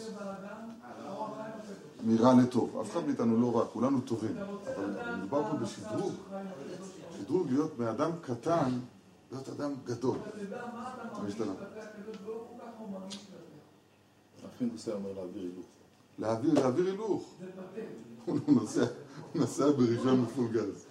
מרע 2.04 2.34
לטוב. 2.42 2.78
אף 2.80 2.90
אחד 2.90 3.06
מאיתנו 3.06 3.40
לא 3.40 3.58
רע, 3.58 3.66
כולנו 3.66 4.00
טובים. 4.00 4.36
אבל 4.76 5.16
מדובר 5.16 5.42
פה 5.50 5.56
בשדרוג. 5.56 6.12
שדרוג 7.18 7.50
להיות 7.50 7.78
מאדם 7.78 8.10
קטן, 8.20 8.70
להיות 9.32 9.48
אדם 9.48 9.72
גדול. 9.84 10.18
מה 11.12 11.28
השתנה? 11.28 11.52
הפינדוס 14.44 14.88
היה 14.88 14.96
אומר 14.96 15.12
להעביר 15.12 15.42
הילוך. 15.42 15.66
להעביר, 16.18 16.54
להעביר 16.54 16.86
הילוך. 16.86 17.34
הוא 18.24 18.38
נוסע, 19.34 19.70
בראשון 19.70 20.20
מ 20.20 20.26
full 20.26 20.48
gas. 20.52 20.86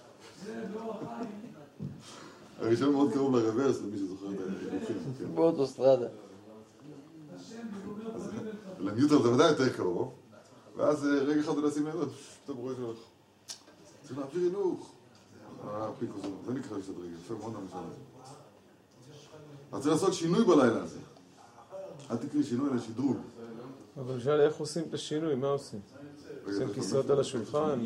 הראשון 2.59 2.91
מאוד 2.91 3.14
קרוב 3.14 3.36
לרוורס, 3.36 3.82
למי 3.82 3.97
שזוכר 3.97 4.32
את 4.34 4.39
ההילוכים. 4.39 4.97
באוטוסטרדה. 5.36 6.07
אז 8.16 8.32
לניוטרל 8.80 9.24
זה 9.24 9.30
ודאי 9.30 9.49
יותר 9.49 9.70
קרוב, 9.70 10.11
ואז 10.78 11.06
אה, 11.06 11.12
רגע 11.12 11.42
אחד 11.42 11.52
הוא 11.52 11.64
לשים 11.64 11.88
לב, 11.88 12.14
פתאום 12.44 12.58
רואה 12.58 12.74
שלך. 12.76 12.98
צריך 14.04 14.20
להעביר 14.20 14.42
הילוך. 14.42 14.92
הפיקוס, 15.68 16.22
זה 16.46 16.54
נקרא 16.54 16.78
להשתדרג, 16.78 17.10
יפה 17.24 17.34
מאוד 17.34 17.54
המשל 17.56 17.78
הזה. 17.78 17.96
אז 19.72 19.82
צריך 19.82 19.94
לעשות 19.94 20.14
שינוי 20.14 20.44
בלילה 20.44 20.84
הזה. 20.84 21.00
אל 22.12 22.18
תקראי 22.18 22.44
שינוי, 22.44 22.70
אלא 22.72 22.80
שדרוג. 22.80 23.18
אבל 23.98 24.20
שאל 24.20 24.42
איך 24.42 24.56
עושים 24.56 24.84
את 24.90 24.94
השינוי, 24.94 25.36
מה 25.36 25.48
עושים? 25.48 25.80
עושים 26.46 26.74
כיסאות 26.74 27.10
על 27.10 27.20
השולחן, 27.20 27.80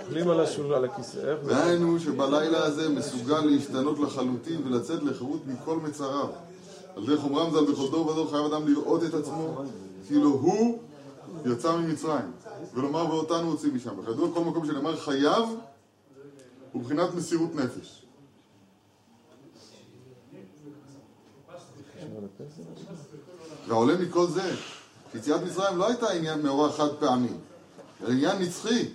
אוכלים 0.00 0.28
על 0.28 0.40
השולחן, 0.40 0.74
על 0.74 0.84
הכיסא, 0.84 1.18
איך 1.18 1.44
זה? 1.44 1.50
דהיינו 1.50 2.00
שבלילה 2.00 2.64
הזה 2.64 2.88
מסוגל 2.88 3.40
להשתנות 3.40 3.98
לחלוטין 3.98 4.66
ולצאת 4.66 5.02
לחירות 5.02 5.40
מכל 5.46 5.76
מצריו. 5.76 6.28
על 6.96 7.06
דרך 7.06 7.24
אומרם 7.24 7.50
ז"ל 7.50 7.72
בכל 7.72 7.90
דור 7.90 8.06
ודור 8.06 8.30
חייב 8.30 8.44
אדם 8.44 8.68
לראות 8.68 9.04
את 9.04 9.14
עצמו 9.14 9.62
כאילו 10.10 10.30
הוא 10.30 10.78
יצא 11.44 11.76
ממצרים 11.76 12.32
ולומר 12.74 13.06
ואותנו 13.10 13.50
הוציא 13.50 13.72
משם. 13.72 13.98
וכידוע 13.98 14.34
כל 14.34 14.44
מקום 14.44 14.66
שנאמר 14.66 14.96
חייב 14.96 15.44
הוא 16.72 16.82
מבחינת 16.82 17.14
מסירות 17.14 17.54
נפש. 17.54 18.06
והעולה 23.68 23.98
מכל 23.98 24.26
זה 24.26 24.54
שיציאת 25.12 25.42
מצרים 25.42 25.78
לא 25.78 25.88
הייתה 25.88 26.10
עניין 26.10 26.42
מאורע 26.42 26.72
חד 26.72 26.96
פעמי, 26.98 27.32
אלא 28.00 28.10
עניין 28.10 28.42
נצחי 28.42 28.88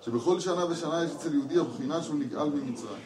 שבכל 0.00 0.40
שנה 0.40 0.66
ושנה 0.66 1.04
יש 1.04 1.10
אצל 1.10 1.34
יהודי 1.34 1.58
הבחינה 1.58 2.02
שהוא 2.02 2.18
נגאל 2.18 2.48
ממצרים. 2.48 3.02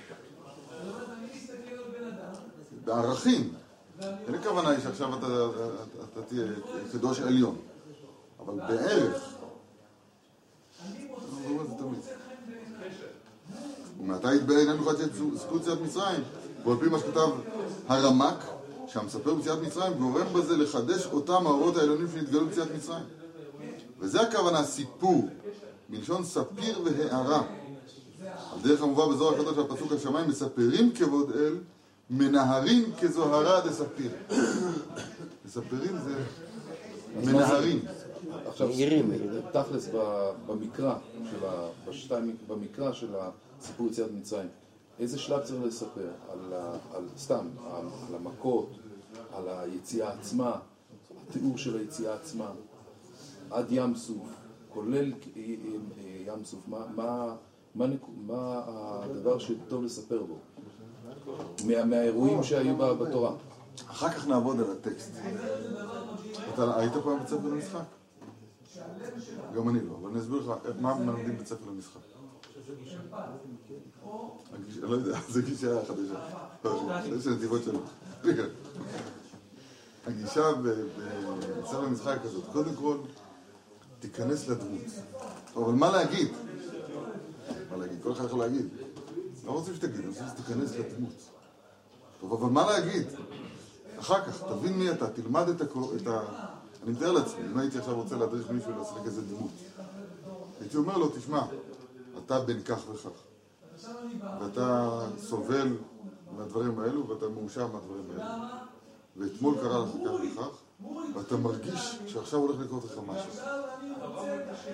בערכים. 2.84 3.52
אין 4.02 4.34
הכוונה 4.34 4.68
היא 4.68 4.80
שעכשיו 4.80 5.18
אתה, 5.18 6.22
תהיה 6.28 6.44
קדוש 6.92 7.20
עליון, 7.20 7.56
אבל 8.40 8.54
בערך. 8.54 9.36
תמיד. 11.78 12.00
ומעתה 14.00 14.34
יתבהר 14.34 14.58
עניין 14.58 14.76
מיוחד 14.76 14.94
סיפור 15.36 15.58
יציאת 15.58 15.80
מצרים, 15.80 16.20
ועל 16.64 16.76
פי 16.80 16.88
מה 16.88 16.98
שכתב 16.98 17.28
הרמק, 17.88 18.44
שהמספר 18.86 19.34
ביציאת 19.34 19.62
מצרים, 19.62 19.92
גורם 19.92 20.26
בזה 20.32 20.56
לחדש 20.56 21.06
אותם 21.06 21.46
האורות 21.46 21.76
העליונים 21.76 22.06
שנתגלו 22.12 22.46
ביציאת 22.46 22.68
מצרים. 22.76 23.04
וזה 23.98 24.20
הכוונה 24.20 24.64
סיפור, 24.64 25.28
מלשון 25.90 26.24
ספיר 26.24 26.80
והערה. 26.84 27.42
על 28.52 28.58
דרך 28.62 28.82
המובא 28.82 29.06
בזוהר 29.06 29.34
הקדוש 29.34 29.56
והפסוק 29.58 29.92
השמיים, 29.92 30.28
מספרים 30.28 30.92
כבוד 30.94 31.30
אל, 31.30 31.54
מנהרים 32.10 32.84
כזוהרה 33.00 33.60
דספיר. 33.68 34.10
מספרים 35.44 35.98
זה 36.04 36.14
מנהרים. 37.24 37.84
עכשיו. 38.46 38.68
תכלס 39.52 39.88
במקרא, 40.46 40.94
של 41.30 41.44
ה- 41.46 41.68
במקרא 42.48 42.92
של 42.92 43.14
הסיפור 43.60 43.86
יציאת 43.86 44.10
מצרים, 44.12 44.48
איזה 44.98 45.18
שלב 45.18 45.42
צריך 45.42 45.62
לספר? 45.64 46.08
על, 46.32 46.52
על 46.94 47.04
סתם, 47.18 47.46
על, 47.74 47.84
המכות, 48.14 48.70
על 49.34 49.44
היציאה 49.48 50.12
עצמה, 50.12 50.56
התיאור 51.28 51.58
של 51.58 51.78
היציאה 51.78 52.14
עצמה, 52.14 52.50
עד 53.50 53.66
ים 53.70 53.94
סוף, 53.96 54.28
כולל 54.68 55.12
אה, 55.12 55.16
אה, 55.36 55.52
ים 56.34 56.44
סוף, 56.44 56.60
מה 58.26 58.62
הדבר 58.66 59.38
שטוב 59.38 59.84
לספר 59.84 60.22
בו? 60.22 60.38
מה, 61.66 61.84
מהאירועים 61.84 62.42
שהיו 62.42 62.76
בתורה. 62.76 63.32
אחר 63.90 64.08
כך 64.10 64.28
נעבוד 64.28 64.60
על 64.60 64.70
הטקסט. 64.72 65.10
אתה 66.54 66.78
היית 66.78 66.92
פעם 66.92 67.18
בית 67.18 67.28
ספר 67.28 67.48
למשחק? 67.48 67.78
גם 69.56 69.68
אני 69.68 69.78
לא, 69.80 69.92
אבל 70.00 70.10
אני 70.10 70.20
אסביר 70.20 70.38
לך 70.40 70.52
מה 70.80 70.94
מלמדים 70.94 71.36
בית 71.38 71.46
ספר 71.46 71.70
למשחק. 71.70 72.00
אני 74.54 74.80
לא 74.80 74.94
יודע, 74.94 75.18
זו 75.32 75.40
גישה 75.42 75.84
חדשה. 75.88 76.20
לא, 76.64 76.82
יש 77.16 77.26
נתיבות 77.26 77.62
שלו. 77.64 77.78
הגישה 80.06 80.52
ב- 80.52 80.58
בבית 80.62 81.66
ספר 81.66 81.80
למשחק 81.80 82.08
היא 82.08 82.18
כזאת, 82.30 82.44
קודם 82.52 82.74
כל, 82.74 82.96
תיכנס 84.00 84.48
לדמות. 84.48 84.80
אבל 85.56 85.72
מה 85.72 85.90
להגיד? 85.90 86.28
מה 87.70 87.76
להגיד? 87.76 87.98
כל 88.02 88.12
אחד 88.12 88.24
יכול 88.24 88.38
להגיד. 88.38 88.66
לא 89.46 89.50
רוצים 89.50 89.74
שתגיד, 89.74 90.00
אני 90.00 90.08
רוצה 90.08 90.24
שתיכנס 90.28 90.76
לדמות. 90.76 91.12
טוב, 92.20 92.32
אבל 92.32 92.52
מה 92.52 92.70
להגיד? 92.70 93.06
אחר 93.98 94.24
כך, 94.24 94.42
תבין 94.42 94.72
מי 94.78 94.90
אתה, 94.90 95.10
תלמד 95.10 95.48
את. 95.48 95.62
את 95.62 96.06
ה... 96.06 96.20
אני 96.82 96.92
מתאר 96.92 97.12
לעצמי, 97.12 97.44
אם 97.52 97.58
הייתי 97.58 97.78
עכשיו 97.78 97.94
רוצה 97.94 98.16
להדריך 98.16 98.50
מישהו 98.50 98.72
לשחק 98.80 99.06
איזה 99.06 99.22
דמות, 99.22 99.50
הייתי 100.60 100.76
אומר 100.76 100.96
לו, 100.96 101.08
תשמע, 101.08 101.42
אתה 102.24 102.40
בן 102.40 102.62
כך 102.62 102.80
וכך, 102.88 103.10
ואתה 104.40 105.00
סובל 105.18 105.76
מהדברים 106.36 106.78
האלו, 106.78 107.08
ואתה 107.08 107.28
מאושר 107.28 107.66
מהדברים 107.66 108.04
האלו, 108.10 108.34
ואתמול 109.16 109.54
קרה 109.54 109.78
לך 109.78 109.90
כך 109.90 110.10
וכך, 110.24 110.48
ואתה 111.14 111.36
מרגיש 111.36 111.98
שעכשיו 112.06 112.38
הולך 112.38 112.60
לקרות 112.60 112.84
לך 112.84 112.98
משהו. 113.06 113.30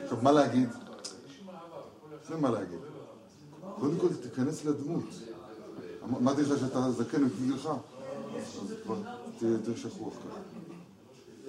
עכשיו, 0.04 0.18
מה 0.22 0.32
להגיד? 0.32 0.68
זה 2.28 2.36
מה 2.36 2.50
להגיד. 2.50 2.91
קודם 3.80 3.96
כל, 4.00 4.08
תיכנס 4.22 4.64
לדמות. 4.64 5.04
אמרתי 6.20 6.42
לך 6.42 6.58
שאתה 6.60 6.90
זקן 6.90 7.24
מגילך, 7.24 7.68
אז 8.36 8.74
כבר 8.84 8.96
תהיה 9.38 9.50
יותר 9.52 9.76
שכוח 9.76 10.14
ככה. 10.14 10.38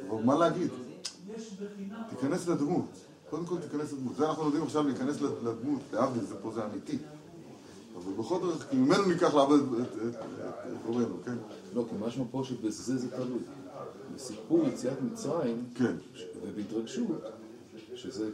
אבל 0.09 0.23
מה 0.23 0.35
להגיד? 0.35 0.69
תיכנס 2.09 2.47
לדמות. 2.47 2.85
קודם 3.29 3.45
כל 3.45 3.57
תיכנס 3.61 3.93
לדמות. 3.93 4.15
זה 4.15 4.29
אנחנו 4.29 4.43
יודעים 4.45 4.63
עכשיו 4.63 4.83
להיכנס 4.87 5.21
לדמות, 5.21 5.81
להבדיל, 5.93 6.23
זה 6.23 6.35
פה 6.41 6.51
זה 6.53 6.65
אמיתי. 6.65 6.97
אבל 7.97 8.11
בכל 8.19 8.39
דרך, 8.41 8.69
כי 8.69 8.75
ממנו 8.75 9.05
ניקח 9.05 9.33
לעבוד 9.33 9.59
את- 9.81 10.15
גורנו, 10.85 11.15
כן? 11.25 11.35
לא, 11.73 11.85
כי 11.89 11.95
משמע 11.99 12.23
פה 12.31 12.43
שבזה 12.43 12.97
זה 12.97 13.11
תלוי. 13.11 13.39
בסיפור 14.15 14.67
יציאת 14.67 15.01
מצרים, 15.01 15.63
כן. 15.75 15.95
ובהתרגשות, 16.45 17.21
שזה 17.95 18.29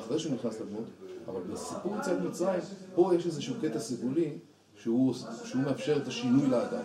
אחרי 0.00 0.18
שהוא 0.18 0.34
נכנס 0.34 0.60
לדמות, 0.60 0.84
אבל 1.28 1.40
בסיפור 1.52 1.96
יציאת 2.00 2.18
מצרים, 2.20 2.60
פה 2.94 3.14
יש 3.14 3.26
איזשהו 3.26 3.54
קטע 3.62 3.78
סיבולי 3.78 4.38
שהוא, 4.82 5.14
שהוא 5.44 5.62
מאפשר 5.62 5.96
את 5.96 6.06
השינוי 6.08 6.46
לאדם, 6.46 6.82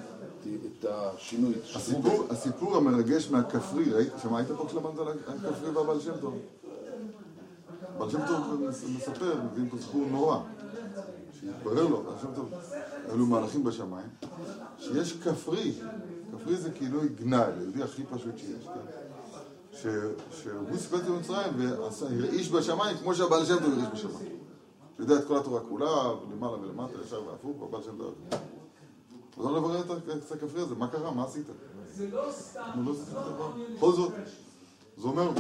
את- 0.80 0.86
השינוי, 0.90 1.54
את 1.54 1.76
הסיפור, 1.76 2.26
הסיפור 2.30 2.78
המרגש 2.78 3.32
מהכפרי, 3.32 3.92
ראית, 3.92 4.14
שמעת 4.22 4.46
פה 4.58 4.66
כשלמדת 4.68 5.00
על 5.00 5.08
הכפרי 5.48 5.70
והבעל 5.70 6.00
שם 6.00 6.12
טוב? 6.22 6.38
בעל 7.98 8.10
שם 8.10 8.20
טוב 8.28 8.62
מס- 8.70 8.84
מספר, 8.98 9.42
מביאים 9.52 9.70
פה 9.70 9.78
סיפור 9.78 10.08
נורא. 10.12 10.40
שהתברר 11.42 11.88
לו, 11.88 12.04
בעל 12.04 12.16
שם 12.22 12.28
טוב, 12.36 12.50
היו 13.08 13.18
לו 13.18 13.26
מהלכים 13.26 13.64
בשמיים, 13.64 14.08
שיש 14.80 15.14
כפרי, 15.14 15.74
כפרי 16.32 16.56
זה 16.58 16.72
כינוי 16.72 17.10
גנאי, 17.10 17.48
ליהודי 17.60 17.84
הכי 17.84 18.04
פשוט 18.04 18.38
שיש, 18.38 18.64
כן? 18.66 19.01
שהוא 19.72 20.78
סיפר 20.78 20.98
את 20.98 21.04
זה 21.04 21.10
במצרים 21.10 21.54
והרעיש 21.58 22.52
בשמיים 22.52 22.98
כמו 22.98 23.16
שהבעל 23.16 23.46
שם 23.46 23.60
טוב 23.60 23.74
הרעיש 23.74 23.90
בשמיים. 23.94 24.38
הוא 24.98 25.06
יודע 25.10 25.16
את 25.16 25.28
כל 25.28 25.38
התורה 25.38 25.62
כולה, 25.70 26.14
למעלה 26.34 26.54
ולמטה, 26.54 26.94
ישר 27.06 27.24
והפוך, 27.28 27.62
והבעל 27.62 27.84
שם 27.84 27.98
טוב. 27.98 28.14
אז 29.38 29.46
לא 29.46 29.58
לברר 29.58 29.82
את 29.82 30.32
הכפרי 30.32 30.62
הזה, 30.62 30.76
מה 30.76 30.88
קרה, 30.88 31.12
מה 31.12 31.24
עשית? 31.24 31.46
הוא 31.98 32.06
לא 32.12 32.30
עשית 32.30 33.14
דבר. 33.14 33.52
בכל 33.76 33.92
זאת, 33.92 34.14
זה 34.98 35.08
אומר, 35.08 35.32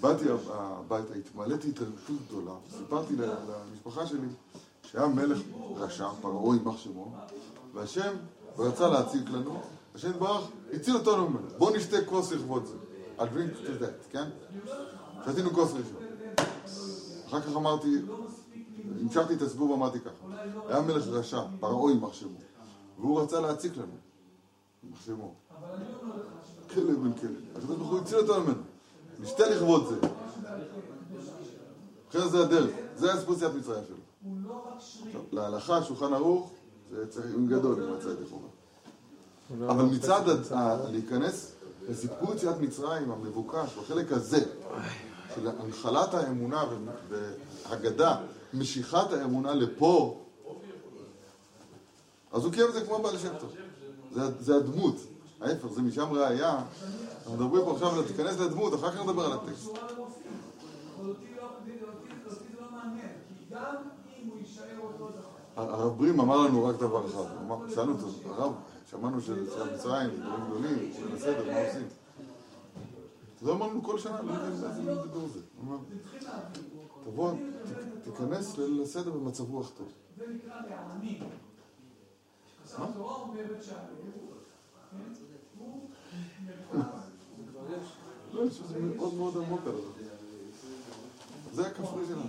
באתי 0.00 0.24
הביתה, 0.50 1.14
התמלאתי 1.14 1.68
התרגשות 1.68 2.16
גדולה, 2.28 2.52
סיפרתי 2.78 3.14
למשפחה 3.16 4.06
שלי 4.06 4.28
שהיה 4.82 5.06
מלך 5.06 5.38
רשע, 5.76 6.08
פרעה 6.20 6.56
יימח 6.56 6.76
שמו, 6.76 7.12
והשם 7.74 8.16
רצה 8.58 8.88
להציג 8.88 9.28
לנו, 9.28 9.60
השם 10.00 10.10
יתברך 10.10 10.48
הציל 10.72 10.96
אותנו 10.96 11.28
ממנו, 11.28 11.48
בואו 11.58 11.76
נשתה 11.76 12.04
כוס 12.04 12.32
לכבוד 12.32 12.64
זה, 12.66 12.74
I'll 13.18 13.22
drink 13.22 13.66
to 13.66 13.82
that, 13.82 14.10
כן? 14.10 14.28
שתינו 15.30 15.50
כוס 15.50 15.72
ראשון. 15.72 16.02
אחר 17.26 17.40
כך 17.40 17.56
אמרתי, 17.56 17.96
המשכתי 19.00 19.34
את 19.34 19.42
הסיבוב 19.42 19.70
ואמרתי 19.70 20.00
ככה, 20.00 20.42
היה 20.68 20.80
מלך 20.80 21.06
רשע, 21.06 21.42
פרעה 21.60 21.90
יימח 21.90 22.12
שמו, 22.12 22.38
והוא 22.98 23.20
רצה 23.20 23.40
להציק 23.40 23.76
לנו, 23.76 23.92
יימח 24.84 25.04
שמו. 25.06 25.34
כלב 26.74 27.02
בן 27.02 27.12
כלב, 27.12 27.30
הקדוש 27.56 27.76
ברוך 27.76 27.90
הוא 27.90 27.98
הציל 27.98 28.18
אותנו 28.18 28.44
ממנו, 28.44 28.62
נשתה 29.20 29.50
לכבוד 29.50 29.86
זה. 29.88 30.08
אחרי 32.10 32.28
זה 32.28 32.44
הדרך, 32.44 32.70
זה 32.96 33.12
הסיפור 33.12 33.34
יציאת 33.34 33.54
מצרים 33.54 33.84
שלו. 33.86 33.96
להלכה, 35.32 35.82
שולחן 35.82 36.12
ערוך, 36.12 36.52
זה 36.90 37.06
צריך 37.06 37.34
עם 37.34 37.46
גדול 37.46 37.82
אם 37.82 37.96
מצא 37.96 38.08
ידי 38.08 38.26
חובה. 38.30 38.59
אבל 39.58 39.84
מצד 39.84 40.20
להיכנס 40.90 41.52
לסיפור 41.88 42.34
יציאת 42.34 42.60
מצרים 42.60 43.10
המבוקש, 43.10 43.74
בחלק 43.78 44.12
הזה, 44.12 44.44
של 45.34 45.48
הנחלת 45.48 46.14
האמונה 46.14 46.64
והגדה, 47.08 48.16
משיכת 48.54 49.12
האמונה 49.12 49.54
לפה, 49.54 50.20
אז 52.32 52.44
הוא 52.44 52.52
קיים 52.52 52.68
את 52.68 52.74
זה 52.74 52.84
כמו 52.84 52.98
בעל 53.02 53.18
שם 53.18 53.38
טוב. 53.40 53.50
זה, 54.12 54.20
זה 54.40 54.56
הדמות. 54.56 54.96
ההפך, 55.40 55.66
זה 55.66 55.82
משם 55.82 56.12
ראייה. 56.12 56.62
אנחנו 57.16 57.32
מדברים 57.32 57.64
פה 57.64 57.72
עכשיו 57.72 58.02
תיכנס 58.02 58.38
לדמות, 58.38 58.74
אחר 58.74 58.90
כך 58.90 59.00
נדבר 59.00 59.24
על 59.24 59.32
הטקסט. 59.32 59.68
הרב 65.56 65.98
ברים 65.98 66.20
אמר 66.20 66.36
לנו 66.36 66.64
רק 66.64 66.76
דבר 66.76 67.06
אחד, 67.06 67.24
שאלנו 67.74 67.92
אותו, 67.92 68.32
הרב, 68.34 68.52
שמענו 68.90 69.20
של 69.20 69.42
מצרים, 69.74 70.10
דברים 70.10 70.44
גדולים, 70.46 70.92
זה 70.92 71.08
בסדר, 71.14 71.52
מה 71.52 71.66
עושים? 71.66 71.86
אז 73.40 73.46
הוא 73.46 73.52
אמר 73.56 73.66
לנו 73.66 73.82
כל 73.82 73.98
שנה, 73.98 74.22
לא 74.22 74.32
יודע 74.32 74.46
איזה 74.46 74.68
זה. 75.32 75.40
הוא 75.56 75.64
אמר, 75.64 75.76
תבוא, 77.04 77.32
תיכנס 78.04 78.58
ליל 78.58 78.82
הסדר 78.82 79.10
במצב 79.10 79.50
רוח 79.50 79.70
טוב. 79.76 79.92
מה? 86.72 86.90
לא, 88.32 88.42
אני 88.42 88.50
חושב 88.50 88.64
שזה 88.64 88.78
מאוד 88.80 89.14
מאוד 89.14 89.36
עמוק 89.36 89.60
על 89.66 89.72
זה. 89.72 90.04
זה 91.52 91.66
הכפרי 91.66 92.06
שלנו. 92.06 92.22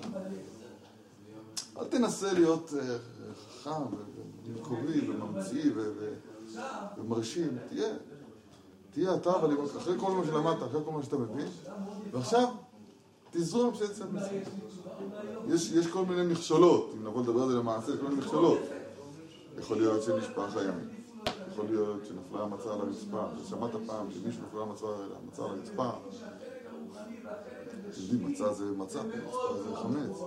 אל 1.77 1.85
תנסה 1.85 2.33
להיות 2.33 2.73
אה, 2.79 2.97
חכם 3.35 3.95
ומקורי 4.45 5.09
וממציא 5.09 5.71
ו- 5.75 6.13
ומרשים. 6.97 7.57
תהיה, 7.69 7.87
תהיה 8.93 9.15
אתה, 9.15 9.35
אבל 9.35 9.53
אחרי 9.77 9.99
כל 9.99 10.11
מה 10.11 10.25
שלמדת, 10.25 10.63
אחרי 10.63 10.81
כל 10.85 10.91
מה 10.91 11.03
שאתה 11.03 11.17
מבין, 11.17 11.47
ועכשיו 12.11 12.47
תזרום 13.31 13.73
שאצל 13.75 14.05
מצרים. 14.11 14.41
יש, 15.49 15.71
יש 15.71 15.87
כל 15.87 16.05
מיני 16.05 16.33
מכשולות, 16.33 16.91
אם 16.97 17.07
נבוא 17.07 17.21
לדבר 17.21 17.43
על 17.43 17.49
זה 17.49 17.55
למעשה, 17.57 17.91
יש 17.91 17.97
כל 17.99 18.07
מיני 18.07 18.15
מכשולות. 18.21 18.59
יכול 19.59 19.77
להיות 19.77 20.03
שנשפך 20.03 20.57
הימים, 20.57 20.89
יכול 21.51 21.65
להיות 21.69 22.05
שנפלה 22.05 22.43
המצה 22.43 22.73
על 22.73 22.79
הרצפה. 22.81 23.23
שמעת 23.49 23.71
פעם 23.87 24.07
שמישהו 24.11 24.41
נפלה 24.47 24.61
המצה 24.61 24.85
על 25.43 25.51
הרצפה? 25.51 25.89
אתם 25.89 27.77
יודעים, 28.01 28.31
מצה 28.31 28.53
זה 28.53 28.65
מצה, 28.77 28.99
רצפה 28.99 29.57
זה 29.69 29.75
חמץ. 29.75 30.17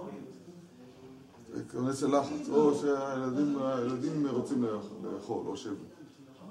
כונס 1.73 2.03
ללחץ, 2.03 2.49
או 2.53 2.75
שהילדים 2.75 3.59
הילדים 3.63 4.27
רוצים 4.27 4.65
לאכ- 4.65 5.05
לאכול, 5.15 5.47
או 5.47 5.57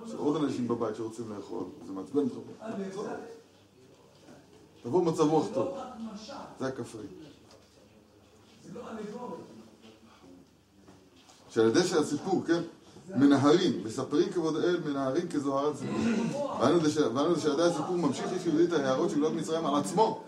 שיש 0.06 0.16
עוד 0.16 0.44
אנשים 0.44 0.68
בבית 0.68 0.96
שרוצים 0.96 1.26
לאכול, 1.36 1.64
זה 1.88 1.94
מעצבן 1.94 2.20
אותך. 2.20 2.38
תבוא 4.84 5.02
במצב 5.06 5.22
רוח 5.30 5.46
טוב, 5.54 5.68
זה 6.60 6.68
הכפרי. 6.68 7.04
שעל 11.50 11.68
ידי 11.68 11.84
שהסיפור, 11.84 12.44
כן, 12.48 12.62
מנהרים, 13.10 13.84
מספרים 13.86 14.30
כבוד 14.30 14.56
האל, 14.56 14.80
מנהרים 14.86 15.28
כזוהרת 15.30 15.76
סיפור. 15.78 16.52
ואנו 16.62 16.80
זה 16.80 16.92
ש- 16.92 16.98
ואנו 16.98 17.36
זה 17.36 17.42
שעל 17.42 17.54
ידי 17.54 17.64
הסיפור 17.64 17.96
ממשיך 17.98 18.34
איש 18.34 18.46
יהודי 18.46 18.64
את 18.64 18.74
ההערות 18.74 19.10
של 19.10 19.16
גלות 19.16 19.34
מצרים 19.34 19.66
על 19.66 19.76
עצמו. 19.76 20.24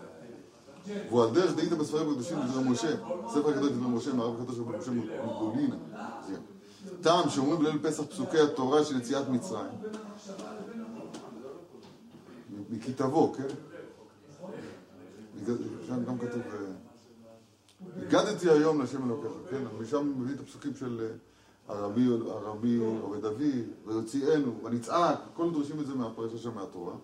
והוא 1.08 1.22
על 1.22 1.30
דרך 1.30 1.54
דאית 1.56 1.72
בספרים 1.72 2.10
הקדושים 2.10 2.38
דברי 2.46 2.64
משה, 2.70 2.96
ספר 3.28 3.48
הקדוש 3.50 3.70
דברי 3.70 3.88
משה, 3.88 4.12
מערב 4.12 4.40
הקדוש 4.40 4.56
דברי 4.56 4.78
משה 4.78 4.90
מגולינה. 4.90 5.76
טעם 7.00 7.30
שאומרים 7.30 7.58
בליל 7.58 7.78
פסח 7.82 8.02
פסוקי 8.02 8.38
התורה 8.38 8.84
של 8.84 8.96
יציאת 8.96 9.28
מצרים. 9.28 9.70
מכי 12.70 12.92
תבוא, 12.92 13.34
כן? 13.34 13.46
שם 15.86 16.04
גם 16.04 16.18
כתוב, 16.18 16.42
אה, 16.52 18.02
הגדתי 18.02 18.50
היום 18.50 18.80
להשם 18.80 19.06
אלוקיך, 19.06 19.32
כן? 19.50 19.62
משם 19.80 20.12
מביא 20.16 20.34
את 20.34 20.40
הפסוקים 20.40 20.74
של 20.74 21.00
אה, 21.00 21.74
הרבי, 21.74 22.06
הרבי 22.28 22.76
עובד 23.02 23.24
אבי, 23.24 23.62
ויוציאנו, 23.86 24.54
ונצעק, 24.64 25.18
הכל 25.32 25.50
דורשים 25.50 25.80
את 25.80 25.86
זה 25.86 25.94
מהפרשה 25.94 26.38
שם 26.38 26.54
מהתורה. 26.54 26.94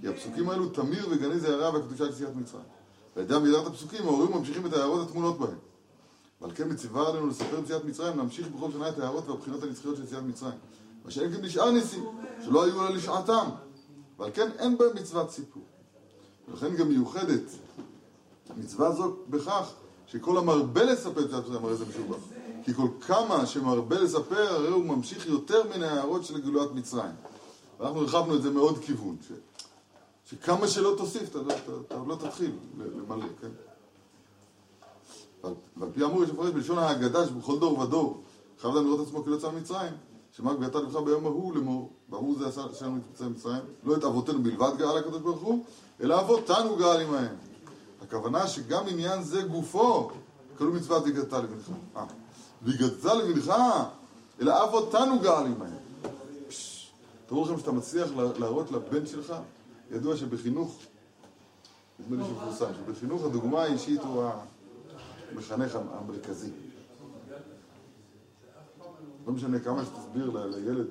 כי 0.00 0.08
הפסוקים 0.08 0.50
האלו 0.50 0.68
תמיר 0.68 1.08
וגני 1.10 1.40
זה 1.40 1.54
הרע 1.54 1.74
והקדושה 1.74 2.04
של 2.04 2.12
יציאת 2.12 2.36
מצרים. 2.36 2.64
ועל 3.16 3.24
ידי 3.24 3.36
אמירת 3.36 3.66
הפסוקים 3.66 4.04
ההורים 4.04 4.32
ממשיכים 4.32 4.66
את 4.66 4.72
ההערות 4.72 5.08
הטמונות 5.08 5.38
בהם. 5.38 5.69
ועל 6.40 6.50
כן 6.54 6.68
מצווה 6.72 7.08
עלינו 7.08 7.26
לספר 7.26 7.58
יציאת 7.64 7.84
מצרים, 7.84 8.16
להמשיך 8.16 8.48
בכל 8.48 8.70
שנה 8.72 8.88
את 8.88 8.98
ההערות 8.98 9.28
והבחינות 9.28 9.62
הנצחיות 9.62 9.96
של 9.96 10.04
יציאת 10.04 10.22
מצרים. 10.22 10.58
מה 11.04 11.10
שאין 11.10 11.36
כן 11.36 11.40
לשאר 11.42 11.70
ניסים, 11.70 12.04
שלא 12.44 12.64
היו 12.64 12.82
לה 12.82 12.90
לשעתם. 12.90 13.48
ועל 14.18 14.30
כן 14.34 14.50
אין 14.58 14.78
בהם 14.78 14.90
מצוות 14.94 15.30
סיפור. 15.30 15.62
ולכן 16.48 16.76
גם 16.76 16.88
מיוחדת 16.88 17.42
מצווה 18.56 18.92
זו 18.92 19.16
בכך 19.28 19.72
שכל 20.06 20.38
המרבה 20.38 20.84
לספר 20.84 21.20
יציאת 21.20 21.44
מצרים 21.44 21.64
הרי 21.64 21.76
זה 21.76 21.84
משובח. 21.86 22.16
כי 22.64 22.74
כל 22.74 22.88
כמה 23.00 23.46
שמרבה 23.46 24.00
לספר, 24.00 24.54
הרי 24.54 24.68
הוא 24.68 24.84
ממשיך 24.84 25.26
יותר 25.26 25.62
מן 25.74 25.82
ההערות 25.82 26.24
של 26.24 26.40
גאולת 26.40 26.72
מצרים. 26.72 27.12
ואנחנו 27.80 28.00
הרחבנו 28.00 28.34
את 28.36 28.42
זה 28.42 28.50
מאוד 28.50 28.78
כיוון, 28.78 29.16
ש... 29.28 29.32
שכמה 30.24 30.68
שלא 30.68 30.94
תוסיף, 30.98 31.30
אתה, 31.30 31.38
לא- 31.38 31.54
עוד 31.88 32.06
לא 32.06 32.14
תתחיל 32.14 32.52
למלא, 32.78 33.26
כן? 33.40 33.48
ועל 35.76 35.88
פי 35.94 36.02
האמור 36.02 36.24
יש 36.24 36.30
לפרש 36.30 36.50
בלשון 36.50 36.78
ההגדה 36.78 37.26
שבכל 37.26 37.58
דור 37.58 37.78
ודור 37.78 38.22
חייב 38.60 38.76
אדם 38.76 38.86
לראות 38.86 39.06
עצמו 39.06 39.22
כאילו 39.22 39.36
יצא 39.36 39.50
ממצרים, 39.50 39.92
שמה 40.32 40.54
גביית 40.54 40.74
לבך 40.74 40.96
ביום 40.96 41.26
ההוא 41.26 41.54
לאמור, 41.54 41.90
ואמרו 42.10 42.34
זה 42.38 42.46
עשה 42.48 42.64
השם 42.72 42.98
יצא 43.14 43.24
ממצרים, 43.24 43.62
לא 43.84 43.96
את 43.96 44.04
אבותינו 44.04 44.42
בלבד 44.42 44.70
גאל 44.78 44.98
הקדוש 44.98 45.20
ברוך 45.22 45.40
הוא, 45.40 45.64
אלא 46.00 46.20
אבותינו 46.20 46.76
גאל 46.76 47.00
עמהם. 47.00 47.34
הכוונה 48.02 48.46
שגם 48.46 48.88
עניין 48.88 49.22
זה 49.22 49.42
גופו, 49.42 50.10
כלום 50.58 50.76
מצוות 50.76 51.02
והגדת 51.02 51.32
לבנך. 51.32 51.70
אה, 51.96 52.04
לבנך, 53.28 53.52
אלא 54.40 54.64
אבותינו 54.64 55.18
גאל 55.18 55.46
עמהם. 55.46 55.76
תראו 57.26 57.44
לכם 57.44 57.58
שאתה 57.58 57.72
מצליח 57.72 58.08
לה- 58.16 58.38
להראות 58.38 58.70
לבן 58.72 59.06
שלך, 59.06 59.34
ידוע 59.90 60.16
שבחינוך, 60.16 60.78
נדמה 61.98 62.16
לי 62.22 62.28
שבחינוך 62.86 63.24
הדוגמה 63.24 63.62
האישית 63.62 64.00
הוא 64.00 64.24
המחנך 65.32 65.78
המרכזי. 65.90 66.50
לא 69.26 69.32
משנה 69.32 69.60
כמה 69.60 69.84
שתסביר 69.84 70.46
לילד 70.46 70.86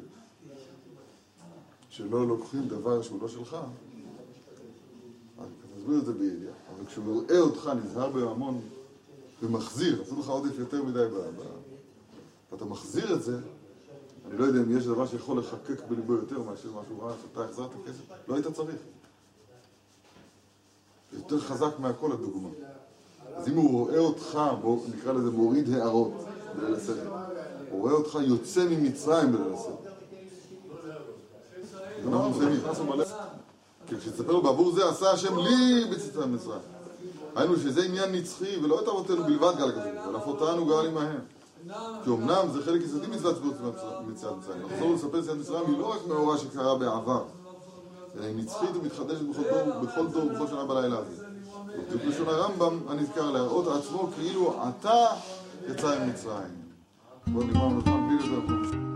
שלא 1.90 2.28
לוקחים 2.28 2.68
דבר 2.68 3.02
שהוא 3.02 3.22
לא 3.22 3.28
שלך, 3.28 3.58
תסביר 5.78 6.00
את 6.00 6.06
זה 6.06 6.14
בידיעה. 6.14 6.54
אבל 6.76 6.86
כשהוא 6.86 7.22
רואה 7.22 7.40
אותך 7.40 7.72
נזהר 7.84 8.10
בממון 8.10 8.62
ומחזיר, 9.42 10.02
עשו 10.02 10.20
לך 10.20 10.30
עודף 10.30 10.60
יותר 10.60 10.84
מדי 10.84 11.06
ואתה 12.52 12.66
מחזיר 12.66 13.14
את 13.14 13.24
זה, 13.24 13.40
אני 14.28 14.38
לא 14.38 14.46
יודע 14.46 14.60
אם 14.60 14.78
יש 14.78 14.86
דבר 14.86 15.08
שיכול 15.08 15.40
לחקק 15.40 15.82
בליבו 15.90 16.14
יותר 16.14 16.40
מאשר 16.40 16.72
מה 16.72 16.82
שהוא 16.88 17.04
ראה, 17.04 17.16
שאתה 17.22 17.46
החזרת 17.46 17.70
כסף, 17.86 18.28
לא 18.28 18.36
היית 18.36 18.48
צריך. 18.48 18.76
יותר 21.14 21.40
חזק 21.40 21.80
מהכל 21.80 22.12
הדוגמה. 22.12 22.50
אז 23.40 23.48
אם 23.48 23.56
הוא 23.56 23.80
רואה 23.80 23.98
אותך, 23.98 24.40
בוא 24.62 24.80
נקרא 24.98 25.14
לזה 25.14 25.32
מוריד 25.32 25.74
הערות 25.74 26.12
בליל 26.56 26.76
הסדר, 26.76 27.12
הוא 27.72 27.82
רואה 27.82 27.94
אותך 27.94 28.18
יוצא 28.22 28.66
ממצרים 28.70 29.32
בליל 29.32 29.54
הסדר. 29.54 29.74
כי 33.88 33.98
כשתספר 33.98 34.32
לו 34.32 34.42
בעבור 34.42 34.72
זה 34.72 34.90
עשה 34.90 35.12
השם 35.12 35.38
לי 35.38 35.86
בצאתה 35.92 36.26
ממצרים. 36.26 36.60
היינו 37.36 37.56
שזה 37.58 37.84
עניין 37.84 38.12
נצחי 38.12 38.58
ולא 38.64 38.80
את 38.80 38.88
אבותינו 38.88 39.24
בלבד 39.24 39.54
גל 39.58 39.72
כזה, 39.72 40.04
אבל 40.04 40.18
אף 40.18 40.28
אותנו 40.28 40.66
גל 40.66 40.88
עמהם. 40.88 41.20
כי 42.04 42.10
אמנם 42.10 42.48
זה 42.54 42.64
חלק 42.64 42.82
יסודי 42.82 43.08
מצוות 43.08 43.42
מציאת 44.08 44.32
מצרים. 44.38 44.62
לחזור 44.66 44.92
ולספר 44.92 45.18
יציאת 45.18 45.38
מצרים 45.38 45.66
היא 45.68 45.78
לא 45.78 45.92
רק 45.92 46.08
מאורע 46.08 46.38
שקרה 46.38 46.78
בעבר, 46.78 47.24
אלא 48.18 48.26
היא 48.26 48.36
נצחית 48.36 48.70
ומתחדשת 48.76 49.22
בכל 49.82 50.08
דור 50.08 50.26
ובכל 50.26 50.48
שנה 50.48 50.66
בלילה 50.66 50.98
הזה. 50.98 51.29
ובדיוק 51.80 52.04
לשון 52.06 52.28
הרמב"ם 52.28 52.80
הנזכר 52.90 53.32
להראות 53.32 53.68
עצמו 53.68 54.10
כאילו 54.16 54.62
עתה 54.64 55.06
יצא 55.70 56.06
ממצרים. 56.06 56.62
בואו 57.28 57.44
נגמר 57.44 57.70
בזמן 57.70 58.08
בלי 58.08 58.30
לדבר. 58.38 58.89